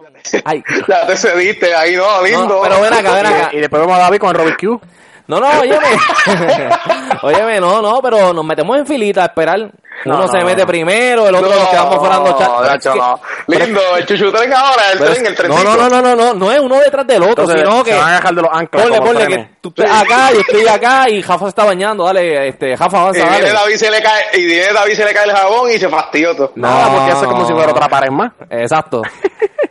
Ay, 0.44 0.62
Ya 0.86 1.06
te 1.06 1.16
cediste 1.16 1.74
ahí, 1.74 1.96
no, 1.96 2.22
lindo. 2.22 2.46
no, 2.46 2.62
pero 2.62 2.80
ven 2.80 2.92
acá, 2.92 3.14
ven 3.14 3.26
acá. 3.26 3.50
Y 3.52 3.58
después 3.58 3.80
vemos 3.82 3.96
a 3.96 4.02
David 4.02 4.18
con 4.18 4.30
el 4.30 4.36
Robert 4.36 4.60
Q. 4.60 4.80
No, 5.26 5.38
no, 5.40 5.48
óyeme. 5.60 5.86
óyeme, 7.22 7.60
no, 7.60 7.80
no, 7.80 8.00
pero 8.02 8.32
nos 8.32 8.44
metemos 8.44 8.76
en 8.78 8.86
filita 8.86 9.22
a 9.22 9.26
esperar. 9.26 9.70
Uno 10.04 10.18
No, 10.18 10.28
se 10.28 10.38
no, 10.38 10.46
mete 10.46 10.62
no. 10.62 10.66
primero, 10.66 11.28
el 11.28 11.34
otro 11.34 11.48
nos 11.54 11.68
quedamos 11.68 11.98
fuera 11.98 12.78
chat. 12.78 12.96
No, 12.96 13.20
Lindo, 13.46 13.80
el 13.96 14.06
chuchu 14.06 14.32
tren 14.32 14.52
ahora, 14.52 14.82
el 14.92 14.98
tren, 14.98 15.26
el 15.26 15.34
tren. 15.36 15.48
no, 15.50 15.62
no, 15.62 15.76
no, 15.76 15.88
no, 15.88 16.02
no, 16.02 16.16
no, 16.16 16.34
no 16.34 16.52
es 16.52 16.58
uno 16.58 16.76
detrás 16.80 17.06
del 17.06 17.22
otro, 17.22 17.44
Entonces, 17.44 17.60
sino 17.60 17.84
que 17.84 17.92
se 17.92 17.98
van 17.98 18.08
a 18.12 18.16
dejar 18.16 18.34
de 18.34 18.42
los 18.42 18.50
anclas. 18.52 18.82
ponle, 18.84 19.00
ponle 19.00 19.26
que 19.28 19.48
tú 19.60 19.68
estás 19.76 20.02
acá, 20.02 20.32
yo 20.32 20.40
estoy 20.40 20.66
acá 20.66 21.08
y 21.08 21.22
Jafa 21.22 21.44
se 21.44 21.48
está 21.50 21.64
bañando, 21.64 22.04
dale, 22.04 22.48
este, 22.48 22.76
Jafa 22.76 22.96
Y 22.96 23.00
avanza, 23.00 23.20
viene 23.24 23.38
dale. 23.42 23.52
David 23.52 23.76
se 23.76 23.90
le 23.90 24.02
cae, 24.02 24.24
y 24.34 24.46
viene 24.46 24.72
David 24.72 24.94
se 24.94 25.04
le 25.04 25.14
cae 25.14 25.24
el 25.24 25.32
jabón 25.36 25.70
y 25.70 25.78
se 25.78 25.88
fastidió 25.88 26.34
todo. 26.34 26.52
Nada, 26.56 26.90
porque 26.90 27.10
eso 27.12 27.20
es 27.22 27.28
como 27.28 27.46
si 27.46 27.52
fuera 27.52 27.70
otra 27.70 27.88
pared 27.88 28.10
más. 28.10 28.32
Exacto. 28.50 29.02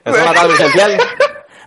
Es 0.03 0.17
una 0.19 0.33
tabla 0.33 0.53
esencial. 0.55 0.97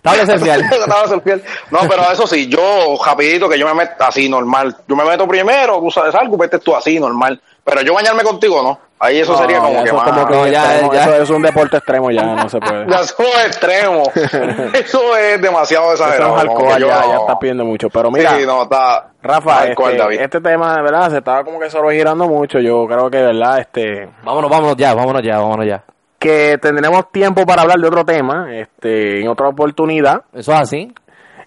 Tabla 0.05 0.23
esencial. 0.23 0.69
Tabla 0.69 1.03
esencial. 1.05 1.43
No, 1.71 1.79
pero 1.89 2.03
eso 2.11 2.25
sí, 2.27 2.47
yo 2.47 2.95
rapidito 3.05 3.49
que 3.49 3.59
yo 3.59 3.65
me 3.67 3.73
meto 3.73 4.03
así 4.05 4.29
normal. 4.29 4.75
Yo 4.87 4.95
me 4.95 5.03
meto 5.03 5.27
primero, 5.27 5.79
tú 5.79 5.91
sabes 5.91 6.15
algo, 6.15 6.37
vete 6.37 6.59
tú 6.59 6.75
así 6.75 6.99
normal. 6.99 7.41
Pero 7.63 7.81
yo 7.81 7.95
bañarme 7.95 8.21
contigo, 8.23 8.61
¿no? 8.61 8.79
Ahí 8.99 9.19
eso 9.19 9.33
No, 9.33 9.39
sería 9.39 9.57
como 9.59 9.83
que 9.83 9.89
eso 9.89 9.97
es 9.97 10.03
más... 10.03 10.03
como 10.13 10.27
que 10.27 10.33
No, 10.35 10.47
ya, 10.47 10.63
extremo, 10.63 10.93
ya. 10.93 11.03
Eso 11.03 11.15
es 11.23 11.29
un 11.31 11.41
deporte 11.41 11.77
extremo 11.77 12.11
ya, 12.11 12.21
no 12.23 12.47
se 12.47 12.59
puede. 12.59 12.85
Ya 12.89 12.99
eso 13.01 13.15
es 13.23 13.45
extremo. 13.47 14.03
eso 14.73 15.17
es 15.17 15.41
demasiado 15.41 15.91
Eso 15.93 16.03
exagerado. 16.05 16.37
es 16.37 16.45
como 16.45 16.59
alcohol, 16.71 16.79
yo 16.79 16.87
ya, 16.87 17.01
no- 17.01 17.09
ya 17.11 17.17
está 17.17 17.39
pidiendo 17.39 17.65
mucho. 17.65 17.89
Pero 17.89 18.11
mira, 18.11 18.37
Sí, 18.37 18.45
no, 18.45 18.63
está... 18.63 19.07
Rafa, 19.23 19.61
alcohol, 19.61 19.89
este, 19.91 20.03
David. 20.03 20.21
este 20.21 20.39
tema 20.41 20.75
de 20.75 20.81
verdad 20.83 21.09
se 21.09 21.17
estaba 21.17 21.43
como 21.43 21.59
que 21.59 21.69
solo 21.71 21.89
girando 21.89 22.27
mucho. 22.27 22.59
Yo 22.59 22.85
creo 22.87 23.09
que 23.09 23.17
de 23.17 23.23
verdad, 23.25 23.59
este, 23.59 24.07
Vámonos, 24.23 24.49
vámonos 24.51 24.75
ya, 24.77 24.93
vámonos 24.93 25.23
ya, 25.23 25.39
vámonos 25.39 25.65
ya. 25.65 25.83
Que 26.25 26.57
tendremos 26.57 27.11
tiempo 27.11 27.45
para 27.45 27.61
hablar 27.61 27.77
de 27.77 27.87
otro 27.87 28.03
tema, 28.03 28.47
este, 28.51 29.21
en 29.21 29.27
otra 29.27 29.47
oportunidad. 29.47 30.23
Eso 30.33 30.53
es 30.53 30.59
así. 30.59 30.91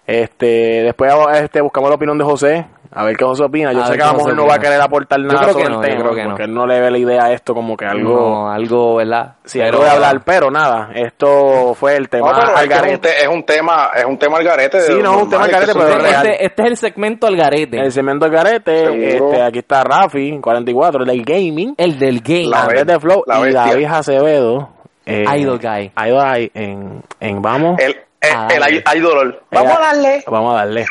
Este, 0.07 0.83
después 0.83 1.13
este, 1.33 1.59
buscamos 1.59 1.89
la 1.89 1.97
opinión 1.97 2.17
de 2.17 2.23
José, 2.23 2.65
a 2.91 3.03
ver 3.03 3.15
qué 3.17 3.23
José 3.25 3.43
opina. 3.43 3.71
Yo 3.73 3.83
A 3.83 3.87
sé 3.87 3.95
que 3.97 4.03
a 4.03 4.07
lo 4.07 4.13
mejor 4.13 4.35
no 4.35 4.47
va 4.47 4.55
a 4.55 4.59
querer 4.59 4.81
aportar 4.81 5.19
Yo 5.19 5.27
nada 5.27 5.39
creo 5.41 5.51
sobre 5.53 5.63
que 5.65 5.69
no, 5.69 5.75
el 5.75 5.81
yo 5.81 5.89
tema, 5.89 6.01
creo 6.03 6.15
que 6.15 6.23
no. 6.23 6.29
porque 6.29 6.43
él 6.43 6.53
no 6.53 6.65
le 6.67 6.79
ve 6.81 6.91
la 6.91 6.97
idea 6.97 7.23
a 7.25 7.31
esto 7.33 7.53
como 7.53 7.77
que 7.77 7.85
algo... 7.85 8.13
No, 8.19 8.51
algo, 8.51 8.95
¿verdad? 8.95 9.35
Sí, 9.45 9.61
algo 9.61 9.83
de 9.83 9.89
hablar, 9.89 10.21
pero 10.25 10.49
nada, 10.51 10.89
esto 10.95 11.73
fue 11.75 11.95
el 11.95 12.09
tema 12.09 12.31
No, 12.31 12.35
pero 12.39 12.51
es, 12.51 12.57
al 12.57 12.67
que 12.67 12.73
es, 12.73 12.79
un 12.79 12.85
garete. 12.85 13.09
te- 13.09 13.21
es 13.21 13.27
un 13.27 13.43
tema, 13.43 13.89
es 13.95 14.05
un 14.05 14.17
tema 14.17 14.37
al 14.37 14.43
garete. 14.43 14.81
Sí, 14.81 14.93
no, 15.01 15.15
es 15.17 15.23
un 15.23 15.29
tema 15.29 15.43
al 15.45 15.51
garete, 15.51 15.73
pero 15.73 15.87
es- 15.89 16.01
real. 16.01 16.25
este, 16.27 16.45
este 16.45 16.61
es 16.63 16.67
el 16.69 16.77
segmento 16.77 17.27
al 17.27 17.35
garete. 17.35 17.79
El 17.79 17.91
cemento 17.91 18.25
del 18.25 18.33
garete, 18.33 19.15
este, 19.15 19.41
aquí 19.41 19.59
está 19.59 19.83
Rafi, 19.83 20.39
44, 20.39 21.01
el 21.01 21.07
del 21.07 21.23
gaming, 21.23 21.75
El 21.77 21.97
del 21.99 22.21
game. 22.21 22.47
La 22.47 22.61
Andrés 22.63 22.85
de 22.85 22.99
Flow 22.99 23.23
la 23.27 23.49
y. 23.49 23.53
David 23.53 23.85
Acevedo. 23.85 24.69
eh, 25.05 25.25
Idol 25.37 25.59
Guy. 25.59 25.91
Idol 26.07 26.23
Guy 26.33 26.51
en, 26.53 27.03
en 27.19 27.41
Vamos. 27.41 27.79
El, 27.79 27.91
el, 27.91 27.97
Ah, 28.35 28.47
el, 28.51 28.59
dale. 28.59 28.83
hay 28.85 28.99
dolor. 28.99 29.43
Vamos 29.51 29.71
a 29.77 29.79
darle. 29.79 30.23
Vamos 30.27 30.53
a 30.53 30.57
darle. 30.57 30.85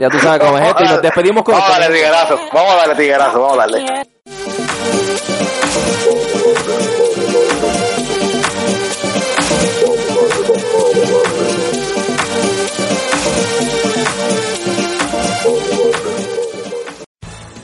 Ya 0.00 0.08
tú 0.08 0.18
sabes 0.18 0.40
cómo 0.40 0.56
es 0.56 0.66
esto 0.66 0.82
y 0.82 0.88
nos 0.88 1.02
despedimos 1.02 1.44
con 1.44 1.54
Vamos 1.54 1.68
a 1.68 1.78
darle 1.78 1.94
tiguerazo. 1.94 2.40
Vamos 2.54 2.72
a 2.72 2.76
darle 2.76 2.94
tiguerazo. 2.94 3.42
Vamos 3.42 3.52
a 3.52 3.60
darle. 3.60 4.06